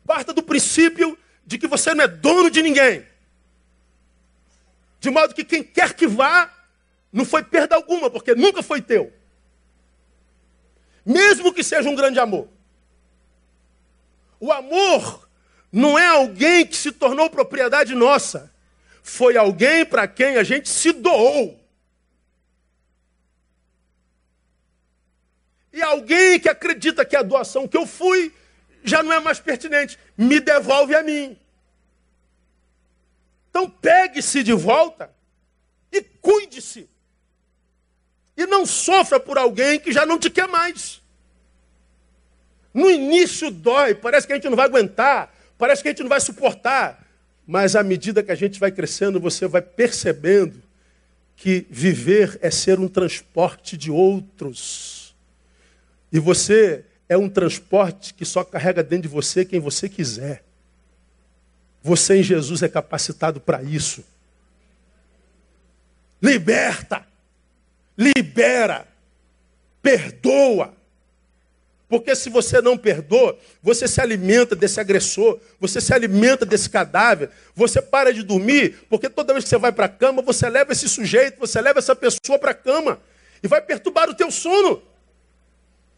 Parta 0.07 0.33
do 0.33 0.43
princípio 0.43 1.19
de 1.47 1.59
que 1.59 1.67
você 1.67 1.95
não 1.95 2.05
é 2.05 2.09
dono 2.09 2.51
de 2.51 2.63
ninguém. 2.63 3.07
De 5.01 5.11
modo 5.11 5.35
que 5.35 5.45
quem 5.45 5.63
quer 5.63 5.95
que 5.95 6.07
vá, 6.07 6.53
não 7.13 7.25
foi 7.25 7.43
perda 7.43 7.77
alguma, 7.77 8.11
porque 8.11 8.35
nunca 8.35 8.63
foi 8.63 8.81
teu. 8.81 9.13
Mesmo 11.05 11.53
que 11.53 11.63
seja 11.63 11.89
um 11.89 11.95
grande 11.95 12.19
amor. 12.19 12.49
O 14.41 14.53
amor 14.53 15.29
não 15.71 15.99
é 15.99 16.07
alguém 16.07 16.67
que 16.67 16.77
se 16.77 16.93
tornou 16.93 17.29
propriedade 17.29 17.95
nossa 17.95 18.55
foi 19.05 19.37
alguém 19.37 19.85
para 19.85 20.09
quem 20.09 20.39
a 20.39 20.43
gente 20.43 20.67
se 20.67 20.91
doou. 20.91 21.61
E 25.71 25.83
alguém 25.83 26.41
que 26.41 26.49
acredita 26.49 27.05
que 27.05 27.15
a 27.15 27.23
doação 27.23 27.69
que 27.69 27.77
eu 27.77 27.87
fui 27.87 28.33
já 28.85 29.03
não 29.03 29.13
é 29.13 29.19
mais 29.19 29.41
pertinente, 29.41 29.99
me 30.17 30.39
devolve 30.39 30.95
a 30.95 31.03
mim. 31.03 31.37
Então 33.49 33.69
pegue-se 33.69 34.43
de 34.43 34.53
volta 34.53 35.11
e 35.91 36.03
cuide-se. 36.03 36.89
E 38.37 38.47
não 38.47 38.67
sofra 38.67 39.19
por 39.19 39.39
alguém 39.39 39.81
que 39.81 39.93
já 39.93 40.05
não 40.05 40.19
te 40.19 40.29
quer 40.29 40.49
mais. 40.49 41.01
No 42.75 42.91
início 42.91 43.51
dói, 43.51 43.95
parece 43.95 44.27
que 44.27 44.33
a 44.33 44.37
gente 44.37 44.49
não 44.49 44.57
vai 44.57 44.67
aguentar, 44.67 45.33
parece 45.57 45.81
que 45.81 45.89
a 45.89 45.93
gente 45.93 46.03
não 46.03 46.09
vai 46.09 46.21
suportar. 46.21 47.03
Mas 47.47 47.77
à 47.77 47.83
medida 47.83 48.23
que 48.23 48.33
a 48.33 48.35
gente 48.35 48.59
vai 48.59 48.73
crescendo, 48.73 49.21
você 49.21 49.47
vai 49.47 49.63
percebendo 49.63 50.63
que 51.37 51.67
viver 51.71 52.39
é 52.43 52.51
ser 52.51 52.79
um 52.81 52.89
transporte 52.89 53.77
de 53.77 53.91
outros. 53.91 55.15
E 56.13 56.19
você 56.19 56.85
é 57.09 57.17
um 57.17 57.29
transporte 57.29 58.15
que 58.15 58.25
só 58.25 58.43
carrega 58.43 58.83
dentro 58.83 59.03
de 59.03 59.15
você 59.15 59.45
quem 59.45 59.61
você 59.61 59.89
quiser. 59.89 60.43
Você 61.83 62.17
em 62.17 62.23
Jesus 62.23 62.63
é 62.63 62.69
capacitado 62.69 63.41
para 63.41 63.63
isso. 63.63 64.03
Liberta, 66.21 67.07
libera, 67.97 68.89
perdoa. 69.83 70.73
Porque 71.87 72.17
se 72.17 72.31
você 72.31 72.63
não 72.63 72.79
perdoa, 72.79 73.39
você 73.63 73.87
se 73.87 74.01
alimenta 74.01 74.57
desse 74.57 74.81
agressor, 74.81 75.39
você 75.61 75.83
se 75.83 75.93
alimenta 75.93 76.47
desse 76.47 76.69
cadáver, 76.71 77.31
você 77.55 77.83
para 77.83 78.13
de 78.13 78.23
dormir, 78.23 78.87
porque 78.89 79.11
toda 79.11 79.35
vez 79.35 79.45
que 79.45 79.51
você 79.51 79.59
vai 79.59 79.71
para 79.71 79.85
a 79.85 79.91
cama, 79.91 80.23
você 80.23 80.49
leva 80.49 80.73
esse 80.73 80.89
sujeito, 80.89 81.39
você 81.39 81.61
leva 81.61 81.79
essa 81.79 81.95
pessoa 81.95 82.39
para 82.39 82.53
a 82.53 82.55
cama 82.55 82.99
e 83.43 83.47
vai 83.47 83.61
perturbar 83.61 84.09
o 84.09 84.15
teu 84.15 84.31
sono. 84.31 84.83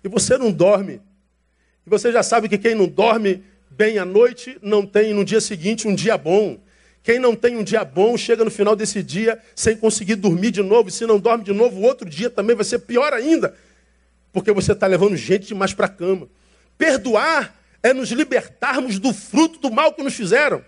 E 0.07 0.09
você 0.09 0.39
não 0.39 0.51
dorme. 0.51 1.03
E 1.87 1.91
você 1.91 2.11
já 2.11 2.23
sabe 2.23 2.49
que 2.49 2.57
quem 2.57 2.75
não 2.75 2.87
dorme 2.87 3.45
bem 3.71 3.99
à 3.99 4.05
noite 4.05 4.57
não 4.63 4.87
tem 4.87 5.13
no 5.13 5.25
dia 5.25 5.41
seguinte 5.41 5.87
um 5.87 5.95
dia 5.95 6.17
bom. 6.17 6.59
Quem 7.03 7.19
não 7.19 7.37
tem 7.37 7.57
um 7.57 7.63
dia 7.63 7.85
bom 7.85 8.17
chega 8.17 8.43
no 8.45 8.51
final 8.51 8.75
desse 8.75 9.03
dia 9.03 9.39
sem 9.55 9.77
conseguir 9.77 10.15
dormir 10.15 10.51
de 10.51 10.63
novo. 10.63 10.89
E 10.89 10.93
se 10.93 11.07
não 11.07 11.21
dorme 11.21 11.45
de 11.45 11.53
novo, 11.53 11.79
o 11.79 11.83
outro 11.83 12.09
dia 12.09 12.31
também 12.31 12.57
vai 12.57 12.65
ser 12.65 12.79
pior 12.79 13.13
ainda 13.13 13.55
porque 14.37 14.53
você 14.53 14.73
está 14.73 14.87
levando 14.87 15.17
gente 15.17 15.47
demais 15.47 15.73
para 15.73 15.87
a 15.87 15.89
cama. 15.89 16.29
Perdoar 16.77 17.59
é 17.83 17.95
nos 17.95 18.11
libertarmos 18.11 18.99
do 18.99 19.11
fruto 19.15 19.59
do 19.59 19.71
mal 19.71 19.95
que 19.95 20.03
nos 20.03 20.13
fizeram. 20.13 20.63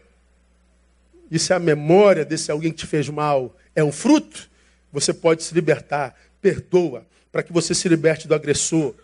E 1.30 1.38
se 1.38 1.52
a 1.52 1.58
memória 1.58 2.24
desse 2.24 2.50
alguém 2.50 2.72
que 2.72 2.78
te 2.78 2.86
fez 2.86 3.10
mal 3.10 3.54
é 3.76 3.84
um 3.84 3.92
fruto, 3.92 4.48
você 4.90 5.12
pode 5.12 5.42
se 5.42 5.52
libertar. 5.52 6.18
Perdoa, 6.40 7.06
para 7.30 7.42
que 7.42 7.52
você 7.52 7.74
se 7.74 7.86
liberte 7.90 8.26
do 8.26 8.34
agressor. 8.34 8.94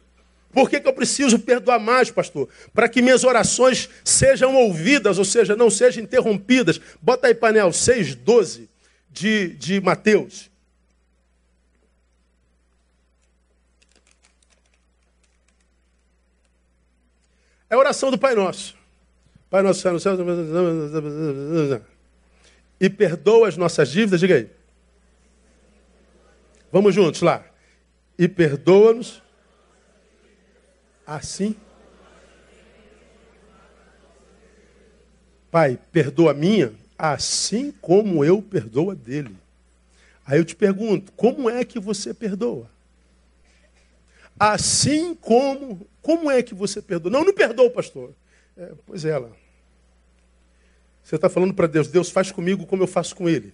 Por 0.54 0.70
que, 0.70 0.80
que 0.80 0.86
eu 0.86 0.92
preciso 0.92 1.40
perdoar 1.40 1.80
mais, 1.80 2.12
pastor? 2.12 2.48
Para 2.72 2.88
que 2.88 3.02
minhas 3.02 3.24
orações 3.24 3.90
sejam 4.04 4.54
ouvidas, 4.54 5.18
ou 5.18 5.24
seja, 5.24 5.56
não 5.56 5.68
sejam 5.68 6.02
interrompidas. 6.02 6.80
Bota 7.02 7.26
aí, 7.26 7.34
painel 7.34 7.70
6,12 7.70 8.68
de, 9.10 9.48
de 9.48 9.80
Mateus. 9.80 10.48
É 17.68 17.74
a 17.74 17.78
oração 17.78 18.12
do 18.12 18.18
Pai 18.18 18.36
Nosso. 18.36 18.76
Pai 19.50 19.60
Nosso 19.60 19.80
céu 19.80 19.98
céu. 19.98 20.16
E 22.80 22.88
perdoa 22.88 23.48
as 23.48 23.56
nossas 23.56 23.90
dívidas, 23.90 24.20
diga 24.20 24.36
aí. 24.36 24.48
Vamos 26.70 26.94
juntos 26.94 27.22
lá. 27.22 27.44
E 28.16 28.28
perdoa-nos 28.28 29.23
assim. 31.06 31.56
Pai, 35.50 35.78
perdoa 35.92 36.32
a 36.32 36.34
minha, 36.34 36.72
assim 36.98 37.72
como 37.80 38.24
eu 38.24 38.42
perdoo 38.42 38.90
a 38.90 38.94
dele. 38.94 39.36
Aí 40.26 40.38
eu 40.38 40.44
te 40.44 40.56
pergunto, 40.56 41.12
como 41.12 41.48
é 41.48 41.64
que 41.64 41.78
você 41.78 42.14
perdoa? 42.14 42.70
Assim 44.38 45.14
como. 45.14 45.86
Como 46.02 46.30
é 46.30 46.42
que 46.42 46.54
você 46.54 46.82
perdoa? 46.82 47.10
Não, 47.10 47.24
não 47.24 47.32
perdoa, 47.32 47.70
pastor. 47.70 48.12
É, 48.56 48.72
pois 48.86 49.04
é, 49.04 49.10
ela. 49.10 49.30
Você 51.02 51.16
está 51.16 51.28
falando 51.28 51.54
para 51.54 51.66
Deus, 51.66 51.88
Deus 51.88 52.10
faz 52.10 52.32
comigo 52.32 52.66
como 52.66 52.82
eu 52.82 52.86
faço 52.86 53.14
com 53.14 53.28
Ele. 53.28 53.52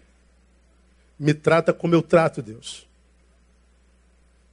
Me 1.18 1.34
trata 1.34 1.72
como 1.72 1.94
eu 1.94 2.03
trato 2.03 2.40
Deus. 2.40 2.86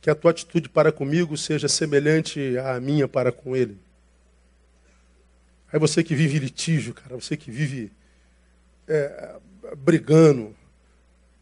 Que 0.08 0.12
a 0.12 0.16
tua 0.16 0.32
atitude 0.32 0.70
para 0.70 0.90
comigo 0.90 1.36
seja 1.36 1.68
semelhante 1.68 2.58
à 2.60 2.80
minha 2.80 3.10
para 3.10 3.30
com 3.30 3.58
Ele. 3.58 3.78
Aí 5.70 5.78
você 5.78 6.02
que 6.02 6.16
vive 6.16 6.40
litígio, 6.40 6.94
cara, 6.94 7.14
você 7.14 7.36
que 7.36 7.52
vive 7.52 7.92
é, 8.88 9.36
brigando, 9.80 10.56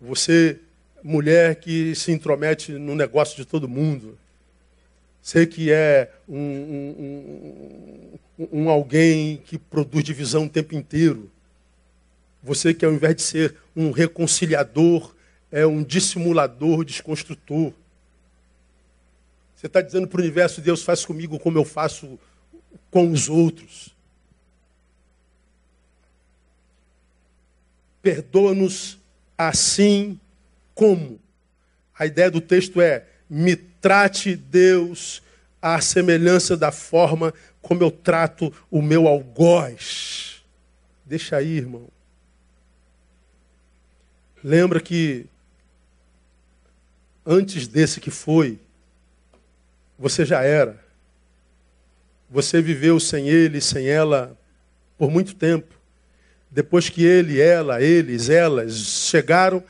você, 0.01 0.57
mulher 1.03 1.57
que 1.57 1.93
se 1.93 2.11
intromete 2.11 2.71
no 2.71 2.95
negócio 2.95 3.37
de 3.37 3.45
todo 3.45 3.69
mundo, 3.69 4.17
Sei 5.21 5.45
que 5.45 5.71
é 5.71 6.11
um, 6.27 6.39
um, 6.39 8.17
um, 8.39 8.47
um, 8.51 8.69
alguém 8.71 9.37
que 9.45 9.59
produz 9.59 10.03
divisão 10.03 10.45
o 10.45 10.49
tempo 10.49 10.73
inteiro. 10.73 11.29
Você 12.41 12.73
que 12.73 12.83
ao 12.83 12.91
invés 12.91 13.15
de 13.15 13.21
ser 13.21 13.55
um 13.75 13.91
reconciliador, 13.91 15.13
é 15.51 15.67
um 15.67 15.83
dissimulador, 15.83 16.83
desconstrutor. 16.83 17.71
Você 19.65 19.67
está 19.67 19.81
dizendo 19.81 20.07
para 20.07 20.19
o 20.19 20.21
universo, 20.21 20.61
Deus 20.61 20.83
faz 20.83 21.03
comigo 21.03 21.39
como 21.39 21.57
eu 21.57 21.65
faço 21.65 22.19
com 22.91 23.11
os 23.11 23.27
outros. 23.27 23.89
Perdoa-nos 27.99 28.99
assim 29.35 30.19
como. 30.75 31.19
A 31.97 32.05
ideia 32.05 32.29
do 32.29 32.39
texto 32.39 32.79
é: 32.79 33.07
me 33.27 33.55
trate 33.55 34.35
Deus 34.35 35.23
à 35.59 35.81
semelhança 35.81 36.55
da 36.55 36.71
forma 36.71 37.33
como 37.59 37.81
eu 37.81 37.89
trato 37.89 38.53
o 38.69 38.83
meu 38.83 39.07
algoz. 39.07 40.43
Deixa 41.03 41.37
aí, 41.37 41.57
irmão. 41.57 41.87
Lembra 44.43 44.79
que 44.79 45.25
antes 47.25 47.67
desse 47.67 47.99
que 47.99 48.11
foi, 48.11 48.59
você 49.97 50.25
já 50.25 50.41
era. 50.43 50.83
Você 52.29 52.61
viveu 52.61 52.99
sem 52.99 53.29
ele, 53.29 53.61
sem 53.61 53.87
ela, 53.87 54.37
por 54.97 55.09
muito 55.09 55.35
tempo. 55.35 55.73
Depois 56.49 56.89
que 56.89 57.03
ele, 57.03 57.39
ela, 57.39 57.81
eles, 57.81 58.29
elas 58.29 58.73
chegaram, 58.75 59.63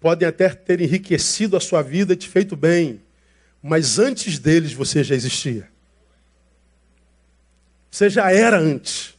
podem 0.00 0.28
até 0.28 0.48
ter 0.48 0.80
enriquecido 0.80 1.56
a 1.56 1.60
sua 1.60 1.82
vida 1.82 2.12
e 2.12 2.16
te 2.16 2.28
feito 2.28 2.56
bem. 2.56 3.00
Mas 3.62 3.98
antes 3.98 4.38
deles 4.38 4.72
você 4.72 5.02
já 5.02 5.14
existia. 5.14 5.68
Você 7.90 8.10
já 8.10 8.30
era 8.30 8.58
antes. 8.58 9.14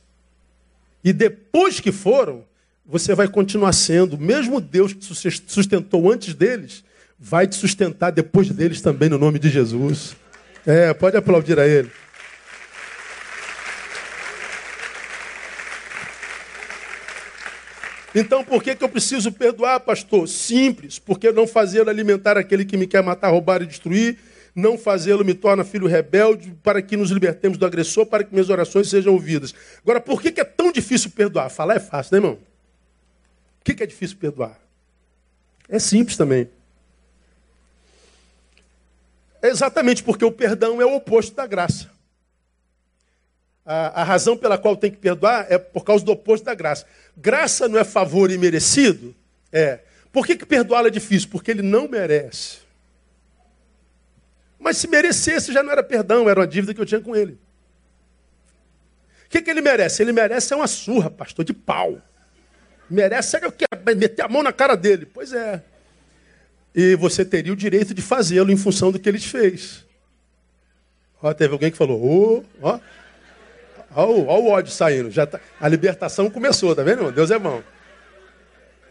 E 1.03 1.13
depois 1.13 1.79
que 1.79 1.91
foram, 1.91 2.43
você 2.85 3.15
vai 3.15 3.27
continuar 3.27 3.73
sendo. 3.73 4.17
Mesmo 4.17 4.59
Deus 4.59 4.93
que 4.93 5.03
sustentou 5.47 6.11
antes 6.11 6.33
deles, 6.33 6.83
vai 7.17 7.47
te 7.47 7.55
sustentar 7.55 8.11
depois 8.11 8.49
deles 8.49 8.81
também, 8.81 9.09
no 9.09 9.17
nome 9.17 9.39
de 9.39 9.49
Jesus. 9.49 10.15
É, 10.65 10.93
pode 10.93 11.15
aplaudir 11.15 11.59
a 11.59 11.67
Ele. 11.67 11.91
Então, 18.15 18.45
por 18.45 18.63
que, 18.63 18.73
que 18.73 18.83
eu 18.83 18.87
preciso 18.87 19.29
perdoar, 19.31 19.79
pastor? 19.81 20.25
Simples, 20.27 20.97
porque 20.97 21.33
não 21.33 21.45
fazê-lo 21.45 21.89
alimentar 21.89 22.37
aquele 22.37 22.63
que 22.63 22.77
me 22.77 22.87
quer 22.87 23.03
matar, 23.03 23.29
roubar 23.29 23.61
e 23.61 23.65
destruir, 23.65 24.17
não 24.55 24.77
fazê-lo 24.77 25.25
me 25.25 25.33
torna 25.33 25.65
filho 25.65 25.85
rebelde, 25.85 26.55
para 26.63 26.81
que 26.81 26.95
nos 26.95 27.11
libertemos 27.11 27.57
do 27.57 27.65
agressor, 27.65 28.05
para 28.05 28.23
que 28.23 28.31
minhas 28.31 28.49
orações 28.49 28.89
sejam 28.89 29.13
ouvidas. 29.13 29.53
Agora, 29.83 29.99
por 29.99 30.21
que, 30.21 30.31
que 30.31 30.39
é 30.39 30.45
tão 30.45 30.71
difícil 30.71 31.11
perdoar? 31.11 31.49
Falar 31.49 31.75
é 31.75 31.79
fácil, 31.79 32.13
né, 32.13 32.17
irmão? 32.19 32.35
Por 32.35 33.65
que, 33.65 33.73
que 33.73 33.83
é 33.83 33.85
difícil 33.85 34.15
perdoar? 34.15 34.57
É 35.67 35.77
simples 35.77 36.15
também. 36.15 36.47
Exatamente 39.49 40.03
porque 40.03 40.25
o 40.25 40.31
perdão 40.31 40.81
é 40.81 40.85
o 40.85 40.95
oposto 40.95 41.35
da 41.35 41.45
graça. 41.45 41.89
A, 43.65 44.01
a, 44.01 44.03
razão 44.03 44.37
pela 44.37 44.57
qual 44.57 44.77
tem 44.77 44.91
que 44.91 44.97
perdoar 44.97 45.47
é 45.49 45.57
por 45.57 45.83
causa 45.83 46.05
do 46.05 46.11
oposto 46.11 46.45
da 46.45 46.53
graça. 46.53 46.85
Graça 47.17 47.67
não 47.67 47.79
é 47.79 47.83
favor 47.83 48.29
imerecido? 48.29 49.15
É. 49.51 49.79
Por 50.11 50.25
que, 50.25 50.35
que 50.35 50.45
perdoá-lo 50.45 50.87
é 50.87 50.91
difícil? 50.91 51.29
Porque 51.29 51.49
ele 51.49 51.63
não 51.63 51.87
merece. 51.87 52.59
Mas 54.59 54.77
se 54.77 54.87
merecesse, 54.87 55.51
já 55.51 55.63
não 55.63 55.71
era 55.71 55.83
perdão, 55.83 56.29
era 56.29 56.39
uma 56.39 56.47
dívida 56.47 56.73
que 56.73 56.81
eu 56.81 56.85
tinha 56.85 57.01
com 57.01 57.15
ele. 57.15 57.39
O 59.25 59.29
que, 59.29 59.41
que 59.41 59.49
ele 59.49 59.61
merece? 59.61 60.01
Ele 60.01 60.11
merece 60.11 60.53
é 60.53 60.55
uma 60.55 60.67
surra, 60.67 61.09
pastor, 61.09 61.43
de 61.43 61.53
pau. 61.53 62.01
Merece 62.89 63.37
é 63.37 63.47
o 63.47 63.51
quê? 63.51 63.65
Meter 63.95 64.23
a 64.23 64.27
mão 64.27 64.43
na 64.43 64.53
cara 64.53 64.75
dele. 64.75 65.05
Pois 65.05 65.33
é. 65.33 65.63
E 66.75 66.93
você 66.95 67.23
teria 67.23 67.53
o 67.53 67.55
direito 67.55 67.93
de 67.93 68.01
fazê-lo 68.01 68.51
em 68.51 68.57
função 68.57 68.91
do 68.91 68.99
que 68.99 69.07
ele 69.07 69.17
te 69.17 69.29
fez. 69.29 69.85
Ó, 71.23 71.33
teve 71.33 71.53
alguém 71.53 71.71
que 71.71 71.77
falou, 71.77 72.03
ô, 72.03 72.43
oh, 72.61 72.67
ó. 72.67 72.79
Olha 73.95 74.09
o, 74.09 74.27
o 74.27 74.49
ódio 74.49 74.71
saindo. 74.73 75.09
Já 75.09 75.25
tá, 75.25 75.39
a 75.59 75.67
libertação 75.69 76.29
começou, 76.29 76.75
tá 76.75 76.83
vendo, 76.83 76.99
irmão? 76.99 77.11
Deus 77.13 77.31
é 77.31 77.39
bom. 77.39 77.63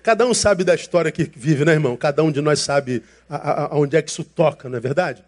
Cada 0.02 0.26
um 0.26 0.32
sabe 0.32 0.64
da 0.64 0.74
história 0.74 1.12
que 1.12 1.24
vive, 1.24 1.64
né, 1.64 1.72
irmão? 1.72 1.94
Cada 1.96 2.22
um 2.22 2.32
de 2.32 2.40
nós 2.40 2.60
sabe 2.60 3.02
aonde 3.28 3.96
é 3.96 4.02
que 4.02 4.10
isso 4.10 4.24
toca, 4.24 4.68
não 4.68 4.78
é 4.78 4.80
verdade? 4.80 5.22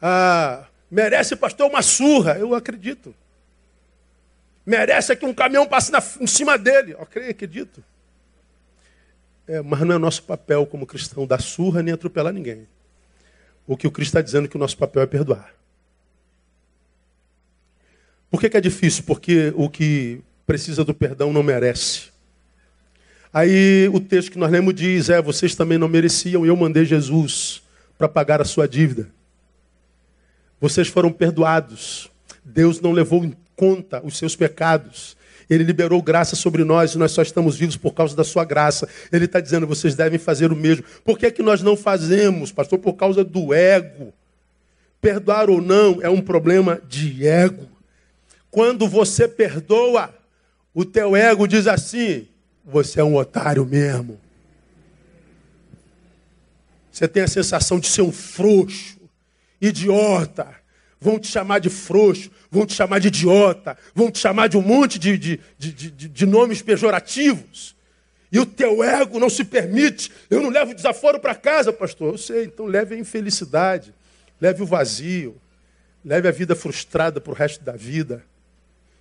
Ah, 0.00 0.64
merece, 0.90 1.36
pastor, 1.36 1.68
uma 1.68 1.82
surra. 1.82 2.38
Eu 2.38 2.54
acredito. 2.54 3.14
Merece 4.64 5.14
que 5.14 5.26
um 5.26 5.34
caminhão 5.34 5.66
passe 5.66 5.92
na, 5.92 6.02
em 6.20 6.26
cima 6.26 6.56
dele. 6.56 6.92
Eu 6.92 7.02
acredito. 7.02 7.84
É, 9.50 9.60
mas 9.62 9.80
não 9.80 9.96
é 9.96 9.98
nosso 9.98 10.22
papel 10.22 10.64
como 10.64 10.86
cristão 10.86 11.26
dar 11.26 11.40
surra 11.40 11.82
nem 11.82 11.92
atropelar 11.92 12.32
ninguém. 12.32 12.68
O 13.66 13.76
que 13.76 13.84
o 13.84 13.90
Cristo 13.90 14.10
está 14.10 14.22
dizendo 14.22 14.44
é 14.44 14.48
que 14.48 14.54
o 14.54 14.60
nosso 14.60 14.78
papel 14.78 15.02
é 15.02 15.06
perdoar. 15.06 15.52
Por 18.30 18.40
que, 18.40 18.48
que 18.48 18.56
é 18.56 18.60
difícil? 18.60 19.02
Porque 19.02 19.52
o 19.56 19.68
que 19.68 20.20
precisa 20.46 20.84
do 20.84 20.94
perdão 20.94 21.32
não 21.32 21.42
merece. 21.42 22.10
Aí 23.32 23.90
o 23.92 23.98
texto 23.98 24.30
que 24.30 24.38
nós 24.38 24.52
lemos 24.52 24.72
diz: 24.72 25.10
É, 25.10 25.20
vocês 25.20 25.56
também 25.56 25.78
não 25.78 25.88
mereciam, 25.88 26.46
eu 26.46 26.54
mandei 26.54 26.84
Jesus 26.84 27.60
para 27.98 28.08
pagar 28.08 28.40
a 28.40 28.44
sua 28.44 28.68
dívida. 28.68 29.10
Vocês 30.60 30.86
foram 30.86 31.10
perdoados. 31.10 32.08
Deus 32.44 32.80
não 32.80 32.92
levou 32.92 33.24
em 33.24 33.36
conta 33.56 34.00
os 34.06 34.16
seus 34.16 34.36
pecados. 34.36 35.16
Ele 35.50 35.64
liberou 35.64 36.00
graça 36.00 36.36
sobre 36.36 36.62
nós 36.62 36.94
e 36.94 36.98
nós 36.98 37.10
só 37.10 37.22
estamos 37.22 37.56
vivos 37.56 37.76
por 37.76 37.92
causa 37.92 38.14
da 38.14 38.22
sua 38.22 38.44
graça. 38.44 38.88
Ele 39.12 39.24
está 39.24 39.40
dizendo, 39.40 39.66
vocês 39.66 39.96
devem 39.96 40.16
fazer 40.18 40.52
o 40.52 40.56
mesmo. 40.56 40.84
Por 41.04 41.18
que, 41.18 41.26
é 41.26 41.30
que 41.30 41.42
nós 41.42 41.60
não 41.60 41.76
fazemos, 41.76 42.52
pastor? 42.52 42.78
Por 42.78 42.92
causa 42.92 43.24
do 43.24 43.52
ego. 43.52 44.12
Perdoar 45.00 45.50
ou 45.50 45.60
não 45.60 45.98
é 46.00 46.08
um 46.08 46.20
problema 46.20 46.80
de 46.88 47.26
ego. 47.26 47.68
Quando 48.48 48.88
você 48.88 49.26
perdoa, 49.26 50.14
o 50.72 50.84
teu 50.84 51.16
ego 51.16 51.48
diz 51.48 51.66
assim: 51.66 52.28
você 52.64 53.00
é 53.00 53.04
um 53.04 53.16
otário 53.16 53.66
mesmo. 53.66 54.20
Você 56.92 57.08
tem 57.08 57.24
a 57.24 57.28
sensação 57.28 57.80
de 57.80 57.88
ser 57.88 58.02
um 58.02 58.12
frouxo, 58.12 58.98
idiota. 59.60 60.59
Vão 61.00 61.18
te 61.18 61.28
chamar 61.28 61.60
de 61.60 61.70
frouxo, 61.70 62.30
vão 62.50 62.66
te 62.66 62.74
chamar 62.74 62.98
de 62.98 63.08
idiota, 63.08 63.76
vão 63.94 64.10
te 64.10 64.18
chamar 64.18 64.48
de 64.48 64.58
um 64.58 64.62
monte 64.62 64.98
de, 64.98 65.16
de, 65.16 65.40
de, 65.58 65.72
de, 65.72 66.08
de 66.08 66.26
nomes 66.26 66.60
pejorativos. 66.60 67.74
E 68.32 68.38
o 68.38 68.46
teu 68.46 68.84
ego 68.84 69.18
não 69.18 69.28
se 69.28 69.44
permite. 69.44 70.12
Eu 70.28 70.42
não 70.42 70.50
levo 70.50 70.74
desaforo 70.74 71.18
para 71.18 71.34
casa, 71.34 71.72
pastor. 71.72 72.12
Eu 72.12 72.18
sei, 72.18 72.44
então 72.44 72.66
leve 72.66 72.94
a 72.94 72.98
infelicidade, 72.98 73.92
leve 74.40 74.62
o 74.62 74.66
vazio, 74.66 75.36
leve 76.04 76.28
a 76.28 76.30
vida 76.30 76.54
frustrada 76.54 77.20
para 77.20 77.32
o 77.32 77.34
resto 77.34 77.64
da 77.64 77.72
vida. 77.72 78.22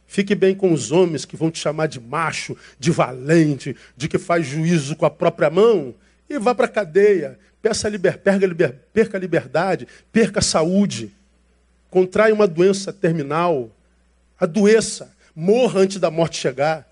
Fique 0.08 0.34
bem 0.34 0.56
com 0.56 0.74
os 0.74 0.92
homens 0.92 1.24
que 1.24 1.38
vão 1.38 1.52
te 1.52 1.60
chamar 1.60 1.88
de 1.88 2.00
macho, 2.00 2.58
de 2.80 2.90
valente, 2.90 3.76
de 3.96 4.08
que 4.08 4.18
faz 4.18 4.48
juízo 4.48 4.96
com 4.96 5.06
a 5.06 5.12
própria 5.12 5.52
mão. 5.52 5.94
E 6.28 6.40
vá 6.40 6.56
para 6.56 6.66
a 6.66 6.70
cadeia. 6.70 7.38
Peça 7.62 7.88
liber, 7.88 8.18
perca, 8.18 8.46
liber, 8.46 8.74
perca 8.92 9.18
a 9.18 9.20
liberdade, 9.20 9.88
perca 10.12 10.40
a 10.40 10.42
saúde. 10.42 11.12
Contrai 11.90 12.32
uma 12.32 12.48
doença 12.48 12.94
terminal. 12.94 13.70
Adoeça. 14.40 15.16
Morra 15.36 15.82
antes 15.82 15.98
da 15.98 16.12
morte 16.12 16.38
chegar. 16.38 16.88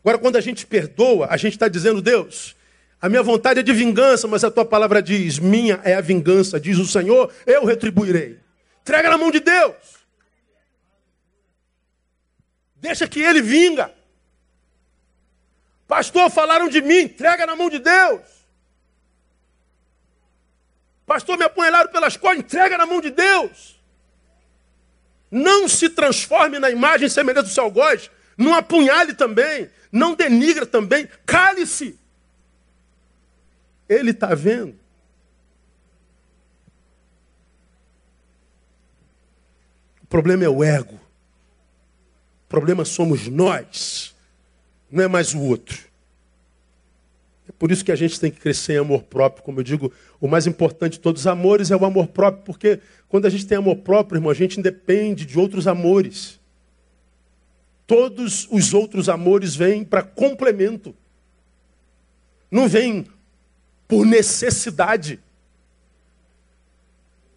Agora, 0.00 0.18
quando 0.18 0.36
a 0.36 0.40
gente 0.40 0.66
perdoa, 0.66 1.26
a 1.30 1.36
gente 1.36 1.54
está 1.54 1.68
dizendo, 1.68 2.00
Deus, 2.00 2.56
a 3.00 3.08
minha 3.08 3.22
vontade 3.22 3.60
é 3.60 3.62
de 3.62 3.72
vingança, 3.72 4.26
mas 4.26 4.42
a 4.42 4.50
tua 4.50 4.64
palavra 4.64 5.02
diz, 5.02 5.38
minha 5.38 5.80
é 5.84 5.94
a 5.94 6.00
vingança, 6.00 6.58
diz 6.58 6.78
o 6.78 6.86
Senhor, 6.86 7.32
eu 7.46 7.64
retribuirei. 7.64 8.38
Entrega 8.82 9.10
na 9.10 9.18
mão 9.18 9.30
de 9.30 9.40
Deus. 9.40 9.74
Deixa 12.76 13.06
que 13.06 13.20
ele 13.20 13.42
vinga. 13.42 13.92
Pastor, 15.86 16.30
falaram 16.30 16.68
de 16.68 16.80
mim, 16.80 17.00
entrega 17.00 17.46
na 17.46 17.56
mão 17.56 17.70
de 17.70 17.78
Deus. 17.78 18.20
Pastor, 21.06 21.38
me 21.38 21.44
apunhalaram 21.44 21.90
pelas 21.90 22.16
costas, 22.16 22.40
entrega 22.40 22.76
na 22.76 22.84
mão 22.84 23.00
de 23.00 23.10
Deus. 23.10 23.77
Não 25.30 25.68
se 25.68 25.88
transforme 25.88 26.58
na 26.58 26.70
imagem 26.70 27.08
semelhante 27.08 27.46
do 27.46 27.52
seu 27.52 27.64
algoz. 27.64 28.10
Não 28.36 28.54
apunhale 28.54 29.14
também. 29.14 29.70
Não 29.90 30.14
denigra 30.14 30.64
também. 30.64 31.08
Cale-se. 31.26 31.98
Ele 33.88 34.10
está 34.10 34.34
vendo. 34.34 34.78
O 40.02 40.06
problema 40.06 40.44
é 40.44 40.48
o 40.48 40.64
ego. 40.64 40.94
O 40.94 42.48
problema 42.48 42.82
somos 42.82 43.28
nós, 43.28 44.16
não 44.90 45.04
é 45.04 45.08
mais 45.08 45.34
o 45.34 45.40
outro. 45.40 45.87
Por 47.58 47.72
isso 47.72 47.84
que 47.84 47.90
a 47.90 47.96
gente 47.96 48.20
tem 48.20 48.30
que 48.30 48.40
crescer 48.40 48.74
em 48.74 48.78
amor 48.78 49.02
próprio. 49.02 49.42
Como 49.42 49.58
eu 49.58 49.64
digo, 49.64 49.92
o 50.20 50.28
mais 50.28 50.46
importante 50.46 50.92
de 50.92 51.00
todos 51.00 51.22
os 51.22 51.26
amores 51.26 51.70
é 51.70 51.76
o 51.76 51.84
amor 51.84 52.06
próprio, 52.06 52.44
porque 52.44 52.80
quando 53.08 53.26
a 53.26 53.30
gente 53.30 53.46
tem 53.46 53.58
amor 53.58 53.76
próprio, 53.76 54.18
irmão, 54.18 54.30
a 54.30 54.34
gente 54.34 54.60
independe 54.60 55.24
de 55.24 55.38
outros 55.38 55.66
amores. 55.66 56.38
Todos 57.86 58.46
os 58.50 58.72
outros 58.74 59.08
amores 59.08 59.56
vêm 59.56 59.84
para 59.84 60.02
complemento. 60.02 60.94
Não 62.50 62.68
vêm 62.68 63.06
por 63.88 64.06
necessidade. 64.06 65.18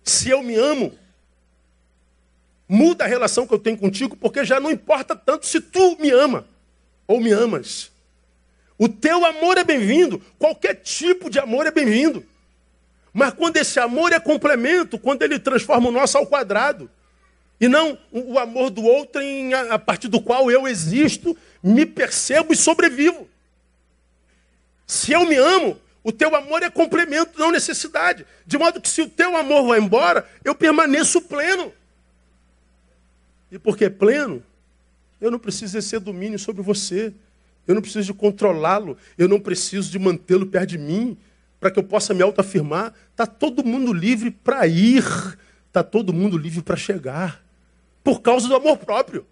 Se 0.03 0.29
eu 0.29 0.43
me 0.43 0.55
amo, 0.55 0.93
Muda 2.73 3.03
a 3.03 3.07
relação 3.07 3.45
que 3.45 3.53
eu 3.53 3.59
tenho 3.59 3.77
contigo, 3.77 4.15
porque 4.15 4.45
já 4.45 4.57
não 4.57 4.71
importa 4.71 5.13
tanto 5.13 5.45
se 5.45 5.59
tu 5.59 5.97
me 5.99 6.09
ama 6.09 6.47
ou 7.05 7.19
me 7.19 7.29
amas. 7.29 7.90
O 8.81 8.89
teu 8.89 9.23
amor 9.23 9.59
é 9.59 9.63
bem-vindo, 9.63 10.19
qualquer 10.39 10.73
tipo 10.73 11.29
de 11.29 11.37
amor 11.37 11.67
é 11.67 11.71
bem-vindo. 11.71 12.25
Mas 13.13 13.31
quando 13.31 13.57
esse 13.57 13.79
amor 13.79 14.11
é 14.11 14.19
complemento, 14.19 14.97
quando 14.97 15.21
ele 15.21 15.37
transforma 15.37 15.89
o 15.89 15.91
nosso 15.91 16.17
ao 16.17 16.25
quadrado, 16.25 16.89
e 17.59 17.67
não 17.67 17.95
o 18.11 18.39
amor 18.39 18.71
do 18.71 18.81
outro 18.81 19.21
em, 19.21 19.53
a 19.53 19.77
partir 19.77 20.07
do 20.07 20.19
qual 20.19 20.49
eu 20.49 20.67
existo, 20.67 21.37
me 21.61 21.85
percebo 21.85 22.53
e 22.53 22.55
sobrevivo. 22.55 23.29
Se 24.87 25.11
eu 25.11 25.27
me 25.27 25.35
amo, 25.35 25.79
o 26.03 26.11
teu 26.11 26.35
amor 26.35 26.63
é 26.63 26.69
complemento, 26.71 27.37
não 27.37 27.51
necessidade. 27.51 28.25
De 28.47 28.57
modo 28.57 28.81
que 28.81 28.89
se 28.89 29.03
o 29.03 29.07
teu 29.07 29.37
amor 29.37 29.67
vai 29.67 29.77
embora, 29.77 30.27
eu 30.43 30.55
permaneço 30.55 31.21
pleno. 31.21 31.71
E 33.51 33.59
porque 33.59 33.85
é 33.85 33.89
pleno, 33.91 34.43
eu 35.21 35.29
não 35.29 35.37
preciso 35.37 35.65
exercer 35.77 35.99
domínio 35.99 36.39
sobre 36.39 36.63
você. 36.63 37.13
Eu 37.67 37.75
não 37.75 37.81
preciso 37.81 38.11
de 38.11 38.13
controlá-lo. 38.13 38.97
Eu 39.17 39.27
não 39.27 39.39
preciso 39.39 39.91
de 39.91 39.99
mantê-lo 39.99 40.45
perto 40.45 40.69
de 40.69 40.77
mim 40.77 41.17
para 41.59 41.69
que 41.69 41.79
eu 41.79 41.83
possa 41.83 42.13
me 42.13 42.21
autoafirmar. 42.23 42.93
Está 43.11 43.25
todo 43.25 43.63
mundo 43.63 43.93
livre 43.93 44.31
para 44.31 44.65
ir. 44.67 45.03
Está 45.67 45.83
todo 45.83 46.11
mundo 46.11 46.37
livre 46.37 46.61
para 46.61 46.75
chegar. 46.75 47.43
Por 48.03 48.21
causa 48.21 48.47
do 48.47 48.55
amor 48.55 48.77
próprio. 48.77 49.25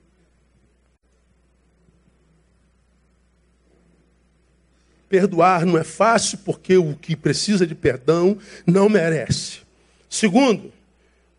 Perdoar 5.10 5.66
não 5.66 5.76
é 5.76 5.84
fácil 5.84 6.38
porque 6.46 6.78
o 6.78 6.96
que 6.96 7.16
precisa 7.16 7.66
de 7.66 7.74
perdão 7.74 8.38
não 8.66 8.88
merece. 8.88 9.62
Segundo, 10.08 10.72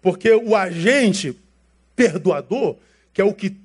porque 0.02 0.32
o 0.32 0.56
agente 0.56 1.36
perdoador, 1.94 2.76
que 3.12 3.20
é 3.20 3.24
o 3.24 3.32
que 3.32 3.56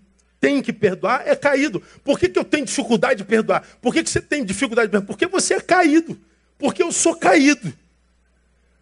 tem 0.45 0.61
que 0.61 0.71
perdoar, 0.71 1.23
é 1.25 1.35
caído. 1.35 1.81
Por 2.03 2.19
que, 2.19 2.29
que 2.29 2.37
eu 2.37 2.43
tenho 2.43 2.65
dificuldade 2.65 3.15
de 3.15 3.23
perdoar? 3.23 3.67
Por 3.81 3.91
que, 3.91 4.03
que 4.03 4.09
você 4.11 4.21
tem 4.21 4.45
dificuldade 4.45 4.87
de 4.87 4.91
perdoar? 4.91 5.07
Porque 5.07 5.25
você 5.25 5.55
é 5.55 5.59
caído. 5.59 6.19
Porque 6.55 6.83
eu 6.83 6.91
sou 6.91 7.15
caído. 7.15 7.73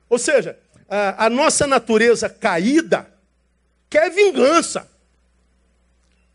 Ou 0.09 0.19
seja, 0.19 0.59
a, 0.89 1.27
a 1.27 1.29
nossa 1.29 1.65
natureza 1.65 2.27
caída 2.27 3.07
quer 3.89 4.11
vingança. 4.11 4.85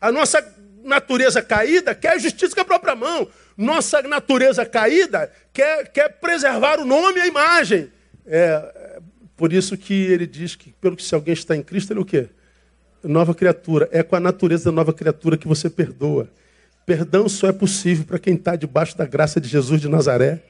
A 0.01 0.11
nossa 0.11 0.43
natureza 0.83 1.43
caída 1.43 1.93
quer 1.93 2.19
justiça 2.19 2.55
com 2.55 2.61
a 2.61 2.65
própria 2.65 2.95
mão. 2.95 3.27
Nossa 3.55 4.01
natureza 4.01 4.65
caída 4.65 5.31
quer, 5.53 5.91
quer 5.91 6.09
preservar 6.09 6.79
o 6.79 6.85
nome 6.85 7.19
e 7.19 7.21
a 7.21 7.27
imagem. 7.27 7.91
É, 8.25 8.99
por 9.37 9.53
isso 9.53 9.77
que 9.77 9.93
ele 9.93 10.25
diz 10.25 10.55
que, 10.55 10.71
pelo 10.81 10.95
que 10.95 11.03
se 11.03 11.13
alguém 11.13 11.35
está 11.35 11.55
em 11.55 11.61
Cristo, 11.61 11.93
ele 11.93 11.99
é 11.99 12.01
o 12.01 12.05
quê? 12.05 12.29
Nova 13.03 13.33
criatura. 13.33 13.87
É 13.91 14.03
com 14.03 14.15
a 14.15 14.19
natureza 14.19 14.65
da 14.65 14.71
nova 14.71 14.93
criatura 14.93 15.37
que 15.37 15.47
você 15.47 15.69
perdoa. 15.69 16.29
Perdão 16.85 17.29
só 17.29 17.47
é 17.47 17.51
possível 17.51 18.05
para 18.05 18.19
quem 18.19 18.35
está 18.35 18.55
debaixo 18.55 18.97
da 18.97 19.05
graça 19.05 19.39
de 19.39 19.47
Jesus 19.47 19.79
de 19.79 19.87
Nazaré. 19.87 20.41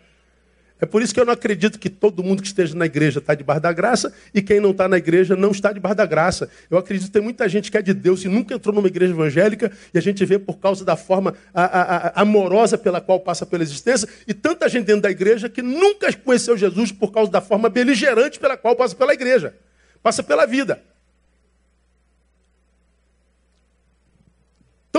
É 0.82 0.86
por 0.86 1.02
isso 1.02 1.14
que 1.14 1.20
eu 1.20 1.26
não 1.26 1.34
acredito 1.34 1.78
que 1.78 1.90
todo 1.90 2.24
mundo 2.24 2.42
que 2.42 2.48
esteja 2.48 2.74
na 2.74 2.86
igreja 2.86 3.20
está 3.20 3.36
debaixo 3.36 3.62
da 3.62 3.74
graça 3.74 4.14
e 4.34 4.42
quem 4.42 4.62
não 4.62 4.72
está 4.72 4.88
na 4.88 4.98
igreja 4.98 5.36
não 5.36 5.52
está 5.52 5.74
debaixo 5.74 5.98
da 5.98 6.06
graça. 6.06 6.50
Eu 6.72 6.78
acredito 6.78 7.08
que 7.08 7.12
tem 7.12 7.22
muita 7.22 7.50
gente 7.50 7.70
que 7.70 7.78
é 7.78 7.82
de 7.82 7.94
Deus 7.94 8.24
e 8.24 8.30
nunca 8.30 8.54
entrou 8.54 8.74
numa 8.74 8.88
igreja 8.88 9.12
evangélica 9.12 9.70
e 9.94 9.98
a 9.98 10.02
gente 10.02 10.24
vê 10.24 10.40
por 10.40 10.58
causa 10.58 10.86
da 10.86 10.96
forma 10.96 11.36
a, 11.54 11.64
a, 11.64 11.82
a, 12.08 12.22
amorosa 12.22 12.78
pela 12.78 13.02
qual 13.02 13.20
passa 13.20 13.46
pela 13.46 13.62
existência 13.62 14.08
e 14.26 14.34
tanta 14.34 14.70
gente 14.70 14.86
dentro 14.86 15.02
da 15.02 15.12
igreja 15.12 15.50
que 15.50 15.62
nunca 15.62 16.14
conheceu 16.14 16.58
Jesus 16.58 16.94
por 16.94 17.12
causa 17.12 17.30
da 17.30 17.42
forma 17.42 17.68
beligerante 17.68 18.40
pela 18.40 18.56
qual 18.56 18.74
passa 18.74 18.96
pela 18.96 19.14
igreja, 19.14 19.54
passa 20.02 20.24
pela 20.24 20.46
vida. 20.46 20.82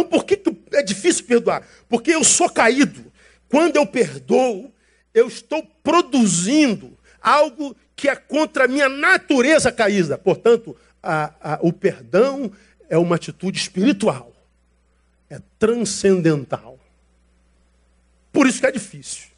Então 0.01 0.05
por 0.09 0.25
que 0.25 0.41
é 0.73 0.83
difícil 0.83 1.27
perdoar? 1.27 1.67
Porque 1.87 2.11
eu 2.11 2.25
sou 2.25 2.49
caído. 2.49 3.13
Quando 3.51 3.77
eu 3.77 3.87
perdoo, 3.87 4.73
eu 5.13 5.29
estou 5.29 5.63
produzindo 5.83 6.97
algo 7.21 7.77
que 7.95 8.09
é 8.09 8.17
contra 8.17 8.65
a 8.65 8.69
minha 8.69 8.89
natureza 8.89 9.71
caída. 9.71 10.17
Portanto, 10.17 10.75
a, 11.03 11.35
a, 11.55 11.59
o 11.61 11.71
perdão 11.71 12.51
é 12.89 12.97
uma 12.97 13.17
atitude 13.17 13.59
espiritual, 13.59 14.33
é 15.29 15.39
transcendental. 15.59 16.79
Por 18.33 18.47
isso 18.47 18.61
que 18.61 18.67
é 18.67 18.73
difícil. 18.73 19.29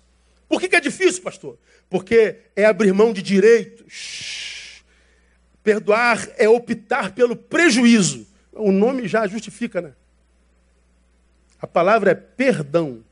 Por 0.49 0.61
que, 0.61 0.69
que 0.69 0.77
é 0.77 0.81
difícil, 0.81 1.23
pastor? 1.23 1.59
Porque 1.91 2.37
é 2.55 2.67
abrir 2.67 2.93
mão 2.93 3.13
de 3.13 3.21
direitos. 3.21 4.85
Perdoar 5.65 6.29
é 6.37 6.49
optar 6.49 7.13
pelo 7.13 7.35
prejuízo. 7.35 8.27
O 8.53 8.71
nome 8.71 9.09
já 9.09 9.27
justifica, 9.27 9.81
né? 9.81 9.93
A 11.63 11.67
palavra 11.69 12.11
é 12.11 12.15
perdão. 12.15 13.05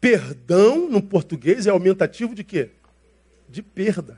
Perdão, 0.00 0.88
no 0.88 1.02
português, 1.02 1.66
é 1.66 1.70
aumentativo 1.70 2.36
de 2.36 2.44
quê? 2.44 2.70
De 3.48 3.62
perda. 3.62 4.16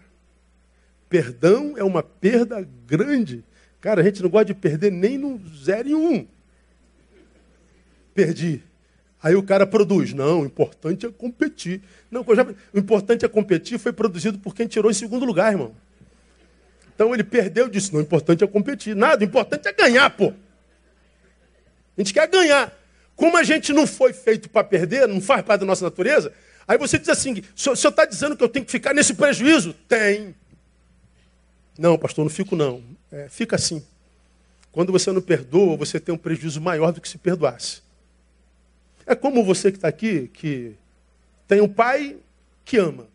Perdão 1.09 1.75
é 1.77 1.83
uma 1.83 2.03
perda 2.03 2.69
grande. 2.87 3.43
Cara, 3.81 4.03
a 4.03 4.05
gente 4.05 4.23
não 4.23 4.29
gosta 4.29 4.45
de 4.45 4.55
perder 4.55 4.93
nem 4.93 5.17
no 5.17 5.41
zero 5.57 5.89
e 5.89 5.95
um. 5.95 6.29
Perdi. 8.15 8.63
Aí 9.23 9.35
o 9.35 9.43
cara 9.43 9.67
produz. 9.67 10.13
Não, 10.13 10.43
o 10.43 10.45
importante 10.45 11.07
é 11.07 11.11
competir. 11.11 11.81
Não, 12.11 12.25
o 12.75 12.79
importante 12.79 13.25
é 13.25 13.29
competir 13.29 13.79
foi 13.79 13.93
produzido 13.93 14.39
por 14.39 14.55
quem 14.55 14.67
tirou 14.67 14.91
em 14.91 14.95
segundo 14.95 15.25
lugar, 15.25 15.51
irmão. 15.51 15.75
Então 16.95 17.15
ele 17.15 17.25
perdeu 17.25 17.69
disse, 17.69 17.91
não, 17.93 18.01
o 18.01 18.03
importante 18.03 18.45
é 18.45 18.47
competir. 18.47 18.95
Nada, 18.95 19.25
o 19.25 19.27
importante 19.27 19.67
é 19.67 19.73
ganhar, 19.73 20.11
pô. 20.11 20.29
A 21.97 22.01
gente 22.01 22.13
quer 22.13 22.29
ganhar. 22.29 22.82
Como 23.17 23.37
a 23.37 23.43
gente 23.43 23.73
não 23.73 23.87
foi 23.87 24.13
feito 24.13 24.49
para 24.49 24.65
perder, 24.65 25.07
não 25.07 25.21
faz 25.21 25.43
parte 25.43 25.61
da 25.61 25.67
nossa 25.67 25.85
natureza, 25.85 26.33
aí 26.67 26.79
você 26.79 26.99
diz 26.99 27.09
assim: 27.09 27.43
o 27.55 27.77
senhor 27.77 27.91
está 27.91 28.05
dizendo 28.05 28.37
que 28.37 28.43
eu 28.43 28.49
tenho 28.49 28.65
que 28.65 28.73
ficar 28.73 28.95
nesse 28.95 29.15
prejuízo? 29.15 29.75
Tem. 29.89 30.35
Não, 31.79 31.99
pastor, 31.99 32.25
não 32.25 32.31
fico 32.31 32.57
não. 32.57 32.83
É, 33.11 33.29
fica 33.29 33.57
assim. 33.57 33.85
Quando 34.71 34.91
você 34.91 35.13
não 35.13 35.21
perdoa, 35.21 35.77
você 35.77 36.01
tem 36.01 36.15
um 36.15 36.19
prejuízo 36.19 36.61
maior 36.61 36.93
do 36.93 37.01
que 37.01 37.09
se 37.09 37.19
perdoasse. 37.19 37.83
É 39.07 39.15
como 39.15 39.45
você 39.45 39.71
que 39.71 39.79
está 39.79 39.89
aqui, 39.89 40.29
que 40.33 40.75
tem 41.47 41.61
um 41.61 41.69
pai 41.69 42.17
que 42.65 42.79
ama. 42.79 43.07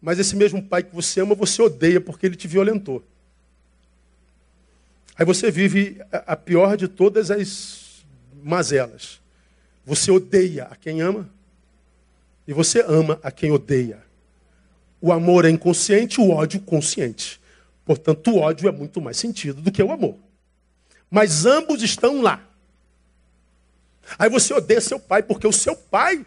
Mas 0.00 0.18
esse 0.18 0.34
mesmo 0.34 0.62
pai 0.62 0.82
que 0.82 0.94
você 0.94 1.20
ama, 1.20 1.34
você 1.34 1.62
odeia 1.62 2.00
porque 2.00 2.26
ele 2.26 2.36
te 2.36 2.48
violentou. 2.48 3.02
Aí 5.16 5.26
você 5.26 5.50
vive 5.50 6.00
a 6.10 6.36
pior 6.36 6.76
de 6.76 6.88
todas 6.88 7.30
as 7.30 8.04
mazelas. 8.42 9.20
Você 9.84 10.10
odeia 10.10 10.64
a 10.64 10.76
quem 10.76 11.00
ama 11.00 11.28
e 12.46 12.52
você 12.52 12.82
ama 12.86 13.18
a 13.22 13.30
quem 13.30 13.50
odeia. 13.50 14.02
O 15.00 15.12
amor 15.12 15.44
é 15.44 15.50
inconsciente, 15.50 16.20
o 16.20 16.30
ódio 16.30 16.60
consciente. 16.60 17.40
Portanto, 17.84 18.30
o 18.30 18.38
ódio 18.38 18.68
é 18.68 18.72
muito 18.72 19.00
mais 19.00 19.16
sentido 19.16 19.60
do 19.60 19.72
que 19.72 19.82
o 19.82 19.92
amor. 19.92 20.16
Mas 21.10 21.44
ambos 21.44 21.82
estão 21.82 22.22
lá. 22.22 22.40
Aí 24.18 24.30
você 24.30 24.54
odeia 24.54 24.80
seu 24.80 24.98
pai, 24.98 25.22
porque 25.22 25.46
o 25.46 25.52
seu 25.52 25.76
pai 25.76 26.24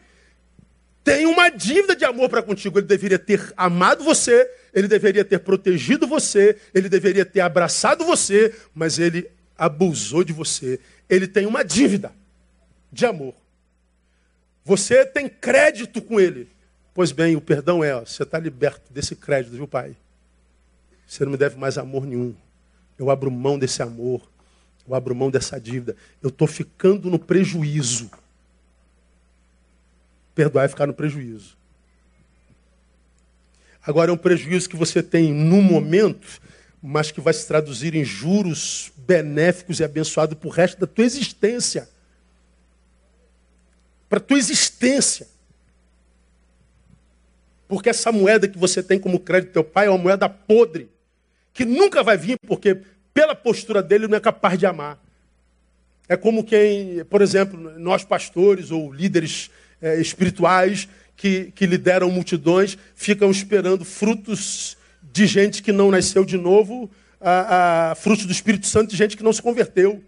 tem 1.06 1.28
uma 1.28 1.49
dívida 1.49 1.95
de 1.95 2.03
amor 2.03 2.28
para 2.30 2.41
contigo. 2.41 2.80
Ele 2.80 2.88
deveria 2.88 3.20
ter 3.20 3.53
amado 3.56 4.03
você, 4.03 4.49
ele 4.74 4.88
deveria 4.88 5.24
ter 5.24 5.38
protegido 5.38 6.08
você, 6.08 6.58
ele 6.74 6.89
deveria 6.89 7.24
ter 7.24 7.41
abraçado 7.41 8.03
você, 8.03 8.53
mas 8.74 8.97
ele 8.97 9.30
abusou 9.56 10.24
de 10.24 10.34
você. 10.34 10.80
Ele 11.08 11.28
tem 11.28 11.45
uma 11.45 11.64
dívida 11.64 12.12
de 12.91 13.06
amor. 13.06 13.36
Você 14.64 15.06
tem 15.06 15.30
crédito 15.30 16.01
com 16.01 16.20
ele. 16.20 16.49
Pois 16.91 17.12
bem, 17.12 17.36
o 17.36 17.41
perdão 17.41 17.84
é, 17.84 17.93
ó, 17.95 17.99
você 17.99 18.24
está 18.24 18.39
liberto 18.39 18.91
desse 18.91 19.16
crédito, 19.16 19.56
viu, 19.56 19.68
pai? 19.68 19.95
Você 21.06 21.24
não 21.24 21.34
me 21.34 21.38
deve 21.38 21.56
mais 21.56 21.78
amor 21.78 22.08
nenhum. 22.08 22.34
Eu 22.97 23.12
abro 23.12 23.30
mão 23.30 23.60
desse 23.60 23.84
amor. 23.84 24.28
Eu 24.88 24.95
abro 24.95 25.14
mão 25.14 25.30
dessa 25.30 25.60
dívida. 25.60 25.95
Eu 26.20 26.30
estou 26.30 26.47
ficando 26.47 27.12
no 27.12 27.20
prejuízo. 27.20 28.10
Perdoar 30.36 30.65
é 30.65 30.67
ficar 30.67 30.86
no 30.86 30.93
prejuízo. 30.93 31.57
Agora 33.81 34.11
é 34.11 34.13
um 34.13 34.17
prejuízo 34.17 34.69
que 34.69 34.75
você 34.75 35.01
tem 35.01 35.33
no 35.33 35.61
momento, 35.61 36.41
mas 36.81 37.11
que 37.11 37.21
vai 37.21 37.33
se 37.33 37.47
traduzir 37.47 37.95
em 37.95 38.03
juros 38.03 38.91
benéficos 38.97 39.79
e 39.79 39.83
abençoados 39.83 40.38
para 40.38 40.47
o 40.47 40.51
resto 40.51 40.79
da 40.79 40.88
tua 40.88 41.05
existência. 41.05 41.88
Para 44.09 44.17
a 44.17 44.21
tua 44.21 44.38
existência. 44.38 45.27
Porque 47.67 47.89
essa 47.89 48.11
moeda 48.11 48.47
que 48.47 48.57
você 48.57 48.83
tem 48.83 48.99
como 48.99 49.19
crédito 49.19 49.53
teu 49.53 49.63
pai 49.63 49.88
é 49.88 49.89
uma 49.89 49.97
moeda 49.97 50.27
podre, 50.27 50.89
que 51.53 51.63
nunca 51.63 52.03
vai 52.03 52.17
vir, 52.17 52.38
porque 52.45 52.81
pela 53.13 53.33
postura 53.33 53.81
dele 53.81 54.07
não 54.07 54.17
é 54.17 54.19
capaz 54.19 54.59
de 54.59 54.65
amar. 54.65 54.99
É 56.07 56.15
como 56.15 56.43
quem, 56.43 57.03
por 57.05 57.21
exemplo, 57.21 57.79
nós 57.79 58.03
pastores 58.03 58.69
ou 58.69 58.91
líderes 58.91 59.49
é, 59.86 60.01
espirituais 60.01 60.89
que, 61.15 61.51
que 61.53 61.67
lideram 61.67 62.09
multidões 62.09 62.75
ficam 62.95 63.29
esperando 63.29 63.86
frutos 63.86 64.75
de 65.13 65.27
gente 65.27 65.61
que 65.61 65.71
não 65.71 65.91
nasceu 65.91 66.25
de 66.25 66.38
novo, 66.38 66.89
a, 67.21 67.91
a, 67.91 67.95
frutos 67.95 68.25
do 68.25 68.31
Espírito 68.31 68.65
Santo 68.65 68.89
de 68.89 68.97
gente 68.97 69.15
que 69.15 69.23
não 69.23 69.31
se 69.31 69.43
converteu. 69.43 70.03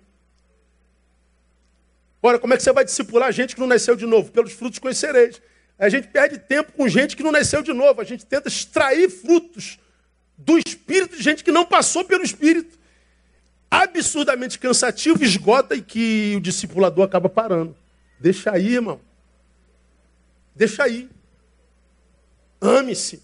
Ora, 2.24 2.40
como 2.40 2.56
é 2.56 2.58
que 2.58 2.64
você 2.64 2.74
vai 2.74 2.84
discipular 2.84 3.32
gente 3.32 3.54
que 3.54 3.62
não 3.62 3.68
nasceu 3.68 3.96
de 3.96 4.08
novo? 4.08 4.32
Pelos 4.32 4.52
frutos 4.54 4.80
conhecereis. 4.80 5.40
A 5.78 5.90
gente 5.90 6.08
perde 6.08 6.40
tempo 6.40 6.72
com 6.72 6.90
gente 6.90 7.16
que 7.16 7.22
não 7.22 7.32
nasceu 7.32 7.62
de 7.62 7.72
novo. 7.72 8.02
A 8.02 8.04
gente 8.04 8.26
tenta 8.26 8.48
extrair 8.48 9.08
frutos 9.10 9.78
do 10.36 10.58
Espírito 10.58 11.16
de 11.16 11.22
gente 11.22 11.44
que 11.44 11.52
não 11.52 11.66
passou 11.66 12.04
pelo 12.04 12.24
Espírito. 12.24 12.78
Absurdamente 13.70 14.58
cansativo, 14.58 15.24
esgota 15.24 15.76
e 15.76 15.82
que 15.82 16.34
o 16.36 16.42
discipulador 16.42 17.06
acaba 17.06 17.30
parando. 17.30 17.76
Deixa 18.20 18.52
aí, 18.52 18.74
irmão. 18.74 19.00
Deixa 20.58 20.84
aí. 20.84 21.08
Ame-se. 22.60 23.22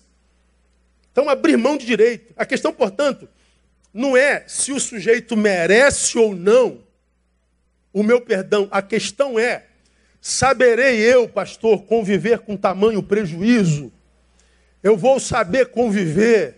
Então, 1.11 1.27
abrir 1.27 1.57
mão 1.57 1.75
de 1.77 1.85
direito. 1.85 2.31
A 2.37 2.45
questão, 2.45 2.71
portanto, 2.71 3.27
não 3.91 4.15
é 4.15 4.43
se 4.47 4.71
o 4.71 4.79
sujeito 4.79 5.35
merece 5.35 6.17
ou 6.17 6.35
não 6.35 6.79
o 7.91 8.03
meu 8.03 8.21
perdão. 8.21 8.67
A 8.71 8.81
questão 8.81 9.39
é: 9.39 9.65
saberei 10.21 10.99
eu, 10.99 11.27
pastor, 11.27 11.83
conviver 11.83 12.39
com 12.39 12.55
tamanho 12.55 13.01
prejuízo? 13.01 13.91
Eu 14.81 14.95
vou 14.95 15.19
saber 15.19 15.67
conviver 15.67 16.57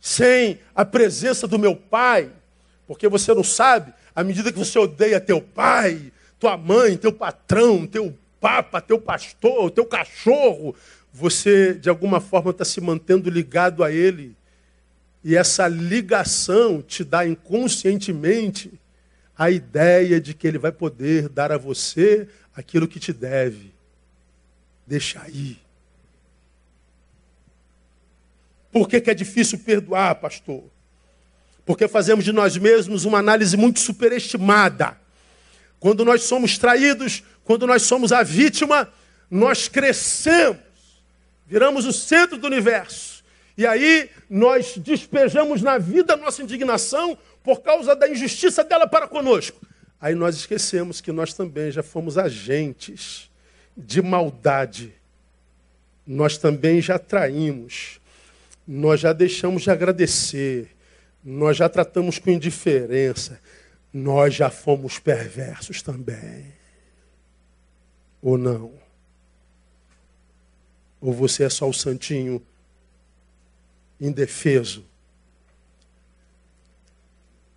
sem 0.00 0.60
a 0.74 0.84
presença 0.84 1.48
do 1.48 1.58
meu 1.58 1.74
pai? 1.74 2.30
Porque 2.86 3.08
você 3.08 3.34
não 3.34 3.42
sabe, 3.42 3.92
à 4.14 4.22
medida 4.22 4.52
que 4.52 4.58
você 4.58 4.78
odeia 4.78 5.20
teu 5.20 5.40
pai, 5.40 6.12
tua 6.38 6.56
mãe, 6.56 6.96
teu 6.96 7.12
patrão, 7.12 7.84
teu 7.84 8.16
papa, 8.40 8.80
teu 8.80 8.98
pastor, 9.00 9.70
teu 9.70 9.84
cachorro, 9.84 10.74
você 11.12 11.74
de 11.74 11.88
alguma 11.88 12.20
forma 12.20 12.50
está 12.50 12.64
se 12.64 12.80
mantendo 12.80 13.30
ligado 13.30 13.82
a 13.82 13.90
ele. 13.90 14.36
E 15.24 15.36
essa 15.36 15.66
ligação 15.66 16.82
te 16.82 17.02
dá 17.02 17.26
inconscientemente 17.26 18.72
a 19.36 19.50
ideia 19.50 20.20
de 20.20 20.32
que 20.32 20.46
ele 20.46 20.58
vai 20.58 20.72
poder 20.72 21.28
dar 21.28 21.50
a 21.52 21.58
você 21.58 22.28
aquilo 22.54 22.88
que 22.88 23.00
te 23.00 23.12
deve. 23.12 23.74
Deixa 24.86 25.20
aí. 25.22 25.58
Por 28.70 28.88
que, 28.88 29.00
que 29.00 29.10
é 29.10 29.14
difícil 29.14 29.58
perdoar, 29.58 30.14
pastor? 30.16 30.64
Porque 31.64 31.88
fazemos 31.88 32.24
de 32.24 32.32
nós 32.32 32.56
mesmos 32.56 33.04
uma 33.04 33.18
análise 33.18 33.56
muito 33.56 33.80
superestimada. 33.80 34.96
Quando 35.80 36.04
nós 36.04 36.22
somos 36.22 36.56
traídos, 36.56 37.24
quando 37.46 37.66
nós 37.66 37.82
somos 37.82 38.12
a 38.12 38.22
vítima, 38.22 38.92
nós 39.30 39.68
crescemos, 39.68 40.60
viramos 41.46 41.86
o 41.86 41.92
centro 41.92 42.36
do 42.36 42.46
universo. 42.46 43.24
E 43.56 43.66
aí 43.66 44.10
nós 44.28 44.76
despejamos 44.76 45.62
na 45.62 45.78
vida 45.78 46.12
a 46.12 46.16
nossa 46.16 46.42
indignação 46.42 47.16
por 47.42 47.62
causa 47.62 47.96
da 47.96 48.06
injustiça 48.06 48.62
dela 48.62 48.86
para 48.86 49.08
conosco. 49.08 49.58
Aí 49.98 50.14
nós 50.14 50.36
esquecemos 50.36 51.00
que 51.00 51.10
nós 51.10 51.32
também 51.32 51.70
já 51.70 51.82
fomos 51.82 52.18
agentes 52.18 53.30
de 53.74 54.02
maldade. 54.02 54.92
Nós 56.06 56.36
também 56.36 56.82
já 56.82 56.98
traímos. 56.98 57.98
Nós 58.68 59.00
já 59.00 59.14
deixamos 59.14 59.62
de 59.62 59.70
agradecer 59.70 60.76
nós 61.28 61.56
já 61.56 61.68
tratamos 61.68 62.20
com 62.20 62.30
indiferença, 62.30 63.40
nós 63.92 64.32
já 64.32 64.48
fomos 64.48 65.00
perversos 65.00 65.82
também. 65.82 66.52
Ou 68.26 68.36
não? 68.36 68.72
Ou 71.00 71.12
você 71.12 71.44
é 71.44 71.48
só 71.48 71.68
o 71.68 71.72
santinho 71.72 72.44
indefeso? 74.00 74.84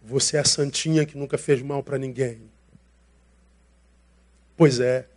Você 0.03 0.37
é 0.37 0.41
a 0.41 0.45
santinha 0.45 1.07
que 1.07 1.17
nunca 1.17 1.39
fez 1.39 1.59
mal 1.63 1.81
para 1.81 1.97
ninguém? 1.97 2.43
Pois 4.55 4.79
é, 4.79 5.07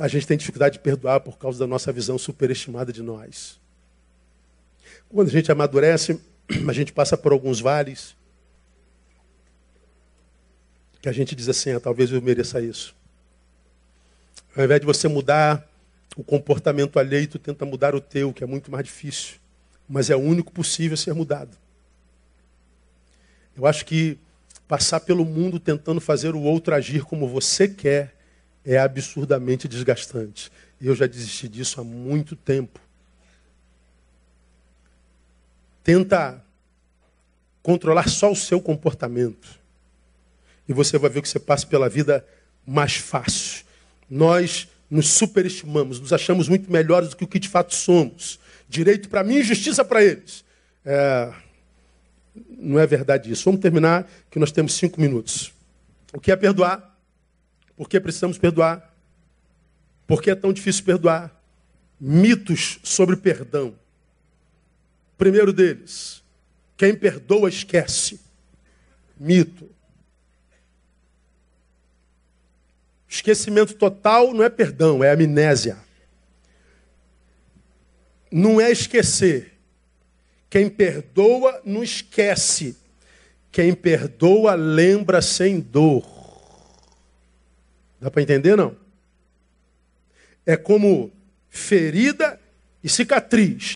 a 0.00 0.08
gente 0.08 0.26
tem 0.26 0.38
dificuldade 0.38 0.78
de 0.78 0.82
perdoar 0.82 1.20
por 1.20 1.36
causa 1.36 1.58
da 1.58 1.66
nossa 1.66 1.92
visão 1.92 2.16
superestimada 2.16 2.90
de 2.90 3.02
nós. 3.02 3.60
Quando 5.10 5.28
a 5.28 5.32
gente 5.32 5.52
amadurece, 5.52 6.18
a 6.66 6.72
gente 6.72 6.94
passa 6.94 7.14
por 7.14 7.30
alguns 7.30 7.60
vales 7.60 8.16
que 11.02 11.10
a 11.10 11.12
gente 11.12 11.36
diz 11.36 11.46
assim, 11.46 11.72
ah, 11.72 11.80
talvez 11.80 12.10
eu 12.10 12.22
mereça 12.22 12.58
isso. 12.58 12.96
Ao 14.56 14.64
invés 14.64 14.80
de 14.80 14.86
você 14.86 15.06
mudar 15.06 15.68
o 16.16 16.24
comportamento 16.24 16.98
alheio, 16.98 17.28
tu 17.28 17.38
tenta 17.38 17.66
mudar 17.66 17.94
o 17.94 18.00
teu, 18.00 18.32
que 18.32 18.42
é 18.42 18.46
muito 18.46 18.70
mais 18.70 18.84
difícil. 18.84 19.34
Mas 19.86 20.08
é 20.08 20.16
o 20.16 20.20
único 20.20 20.50
possível 20.50 20.96
ser 20.96 21.12
mudado. 21.12 21.56
Eu 23.54 23.66
acho 23.66 23.84
que 23.84 24.18
passar 24.66 25.00
pelo 25.00 25.26
mundo 25.26 25.60
tentando 25.60 26.00
fazer 26.00 26.34
o 26.34 26.40
outro 26.40 26.74
agir 26.74 27.04
como 27.04 27.28
você 27.28 27.68
quer 27.68 28.14
é 28.64 28.78
absurdamente 28.78 29.68
desgastante. 29.68 30.50
Eu 30.80 30.94
já 30.94 31.06
desisti 31.06 31.48
disso 31.48 31.80
há 31.80 31.84
muito 31.84 32.34
tempo. 32.34 32.80
Tenta 35.84 36.42
controlar 37.62 38.08
só 38.08 38.32
o 38.32 38.36
seu 38.36 38.60
comportamento. 38.60 39.60
E 40.66 40.72
você 40.72 40.98
vai 40.98 41.10
ver 41.10 41.20
que 41.20 41.28
você 41.28 41.38
passa 41.38 41.66
pela 41.66 41.88
vida 41.88 42.26
mais 42.66 42.96
fácil. 42.96 43.66
Nós 44.08 44.68
nos 44.90 45.08
superestimamos, 45.08 46.00
nos 46.00 46.12
achamos 46.12 46.48
muito 46.48 46.70
melhores 46.70 47.10
do 47.10 47.16
que 47.16 47.24
o 47.24 47.26
que 47.26 47.38
de 47.38 47.48
fato 47.48 47.74
somos. 47.74 48.38
Direito 48.68 49.08
para 49.08 49.24
mim 49.24 49.36
e 49.36 49.42
justiça 49.42 49.84
para 49.84 50.02
eles. 50.02 50.44
É... 50.84 51.32
Não 52.50 52.78
é 52.78 52.86
verdade 52.86 53.30
isso. 53.30 53.44
Vamos 53.44 53.60
terminar, 53.60 54.08
que 54.30 54.38
nós 54.38 54.52
temos 54.52 54.74
cinco 54.74 55.00
minutos. 55.00 55.52
O 56.12 56.20
que 56.20 56.30
é 56.30 56.36
perdoar? 56.36 56.96
Por 57.76 57.88
que 57.88 58.00
precisamos 58.00 58.38
perdoar? 58.38 58.94
Por 60.06 60.22
que 60.22 60.30
é 60.30 60.34
tão 60.34 60.52
difícil 60.52 60.84
perdoar? 60.84 61.34
Mitos 62.00 62.78
sobre 62.82 63.16
perdão. 63.16 63.74
Primeiro 65.18 65.52
deles, 65.52 66.22
quem 66.76 66.94
perdoa 66.94 67.48
esquece. 67.48 68.20
Mito. 69.18 69.68
Esquecimento 73.16 73.72
total 73.74 74.34
não 74.34 74.44
é 74.44 74.50
perdão, 74.50 75.02
é 75.02 75.10
amnésia. 75.10 75.78
Não 78.30 78.60
é 78.60 78.70
esquecer. 78.70 79.54
Quem 80.50 80.68
perdoa 80.68 81.62
não 81.64 81.82
esquece. 81.82 82.76
Quem 83.50 83.74
perdoa 83.74 84.54
lembra 84.54 85.22
sem 85.22 85.60
dor. 85.60 86.04
Dá 87.98 88.10
para 88.10 88.20
entender 88.20 88.54
não? 88.54 88.76
É 90.44 90.54
como 90.54 91.10
ferida 91.48 92.38
e 92.84 92.88
cicatriz. 92.88 93.72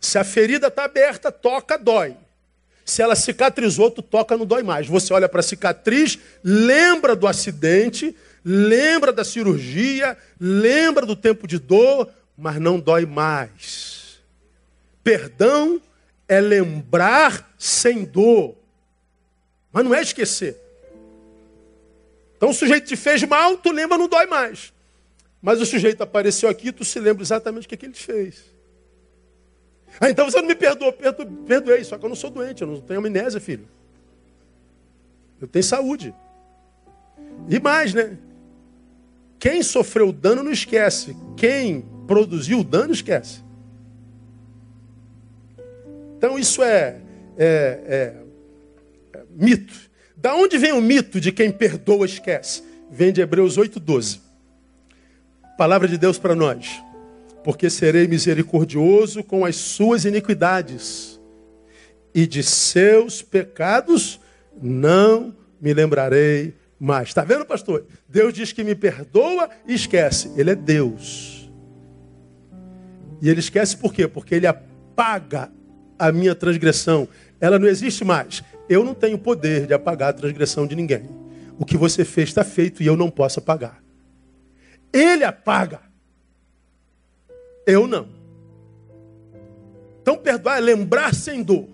Se 0.00 0.18
a 0.18 0.24
ferida 0.24 0.66
está 0.66 0.84
aberta, 0.84 1.30
toca, 1.30 1.78
dói. 1.78 2.16
Se 2.90 3.02
ela 3.02 3.14
cicatrizou, 3.14 3.88
tu 3.88 4.02
toca, 4.02 4.36
não 4.36 4.44
dói 4.44 4.64
mais. 4.64 4.88
Você 4.88 5.12
olha 5.12 5.28
para 5.28 5.38
a 5.38 5.44
cicatriz, 5.44 6.18
lembra 6.42 7.14
do 7.14 7.28
acidente, 7.28 8.16
lembra 8.44 9.12
da 9.12 9.22
cirurgia, 9.22 10.18
lembra 10.40 11.06
do 11.06 11.14
tempo 11.14 11.46
de 11.46 11.56
dor, 11.56 12.10
mas 12.36 12.60
não 12.60 12.80
dói 12.80 13.06
mais. 13.06 14.18
Perdão 15.04 15.80
é 16.26 16.40
lembrar 16.40 17.54
sem 17.56 18.04
dor, 18.04 18.56
mas 19.72 19.84
não 19.84 19.94
é 19.94 20.02
esquecer. 20.02 20.56
Então 22.36 22.50
o 22.50 22.54
sujeito 22.54 22.88
te 22.88 22.96
fez 22.96 23.22
mal, 23.22 23.56
tu 23.56 23.70
lembra, 23.70 23.96
não 23.96 24.08
dói 24.08 24.26
mais. 24.26 24.72
Mas 25.40 25.60
o 25.60 25.64
sujeito 25.64 26.02
apareceu 26.02 26.48
aqui, 26.48 26.72
tu 26.72 26.84
se 26.84 26.98
lembra 26.98 27.22
exatamente 27.22 27.66
o 27.66 27.68
que, 27.68 27.76
que 27.76 27.86
ele 27.86 27.94
fez. 27.94 28.42
Ah, 29.98 30.10
então 30.10 30.30
você 30.30 30.40
não 30.40 30.48
me 30.48 30.54
perdoou. 30.54 30.92
Perdo, 30.92 31.26
perdoei, 31.26 31.82
só 31.82 31.98
que 31.98 32.04
eu 32.04 32.08
não 32.08 32.16
sou 32.16 32.30
doente, 32.30 32.62
eu 32.62 32.68
não 32.68 32.80
tenho 32.80 33.00
amnésia, 33.00 33.40
filho. 33.40 33.66
Eu 35.40 35.48
tenho 35.48 35.64
saúde. 35.64 36.14
E 37.48 37.58
mais, 37.58 37.94
né? 37.94 38.16
Quem 39.38 39.62
sofreu 39.62 40.10
o 40.10 40.12
dano 40.12 40.42
não 40.42 40.52
esquece. 40.52 41.16
Quem 41.36 41.84
produziu 42.06 42.60
o 42.60 42.64
dano 42.64 42.92
esquece. 42.92 43.42
Então 46.18 46.38
isso 46.38 46.62
é, 46.62 47.00
é, 47.38 48.14
é, 49.14 49.18
é 49.18 49.22
mito. 49.30 49.90
Da 50.14 50.34
onde 50.34 50.58
vem 50.58 50.72
o 50.72 50.80
mito 50.82 51.18
de 51.18 51.32
quem 51.32 51.50
perdoa 51.50 52.04
esquece? 52.04 52.62
Vem 52.90 53.10
de 53.10 53.22
Hebreus 53.22 53.56
8,12. 53.56 54.20
Palavra 55.56 55.88
de 55.88 55.96
Deus 55.96 56.18
para 56.18 56.34
nós 56.34 56.82
porque 57.42 57.70
serei 57.70 58.06
misericordioso 58.06 59.22
com 59.22 59.44
as 59.44 59.56
suas 59.56 60.04
iniquidades, 60.04 61.20
e 62.14 62.26
de 62.26 62.42
seus 62.42 63.22
pecados 63.22 64.20
não 64.60 65.34
me 65.60 65.72
lembrarei 65.72 66.54
mais. 66.78 67.08
Está 67.08 67.22
vendo, 67.22 67.44
pastor? 67.44 67.84
Deus 68.08 68.32
diz 68.32 68.52
que 68.52 68.64
me 68.64 68.74
perdoa 68.74 69.48
e 69.66 69.74
esquece. 69.74 70.32
Ele 70.36 70.50
é 70.50 70.54
Deus. 70.54 71.50
E 73.20 73.28
ele 73.28 73.40
esquece 73.40 73.76
por 73.76 73.92
quê? 73.92 74.08
Porque 74.08 74.34
ele 74.34 74.46
apaga 74.46 75.52
a 75.98 76.10
minha 76.10 76.34
transgressão. 76.34 77.06
Ela 77.38 77.58
não 77.58 77.68
existe 77.68 78.04
mais. 78.04 78.42
Eu 78.68 78.84
não 78.84 78.94
tenho 78.94 79.18
poder 79.18 79.66
de 79.66 79.74
apagar 79.74 80.10
a 80.10 80.14
transgressão 80.14 80.66
de 80.66 80.74
ninguém. 80.74 81.08
O 81.58 81.64
que 81.64 81.76
você 81.76 82.04
fez 82.04 82.30
está 82.30 82.42
feito 82.42 82.82
e 82.82 82.86
eu 82.86 82.96
não 82.96 83.10
posso 83.10 83.38
apagar. 83.38 83.82
Ele 84.92 85.24
apaga. 85.24 85.89
Eu 87.70 87.86
não. 87.86 88.08
Então 90.02 90.16
perdoar 90.16 90.58
é 90.58 90.60
lembrar 90.60 91.14
sem 91.14 91.42
dor. 91.42 91.68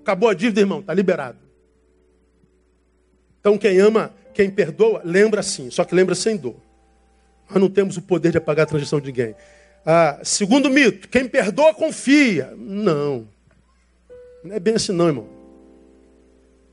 Acabou 0.00 0.28
a 0.28 0.34
dívida, 0.34 0.60
irmão, 0.60 0.80
está 0.80 0.92
liberado. 0.92 1.38
Então 3.38 3.56
quem 3.56 3.78
ama, 3.78 4.12
quem 4.34 4.50
perdoa, 4.50 5.00
lembra 5.04 5.42
sim, 5.42 5.70
só 5.70 5.84
que 5.84 5.94
lembra 5.94 6.14
sem 6.14 6.36
dor. 6.36 6.56
Nós 7.48 7.60
não 7.60 7.70
temos 7.70 7.96
o 7.96 8.02
poder 8.02 8.32
de 8.32 8.38
apagar 8.38 8.64
a 8.64 8.68
transição 8.68 9.00
de 9.00 9.06
ninguém. 9.06 9.34
Ah, 9.86 10.18
segundo 10.24 10.68
mito, 10.68 11.08
quem 11.08 11.28
perdoa 11.28 11.72
confia. 11.72 12.52
Não. 12.56 13.28
Não 14.42 14.56
é 14.56 14.58
bem 14.60 14.74
assim 14.74 14.92
não, 14.92 15.06
irmão. 15.06 15.28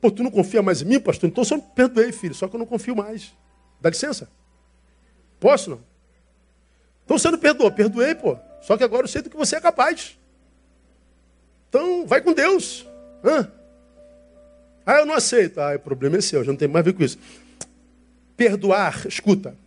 Pô, 0.02 0.10
tu 0.10 0.24
não 0.24 0.32
confia 0.32 0.62
mais 0.62 0.82
em 0.82 0.86
mim, 0.86 1.00
pastor? 1.00 1.30
Então 1.30 1.43
só 1.43 1.60
perdoei, 1.60 2.12
filho, 2.12 2.34
só 2.34 2.47
que 2.47 2.56
eu 2.56 2.60
não 2.60 2.66
confio 2.66 2.95
mais. 2.95 3.34
Dá 3.80 3.89
licença? 3.89 4.30
Posso 5.39 5.70
não? 5.70 5.89
Então 7.10 7.18
você 7.18 7.32
não 7.32 7.39
perdoou, 7.39 7.72
perdoei, 7.72 8.14
pô. 8.14 8.38
Só 8.62 8.78
que 8.78 8.84
agora 8.84 9.05
eu 9.05 9.07
sei 9.07 9.24
do 9.24 9.32
que 9.32 9.36
você 9.36 9.55
é 9.55 9.60
capaz. 9.60 10.16
Então, 11.68 12.05
vai 12.05 12.22
com 12.22 12.34
Deus. 12.34 12.86
Hã? 13.24 13.51
Ah, 14.86 14.99
eu 14.99 15.07
não 15.07 15.16
aceito. 15.16 15.60
Ah, 15.60 15.74
o 15.76 15.80
problema 15.80 16.18
é 16.18 16.22
seu, 16.22 16.43
já 16.43 16.51
não 16.51 16.55
tem 16.55 16.68
mais 16.68 16.84
a 16.84 16.86
ver 16.86 16.93
com 16.93 17.03
isso. 17.03 17.18
Perdoar, 18.38 19.07
escuta, 19.07 19.57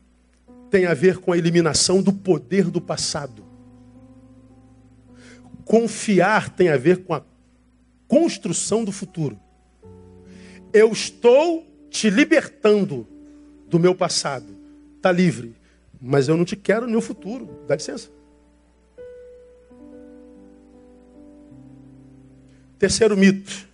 tem 0.70 0.86
a 0.86 0.95
ver 0.95 1.18
com 1.18 1.32
a 1.32 1.36
eliminação 1.36 2.01
do 2.01 2.12
poder 2.12 2.70
do 2.70 2.80
passado. 2.80 3.45
Confiar 5.64 6.49
tem 6.49 6.68
a 6.68 6.76
ver 6.76 6.99
com 6.99 7.12
a 7.12 7.24
construção 8.07 8.84
do 8.84 8.93
futuro. 8.93 9.36
Eu 10.72 10.93
estou 10.93 11.66
te 11.90 12.09
libertando 12.09 13.05
do 13.66 13.80
meu 13.80 13.97
passado. 13.97 14.57
Está 14.97 15.11
livre. 15.11 15.61
Mas 16.05 16.26
eu 16.26 16.36
não 16.36 16.44
te 16.44 16.57
quero 16.57 16.88
no 16.88 17.00
futuro. 17.00 17.48
Dá 17.68 17.76
licença. 17.76 18.11
Terceiro 22.76 23.16
mito, 23.16 23.68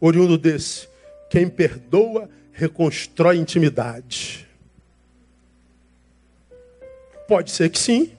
oriundo 0.00 0.36
desse: 0.36 0.88
quem 1.30 1.48
perdoa, 1.48 2.28
reconstrói 2.50 3.36
intimidade. 3.36 4.48
Pode 7.28 7.52
ser 7.52 7.70
que 7.70 7.78
sim, 7.78 8.10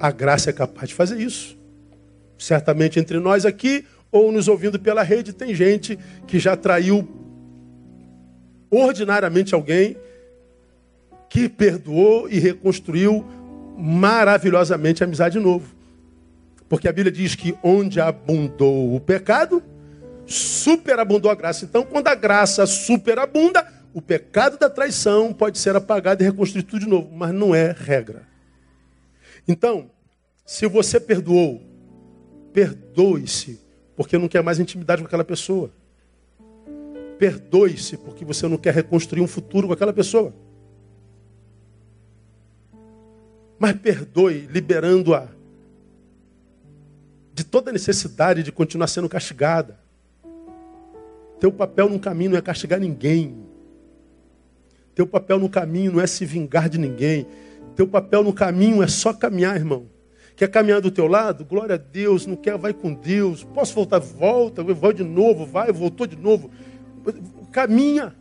a 0.00 0.10
graça 0.10 0.50
é 0.50 0.52
capaz 0.52 0.88
de 0.88 0.96
fazer 0.96 1.20
isso. 1.20 1.56
Certamente 2.36 2.98
entre 2.98 3.20
nós 3.20 3.46
aqui, 3.46 3.86
ou 4.10 4.32
nos 4.32 4.48
ouvindo 4.48 4.80
pela 4.80 5.04
rede, 5.04 5.32
tem 5.32 5.54
gente 5.54 5.96
que 6.26 6.40
já 6.40 6.56
traiu 6.56 7.08
ordinariamente 8.68 9.54
alguém, 9.54 9.96
que 11.28 11.48
perdoou 11.48 12.28
e 12.28 12.38
reconstruiu 12.38 13.24
maravilhosamente 13.76 15.02
a 15.02 15.06
amizade 15.06 15.38
de 15.38 15.44
novo. 15.44 15.74
Porque 16.68 16.88
a 16.88 16.92
Bíblia 16.92 17.12
diz 17.12 17.34
que 17.34 17.56
onde 17.62 18.00
abundou 18.00 18.94
o 18.94 19.00
pecado, 19.00 19.62
superabundou 20.26 21.30
a 21.30 21.34
graça. 21.34 21.64
Então, 21.64 21.84
quando 21.84 22.08
a 22.08 22.14
graça 22.14 22.66
superabunda, 22.66 23.66
o 23.94 24.02
pecado 24.02 24.58
da 24.58 24.68
traição 24.68 25.32
pode 25.32 25.58
ser 25.58 25.74
apagado 25.74 26.22
e 26.22 26.26
reconstruído 26.26 26.68
tudo 26.68 26.80
de 26.80 26.88
novo, 26.88 27.10
mas 27.12 27.32
não 27.32 27.54
é 27.54 27.74
regra. 27.76 28.26
Então, 29.46 29.90
se 30.44 30.66
você 30.66 31.00
perdoou, 31.00 31.62
perdoe-se, 32.52 33.60
porque 33.96 34.18
não 34.18 34.28
quer 34.28 34.42
mais 34.42 34.58
intimidade 34.58 35.00
com 35.00 35.06
aquela 35.06 35.24
pessoa. 35.24 35.70
Perdoe-se, 37.18 37.96
porque 37.96 38.24
você 38.24 38.46
não 38.46 38.58
quer 38.58 38.74
reconstruir 38.74 39.22
um 39.22 39.26
futuro 39.26 39.66
com 39.66 39.72
aquela 39.72 39.92
pessoa. 39.92 40.34
Mas 43.58 43.72
perdoe, 43.74 44.48
liberando-a 44.50 45.28
de 47.32 47.44
toda 47.44 47.70
necessidade 47.70 48.42
de 48.42 48.50
continuar 48.50 48.88
sendo 48.88 49.08
castigada. 49.08 49.78
Teu 51.38 51.52
papel 51.52 51.88
no 51.88 51.98
caminho 51.98 52.32
não 52.32 52.38
é 52.38 52.42
castigar 52.42 52.80
ninguém. 52.80 53.46
Teu 54.94 55.06
papel 55.06 55.38
no 55.38 55.48
caminho 55.48 55.92
não 55.92 56.00
é 56.00 56.06
se 56.06 56.24
vingar 56.24 56.68
de 56.68 56.78
ninguém. 56.78 57.26
Teu 57.76 57.86
papel 57.86 58.24
no 58.24 58.32
caminho 58.32 58.82
é 58.82 58.88
só 58.88 59.12
caminhar, 59.12 59.54
irmão. 59.54 59.86
Quer 60.34 60.48
caminhar 60.48 60.80
do 60.80 60.90
teu 60.90 61.06
lado? 61.06 61.44
Glória 61.44 61.76
a 61.76 61.78
Deus. 61.78 62.26
Não 62.26 62.34
quer? 62.34 62.58
Vai 62.58 62.72
com 62.72 62.92
Deus. 62.92 63.44
Posso 63.44 63.74
voltar? 63.74 64.00
Volta. 64.00 64.62
Vai 64.62 64.92
de 64.92 65.04
novo. 65.04 65.46
Vai. 65.46 65.70
Voltou 65.72 66.06
de 66.06 66.16
novo. 66.16 66.50
Caminha. 67.52 68.14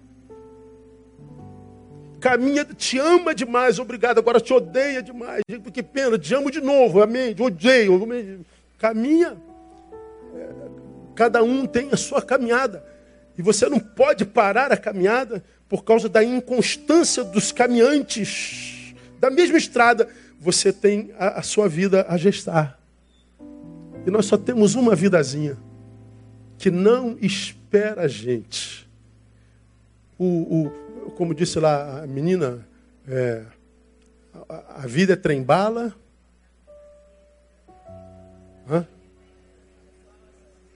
Caminha. 2.20 2.66
Te 2.66 3.00
ama 3.00 3.34
demais. 3.34 3.80
Obrigado. 3.80 4.20
Agora 4.20 4.40
te 4.40 4.54
odeia 4.54 5.02
demais. 5.02 5.42
Que 5.74 5.84
pena. 5.84 6.18
Te 6.18 6.34
amo 6.34 6.52
de 6.52 6.62
novo. 6.62 7.02
Amém. 7.02 7.34
Te 7.34 7.42
odeio. 7.42 8.46
Caminha. 8.78 9.38
Cada 11.16 11.42
um 11.42 11.66
tem 11.66 11.90
a 11.92 11.98
sua 11.98 12.22
caminhada. 12.22 12.84
E 13.38 13.42
você 13.42 13.68
não 13.68 13.80
pode 13.80 14.26
parar 14.26 14.72
a 14.72 14.78
caminhada 14.78 15.44
por 15.68 15.84
causa 15.84 16.08
da 16.08 16.24
inconstância 16.24 17.24
dos 17.24 17.52
caminhantes 17.52 18.96
da 19.20 19.30
mesma 19.30 19.58
estrada. 19.58 20.08
Você 20.40 20.72
tem 20.72 21.12
a, 21.18 21.40
a 21.40 21.42
sua 21.42 21.68
vida 21.68 22.06
a 22.08 22.18
gestar. 22.18 22.80
E 24.06 24.12
nós 24.12 24.26
só 24.26 24.38
temos 24.38 24.76
uma 24.76 24.96
vidazinha 24.96 25.58
que 26.58 26.72
não 26.72 27.18
espera 27.22 28.04
a 28.04 28.08
gente. 28.08 28.88
O, 30.18 30.26
o, 30.26 30.72
como 31.12 31.34
disse 31.34 31.60
lá 31.60 32.04
a 32.04 32.08
menina, 32.08 32.68
é, 33.08 33.44
a, 34.50 34.84
a 34.84 34.88
vida 34.88 35.14
é 35.14 35.16
trem-bala? 35.16 35.94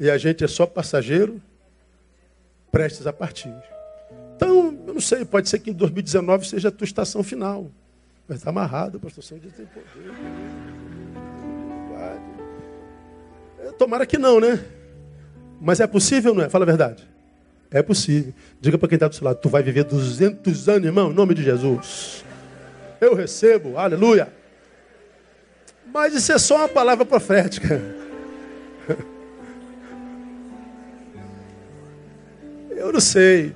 E 0.01 0.09
a 0.09 0.17
gente 0.17 0.43
é 0.43 0.47
só 0.47 0.65
passageiro, 0.65 1.39
prestes 2.71 3.05
a 3.05 3.13
partir. 3.13 3.53
Então, 4.35 4.75
eu 4.87 4.95
não 4.95 4.99
sei, 4.99 5.23
pode 5.23 5.47
ser 5.47 5.59
que 5.59 5.69
em 5.69 5.73
2019 5.73 6.47
seja 6.47 6.69
a 6.69 6.71
tua 6.71 6.85
estação 6.85 7.21
final. 7.21 7.69
Mas 8.27 8.37
está 8.37 8.49
amarrado, 8.49 8.99
pastor 8.99 9.23
Sandy 9.23 9.51
tem 9.51 9.67
poder. 9.67 9.85
Tomara 13.77 14.07
que 14.07 14.17
não, 14.17 14.39
né? 14.39 14.65
Mas 15.59 15.79
é 15.79 15.85
possível, 15.85 16.33
não 16.33 16.43
é? 16.43 16.49
Fala 16.49 16.65
a 16.65 16.65
verdade. 16.65 17.07
É 17.71 17.81
possível. 17.81 18.33
Diga 18.59 18.77
para 18.77 18.89
quem 18.89 18.97
está 18.97 19.07
do 19.07 19.15
seu 19.15 19.23
lado, 19.23 19.39
tu 19.39 19.47
vai 19.47 19.63
viver 19.63 19.85
200 19.85 20.67
anos, 20.67 20.85
irmão, 20.85 21.09
em 21.11 21.13
nome 21.13 21.33
de 21.33 21.41
Jesus. 21.41 22.25
Eu 22.99 23.15
recebo, 23.15 23.77
aleluia. 23.77 24.27
Mas 25.93 26.13
isso 26.13 26.31
é 26.33 26.37
só 26.37 26.57
uma 26.57 26.67
palavra 26.69 27.05
profética. 27.05 27.81
Eu 32.69 32.91
não 32.91 32.99
sei. 32.99 33.53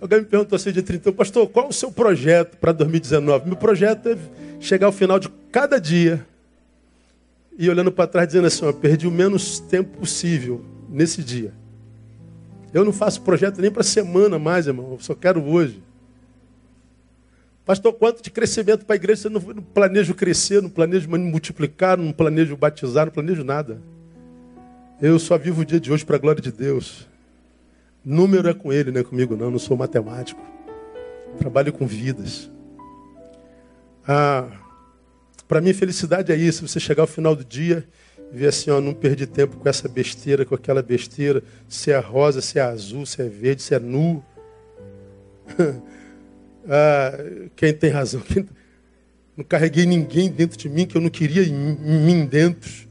Alguém 0.00 0.20
me 0.20 0.26
perguntou 0.26 0.54
assim 0.56 0.70
de 0.70 0.82
30, 0.82 1.10
pastor, 1.12 1.48
qual 1.48 1.68
o 1.68 1.72
seu 1.72 1.90
projeto 1.90 2.56
para 2.58 2.70
2019? 2.72 3.46
Meu 3.46 3.56
projeto 3.56 4.10
é 4.10 4.18
chegar 4.60 4.86
ao 4.86 4.92
final 4.92 5.18
de 5.18 5.28
cada 5.50 5.80
dia 5.80 6.24
e 7.58 7.68
olhando 7.70 7.90
para 7.90 8.06
trás 8.06 8.28
dizendo 8.28 8.46
assim, 8.46 8.66
eu 8.66 8.74
perdi 8.74 9.06
o 9.06 9.10
menos 9.10 9.58
tempo 9.58 9.98
possível 9.98 10.62
nesse 10.88 11.22
dia. 11.22 11.52
Eu 12.76 12.84
não 12.84 12.92
faço 12.92 13.22
projeto 13.22 13.58
nem 13.58 13.70
para 13.70 13.82
semana 13.82 14.38
mais, 14.38 14.66
irmão, 14.66 14.92
eu 14.92 14.98
só 15.00 15.14
quero 15.14 15.42
hoje. 15.42 15.82
Pastor, 17.64 17.94
quanto 17.94 18.22
de 18.22 18.30
crescimento 18.30 18.84
para 18.84 18.94
a 18.94 18.96
igreja? 18.96 19.22
Você 19.22 19.28
não, 19.30 19.40
planejo 19.40 20.14
crescer, 20.14 20.60
não 20.60 20.68
planejo 20.68 21.08
multiplicar, 21.08 21.96
não 21.96 22.12
planejo 22.12 22.54
batizar, 22.54 23.06
não 23.06 23.12
planejo 23.14 23.42
nada. 23.42 23.80
Eu 25.00 25.18
só 25.18 25.38
vivo 25.38 25.62
o 25.62 25.64
dia 25.64 25.80
de 25.80 25.90
hoje 25.90 26.04
para 26.04 26.16
a 26.16 26.18
glória 26.18 26.42
de 26.42 26.52
Deus. 26.52 27.08
Número 28.04 28.46
é 28.46 28.52
com 28.52 28.70
ele, 28.70 28.92
não 28.92 29.00
é 29.00 29.04
comigo 29.04 29.34
não, 29.34 29.50
não 29.50 29.58
sou 29.58 29.74
matemático. 29.74 30.44
Trabalho 31.38 31.72
com 31.72 31.86
vidas. 31.86 32.50
Ah, 34.06 34.50
para 35.48 35.62
mim, 35.62 35.72
felicidade 35.72 36.30
é 36.30 36.36
isso, 36.36 36.68
você 36.68 36.78
chegar 36.78 37.04
ao 37.04 37.06
final 37.06 37.34
do 37.34 37.42
dia 37.42 37.88
ver 38.32 38.48
assim, 38.48 38.70
ó, 38.70 38.80
não 38.80 38.92
perdi 38.92 39.26
tempo 39.26 39.56
com 39.56 39.68
essa 39.68 39.88
besteira, 39.88 40.44
com 40.44 40.54
aquela 40.54 40.82
besteira, 40.82 41.42
se 41.68 41.90
é 41.90 41.98
rosa, 41.98 42.40
se 42.40 42.58
é 42.58 42.62
azul, 42.62 43.06
se 43.06 43.22
é 43.22 43.28
verde, 43.28 43.62
se 43.62 43.74
é 43.74 43.78
nu. 43.78 44.24
Ah, 46.68 47.12
quem 47.54 47.72
tem 47.72 47.90
razão? 47.90 48.20
Quem... 48.20 48.44
Não 49.36 49.44
carreguei 49.44 49.86
ninguém 49.86 50.28
dentro 50.28 50.58
de 50.58 50.68
mim 50.68 50.84
que 50.84 50.96
eu 50.96 51.00
não 51.00 51.08
queria 51.08 51.44
em 51.44 51.52
mim 51.52 52.26
dentro. 52.26 52.88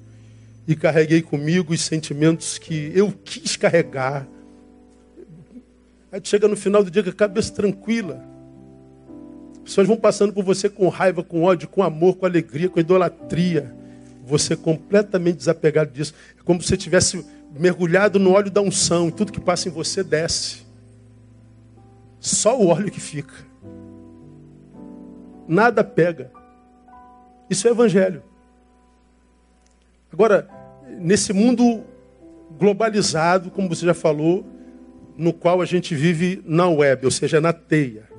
E 0.65 0.77
carreguei 0.77 1.21
comigo 1.21 1.73
os 1.73 1.81
sentimentos 1.81 2.57
que 2.57 2.93
eu 2.95 3.13
quis 3.25 3.57
carregar. 3.57 4.25
Aí 6.09 6.21
chega 6.23 6.47
no 6.47 6.55
final 6.55 6.85
do 6.85 6.89
dia 6.89 7.03
com 7.03 7.09
a 7.09 7.13
cabeça 7.13 7.51
tranquila. 7.51 8.23
As 9.55 9.59
pessoas 9.63 9.87
vão 9.87 9.97
passando 9.97 10.31
por 10.31 10.45
você 10.45 10.69
com 10.69 10.87
raiva, 10.87 11.21
com 11.21 11.43
ódio, 11.43 11.67
com 11.67 11.83
amor, 11.83 12.15
com 12.15 12.25
alegria, 12.25 12.69
com 12.69 12.79
idolatria. 12.79 13.74
Você 14.25 14.55
completamente 14.55 15.37
desapegado 15.37 15.91
disso. 15.91 16.13
É 16.39 16.43
como 16.43 16.61
se 16.61 16.67
você 16.67 16.77
tivesse 16.77 17.25
mergulhado 17.57 18.19
no 18.19 18.31
óleo 18.31 18.51
da 18.51 18.61
unção 18.61 19.07
e 19.07 19.11
tudo 19.11 19.31
que 19.31 19.39
passa 19.39 19.69
em 19.69 19.71
você 19.71 20.03
desce. 20.03 20.65
Só 22.19 22.59
o 22.59 22.67
óleo 22.67 22.91
que 22.91 22.99
fica 22.99 23.45
nada 25.47 25.83
pega. 25.83 26.31
Isso 27.49 27.67
é 27.67 27.71
evangelho. 27.71 28.23
Agora, 30.11 30.47
nesse 30.99 31.33
mundo 31.33 31.83
globalizado, 32.57 33.51
como 33.51 33.69
você 33.69 33.85
já 33.85 33.93
falou, 33.93 34.45
no 35.17 35.31
qual 35.31 35.61
a 35.61 35.65
gente 35.65 35.95
vive 35.95 36.41
na 36.45 36.67
web, 36.67 37.05
ou 37.05 37.11
seja, 37.11 37.39
na 37.39 37.53
teia. 37.53 38.09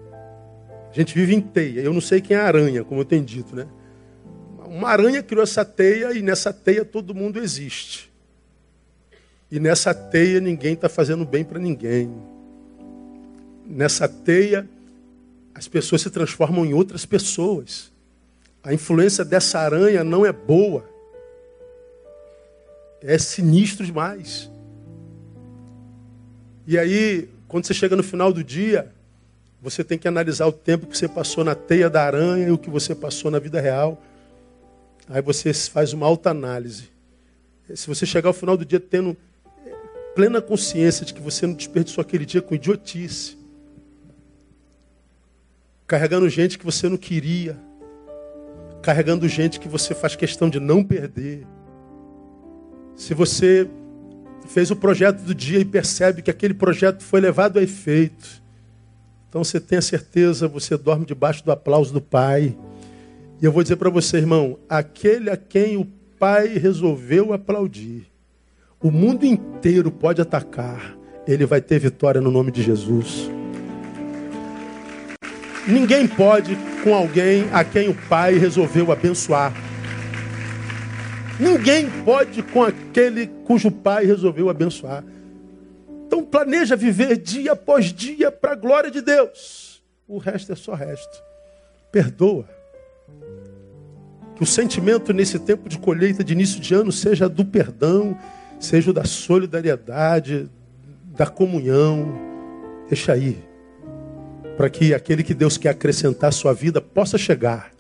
A 0.91 0.95
gente 0.95 1.15
vive 1.15 1.35
em 1.35 1.41
teia. 1.41 1.81
Eu 1.81 1.93
não 1.93 2.01
sei 2.01 2.21
quem 2.21 2.37
é 2.37 2.41
aranha, 2.41 2.85
como 2.85 3.01
eu 3.01 3.05
tenho 3.05 3.25
dito, 3.25 3.55
né? 3.55 3.67
Uma 4.67 4.89
aranha 4.89 5.23
criou 5.23 5.43
essa 5.43 5.64
teia 5.64 6.12
e 6.12 6.23
nessa 6.23 6.53
teia 6.53 6.85
todo 6.85 7.14
mundo 7.14 7.39
existe. 7.39 8.11
E 9.51 9.61
nessa 9.61 9.95
teia 9.95 10.41
ninguém 10.41 10.75
está 10.75 10.89
fazendo 10.89 11.25
bem 11.25 11.45
para 11.45 11.59
ninguém. 11.59 12.11
nessa 13.69 14.09
teia, 14.09 14.69
as 15.55 15.67
pessoas 15.67 16.03
se 16.03 16.11
transformam 16.11 16.64
em 16.64 16.73
outras 16.73 17.05
pessoas. 17.05 17.91
A 18.62 18.73
influência 18.73 19.25
dessa 19.25 19.59
aranha 19.59 20.05
não 20.05 20.25
é 20.25 20.33
boa. 20.33 20.85
É 23.01 23.19
sinistro 23.19 23.85
demais. 23.85 24.51
E 26.67 26.79
aí, 26.79 27.29
quando 27.49 27.67
você 27.67 27.75
chega 27.75 27.97
no 27.97 28.03
final 28.03 28.33
do 28.33 28.43
dia, 28.43 28.93
você 29.62 29.83
tem 29.83 29.99
que 29.99 30.07
analisar 30.07 30.47
o 30.47 30.53
tempo 30.53 30.87
que 30.87 30.97
você 30.97 31.09
passou 31.09 31.43
na 31.43 31.55
teia 31.55 31.89
da 31.89 32.03
aranha 32.03 32.49
e 32.49 32.51
o 32.51 32.59
que 32.59 32.69
você 32.69 32.95
passou 32.95 33.31
na 33.31 33.39
vida 33.39 33.61
real. 33.61 34.03
Aí 35.09 35.23
você 35.23 35.53
faz 35.53 35.93
uma 35.93 36.07
alta 36.07 36.31
análise. 36.31 36.91
Se 37.75 37.87
você 37.87 38.05
chegar 38.07 38.29
ao 38.29 38.35
final 38.35 38.57
do 38.57 38.65
dia 38.65 38.81
tendo 38.81 39.17
é, 39.65 39.71
plena 40.15 40.41
consciência 40.41 41.05
de 41.05 41.13
que 41.13 41.21
você 41.21 41.47
não 41.47 41.55
desperdiçou 41.55 42.03
aquele 42.03 42.25
dia 42.25 42.43
com 42.43 42.55
idiotice, 42.55 43.37
carregando 45.87 46.29
gente 46.29 46.59
que 46.59 46.65
você 46.65 46.89
não 46.89 46.97
queria, 46.97 47.57
carregando 48.83 49.29
gente 49.29 49.59
que 49.59 49.69
você 49.69 49.95
faz 49.95 50.17
questão 50.17 50.49
de 50.49 50.61
não 50.61 50.83
perder. 50.83 51.47
Se 52.97 53.15
você 53.15 53.69
fez 54.49 54.71
o 54.71 54.77
projeto 54.77 55.23
do 55.23 55.35
dia 55.35 55.59
e 55.59 55.65
percebe 55.65 56.23
que 56.23 56.31
aquele 56.31 56.55
projeto 56.55 57.03
foi 57.03 57.21
levado 57.21 57.59
a 57.59 57.63
efeito, 57.63 58.43
então 59.29 59.43
você 59.43 59.61
tem 59.61 59.79
a 59.79 59.83
certeza, 59.83 60.49
você 60.49 60.77
dorme 60.77 61.05
debaixo 61.05 61.45
do 61.45 61.53
aplauso 61.53 61.93
do 61.93 62.01
Pai. 62.01 62.57
E 63.41 63.45
eu 63.45 63.53
vou 63.53 63.62
dizer 63.62 63.76
para 63.76 63.91
você, 63.91 64.16
irmão, 64.16 64.59
aquele 64.68 65.30
a 65.30 65.37
quem 65.37 65.76
o 65.76 65.87
Pai 66.18 66.57
resolveu 66.57 67.34
aplaudir, 67.34 68.07
o 68.80 68.91
mundo 68.91 69.26
inteiro 69.26 69.91
pode 69.91 70.22
atacar, 70.22 70.97
ele 71.26 71.45
vai 71.45 71.61
ter 71.61 71.78
vitória 71.78 72.20
no 72.20 72.30
nome 72.30 72.51
de 72.51 72.62
Jesus. 72.62 73.30
Ninguém 75.68 76.09
pode 76.09 76.57
com 76.82 76.95
alguém 76.95 77.47
a 77.53 77.62
quem 77.62 77.89
o 77.91 77.95
Pai 78.09 78.39
resolveu 78.39 78.91
abençoar. 78.91 79.53
Ninguém 81.39 81.91
pode 82.05 82.43
com 82.43 82.62
aquele 82.62 83.26
cujo 83.45 83.70
Pai 83.70 84.07
resolveu 84.07 84.49
abençoar. 84.49 85.05
Então 86.07 86.24
planeja 86.24 86.76
viver 86.76 87.18
dia 87.18 87.53
após 87.53 87.93
dia 87.93 88.32
para 88.32 88.53
a 88.53 88.57
glória 88.57 88.91
de 88.91 89.03
Deus. 89.03 89.82
O 90.09 90.16
resto 90.16 90.53
é 90.53 90.57
só 90.57 90.72
resto. 90.72 91.22
Perdoa. 91.93 92.56
Que 94.37 94.43
o 94.43 94.47
sentimento 94.47 95.12
nesse 95.14 95.39
tempo 95.39 95.68
de 95.68 95.78
colheita, 95.78 96.22
de 96.22 96.34
início 96.34 96.61
de 96.61 96.74
ano, 96.74 96.93
seja 96.93 97.28
do 97.28 97.45
perdão, 97.45 98.16
seja 98.61 98.93
da 98.93 99.05
solidariedade, 99.05 100.49
da 101.16 101.26
comunhão. 101.26 102.07
Deixa 102.87 103.14
aí. 103.14 103.43
Para 104.57 104.68
que 104.68 104.93
aquele 104.93 105.22
que 105.22 105.34
Deus 105.34 105.57
quer 105.57 105.70
acrescentar 105.70 106.28
à 106.28 106.32
sua 106.32 106.53
vida 106.53 106.80
possa 106.80 107.16
chegar. 107.16 107.72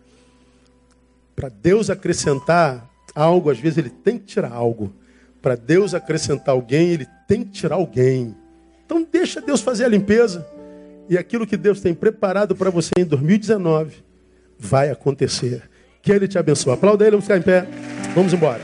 Para 1.34 1.50
Deus 1.50 1.90
acrescentar 1.90 2.90
algo, 3.14 3.50
às 3.50 3.58
vezes 3.58 3.76
ele 3.76 3.90
tem 3.90 4.18
que 4.18 4.24
tirar 4.24 4.52
algo. 4.52 4.94
Para 5.42 5.54
Deus 5.54 5.92
acrescentar 5.92 6.54
alguém, 6.54 6.88
ele 6.88 7.06
tem 7.28 7.44
que 7.44 7.50
tirar 7.50 7.76
alguém. 7.76 8.34
Então 8.84 9.06
deixa 9.10 9.42
Deus 9.42 9.60
fazer 9.60 9.84
a 9.84 9.88
limpeza. 9.88 10.46
E 11.08 11.18
aquilo 11.18 11.46
que 11.46 11.56
Deus 11.56 11.80
tem 11.80 11.94
preparado 11.94 12.56
para 12.56 12.70
você 12.70 12.92
em 12.98 13.04
2019 13.04 14.02
vai 14.58 14.90
acontecer. 14.90 15.62
Que 16.06 16.12
Ele 16.12 16.28
te 16.28 16.38
abençoe. 16.38 16.72
Aplauda 16.72 17.04
Ele, 17.04 17.10
vamos 17.10 17.24
ficar 17.24 17.36
em 17.36 17.42
pé. 17.42 17.66
Vamos 18.14 18.32
embora. 18.32 18.60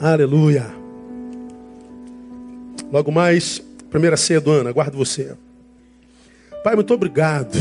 Aleluia. 0.00 0.64
Logo 2.90 3.12
mais, 3.12 3.58
primeira 3.90 4.16
ceia 4.16 4.40
do 4.40 4.50
ano, 4.50 4.70
aguardo 4.70 4.96
você. 4.96 5.36
Pai, 6.64 6.74
muito 6.74 6.94
obrigado. 6.94 7.54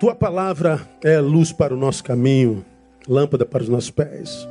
Tua 0.00 0.16
palavra 0.16 0.80
é 1.02 1.20
luz 1.20 1.52
para 1.52 1.72
o 1.72 1.76
nosso 1.76 2.02
caminho, 2.02 2.64
lâmpada 3.06 3.46
para 3.46 3.62
os 3.62 3.68
nossos 3.68 3.90
pés. 3.90 4.48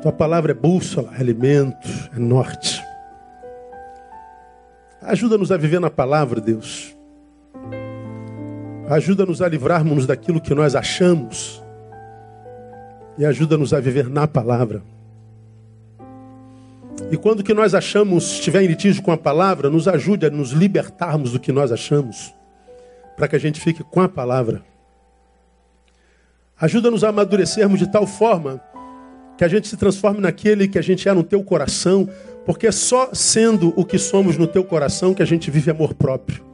Tua 0.00 0.12
palavra 0.12 0.52
é 0.52 0.54
bússola, 0.54 1.12
é 1.16 1.20
alimento, 1.20 1.88
é 2.16 2.18
norte. 2.18 2.83
Ajuda-nos 5.04 5.52
a 5.52 5.56
viver 5.56 5.80
na 5.80 5.90
palavra, 5.90 6.40
Deus. 6.40 6.96
Ajuda-nos 8.88 9.42
a 9.42 9.48
livrarmos 9.48 10.06
daquilo 10.06 10.40
que 10.40 10.54
nós 10.54 10.74
achamos. 10.74 11.62
E 13.18 13.24
ajuda-nos 13.24 13.74
a 13.74 13.80
viver 13.80 14.08
na 14.08 14.26
palavra. 14.26 14.82
E 17.10 17.16
quando 17.16 17.40
o 17.40 17.44
que 17.44 17.52
nós 17.52 17.74
achamos 17.74 18.32
estiver 18.32 18.62
em 18.62 18.66
litígio 18.66 19.02
com 19.02 19.12
a 19.12 19.16
palavra, 19.16 19.68
nos 19.68 19.86
ajude 19.86 20.26
a 20.26 20.30
nos 20.30 20.52
libertarmos 20.52 21.32
do 21.32 21.40
que 21.40 21.52
nós 21.52 21.70
achamos, 21.70 22.34
para 23.16 23.28
que 23.28 23.36
a 23.36 23.38
gente 23.38 23.60
fique 23.60 23.84
com 23.84 24.00
a 24.00 24.08
palavra. 24.08 24.62
Ajuda-nos 26.58 27.04
a 27.04 27.10
amadurecermos 27.10 27.78
de 27.78 27.90
tal 27.90 28.06
forma 28.06 28.60
que 29.36 29.44
a 29.44 29.48
gente 29.48 29.68
se 29.68 29.76
transforme 29.76 30.20
naquele 30.20 30.68
que 30.68 30.78
a 30.78 30.82
gente 30.82 31.08
é 31.08 31.12
no 31.12 31.24
teu 31.24 31.42
coração, 31.42 32.08
porque 32.44 32.70
só 32.70 33.10
sendo 33.12 33.72
o 33.76 33.84
que 33.84 33.98
somos 33.98 34.36
no 34.36 34.46
teu 34.46 34.64
coração 34.64 35.14
que 35.14 35.22
a 35.22 35.26
gente 35.26 35.50
vive 35.50 35.70
amor 35.70 35.94
próprio. 35.94 36.44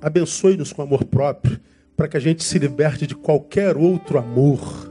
Abençoe-nos 0.00 0.72
com 0.72 0.82
amor 0.82 1.04
próprio, 1.04 1.60
para 1.96 2.08
que 2.08 2.16
a 2.16 2.20
gente 2.20 2.42
se 2.42 2.58
liberte 2.58 3.06
de 3.06 3.14
qualquer 3.14 3.76
outro 3.76 4.18
amor. 4.18 4.90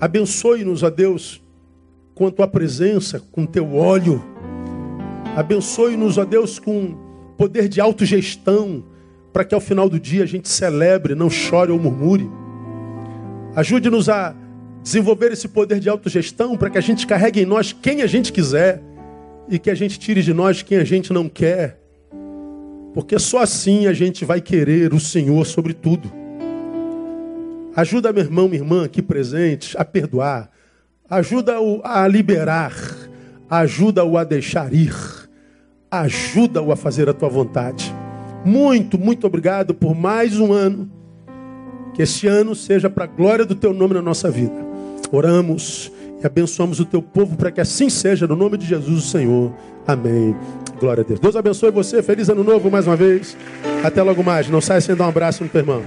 Abençoe-nos, 0.00 0.82
ó 0.82 0.90
Deus, 0.90 1.42
com 2.14 2.26
a 2.26 2.30
tua 2.30 2.46
presença, 2.46 3.20
com 3.32 3.46
teu 3.46 3.74
óleo. 3.74 4.22
Abençoe-nos, 5.34 6.18
ó 6.18 6.24
Deus, 6.24 6.58
com 6.58 6.96
poder 7.36 7.68
de 7.68 7.80
autogestão, 7.80 8.84
para 9.32 9.44
que 9.44 9.54
ao 9.54 9.60
final 9.60 9.88
do 9.88 9.98
dia 9.98 10.22
a 10.22 10.26
gente 10.26 10.48
celebre, 10.48 11.14
não 11.14 11.30
chore 11.30 11.72
ou 11.72 11.78
murmure. 11.78 12.30
Ajude-nos 13.56 14.08
a 14.08 14.34
desenvolver 14.82 15.32
esse 15.32 15.48
poder 15.48 15.78
de 15.78 15.88
autogestão 15.88 16.56
para 16.56 16.68
que 16.68 16.78
a 16.78 16.80
gente 16.80 17.06
carregue 17.06 17.40
em 17.40 17.46
nós 17.46 17.72
quem 17.72 18.02
a 18.02 18.06
gente 18.06 18.32
quiser 18.32 18.82
e 19.48 19.58
que 19.58 19.70
a 19.70 19.74
gente 19.74 19.98
tire 19.98 20.22
de 20.22 20.34
nós 20.34 20.62
quem 20.62 20.78
a 20.78 20.84
gente 20.84 21.12
não 21.12 21.28
quer. 21.28 21.80
Porque 22.94 23.18
só 23.18 23.38
assim 23.38 23.86
a 23.86 23.92
gente 23.92 24.24
vai 24.24 24.40
querer 24.40 24.92
o 24.92 25.00
Senhor 25.00 25.46
sobre 25.46 25.72
tudo. 25.72 26.10
Ajuda 27.74 28.12
meu 28.12 28.22
irmão, 28.22 28.48
minha 28.48 28.60
irmã 28.60 28.84
aqui 28.84 29.00
presente 29.00 29.76
a 29.78 29.84
perdoar. 29.84 30.50
Ajuda-o 31.08 31.80
a 31.84 32.06
liberar. 32.06 32.74
Ajuda-o 33.48 34.18
a 34.18 34.24
deixar 34.24 34.72
ir. 34.74 34.94
Ajuda-o 35.90 36.72
a 36.72 36.76
fazer 36.76 37.08
a 37.08 37.14
tua 37.14 37.28
vontade. 37.28 37.94
Muito, 38.44 38.98
muito 38.98 39.26
obrigado 39.26 39.74
por 39.74 39.94
mais 39.94 40.38
um 40.38 40.52
ano. 40.52 40.90
Que 41.94 42.02
esse 42.02 42.26
ano 42.26 42.54
seja 42.54 42.90
para 42.90 43.04
a 43.04 43.06
glória 43.06 43.44
do 43.44 43.54
teu 43.54 43.72
nome 43.72 43.94
na 43.94 44.02
nossa 44.02 44.30
vida. 44.30 44.71
Oramos 45.12 45.92
e 46.22 46.26
abençoamos 46.26 46.80
o 46.80 46.84
teu 46.86 47.02
povo 47.02 47.36
para 47.36 47.50
que 47.50 47.60
assim 47.60 47.90
seja, 47.90 48.26
no 48.26 48.34
nome 48.34 48.56
de 48.56 48.66
Jesus, 48.66 49.04
o 49.04 49.08
Senhor. 49.08 49.52
Amém. 49.86 50.34
Glória 50.80 51.02
a 51.02 51.06
Deus. 51.06 51.20
Deus 51.20 51.36
abençoe 51.36 51.70
você. 51.70 52.02
Feliz 52.02 52.28
ano 52.28 52.42
novo 52.42 52.70
mais 52.70 52.86
uma 52.86 52.96
vez. 52.96 53.36
Até 53.84 54.02
logo 54.02 54.22
mais. 54.24 54.48
Não 54.48 54.60
saia 54.60 54.80
sem 54.80 54.96
dar 54.96 55.04
um 55.04 55.08
abraço 55.08 55.44
no 55.44 55.50
teu 55.50 55.60
irmão. 55.60 55.82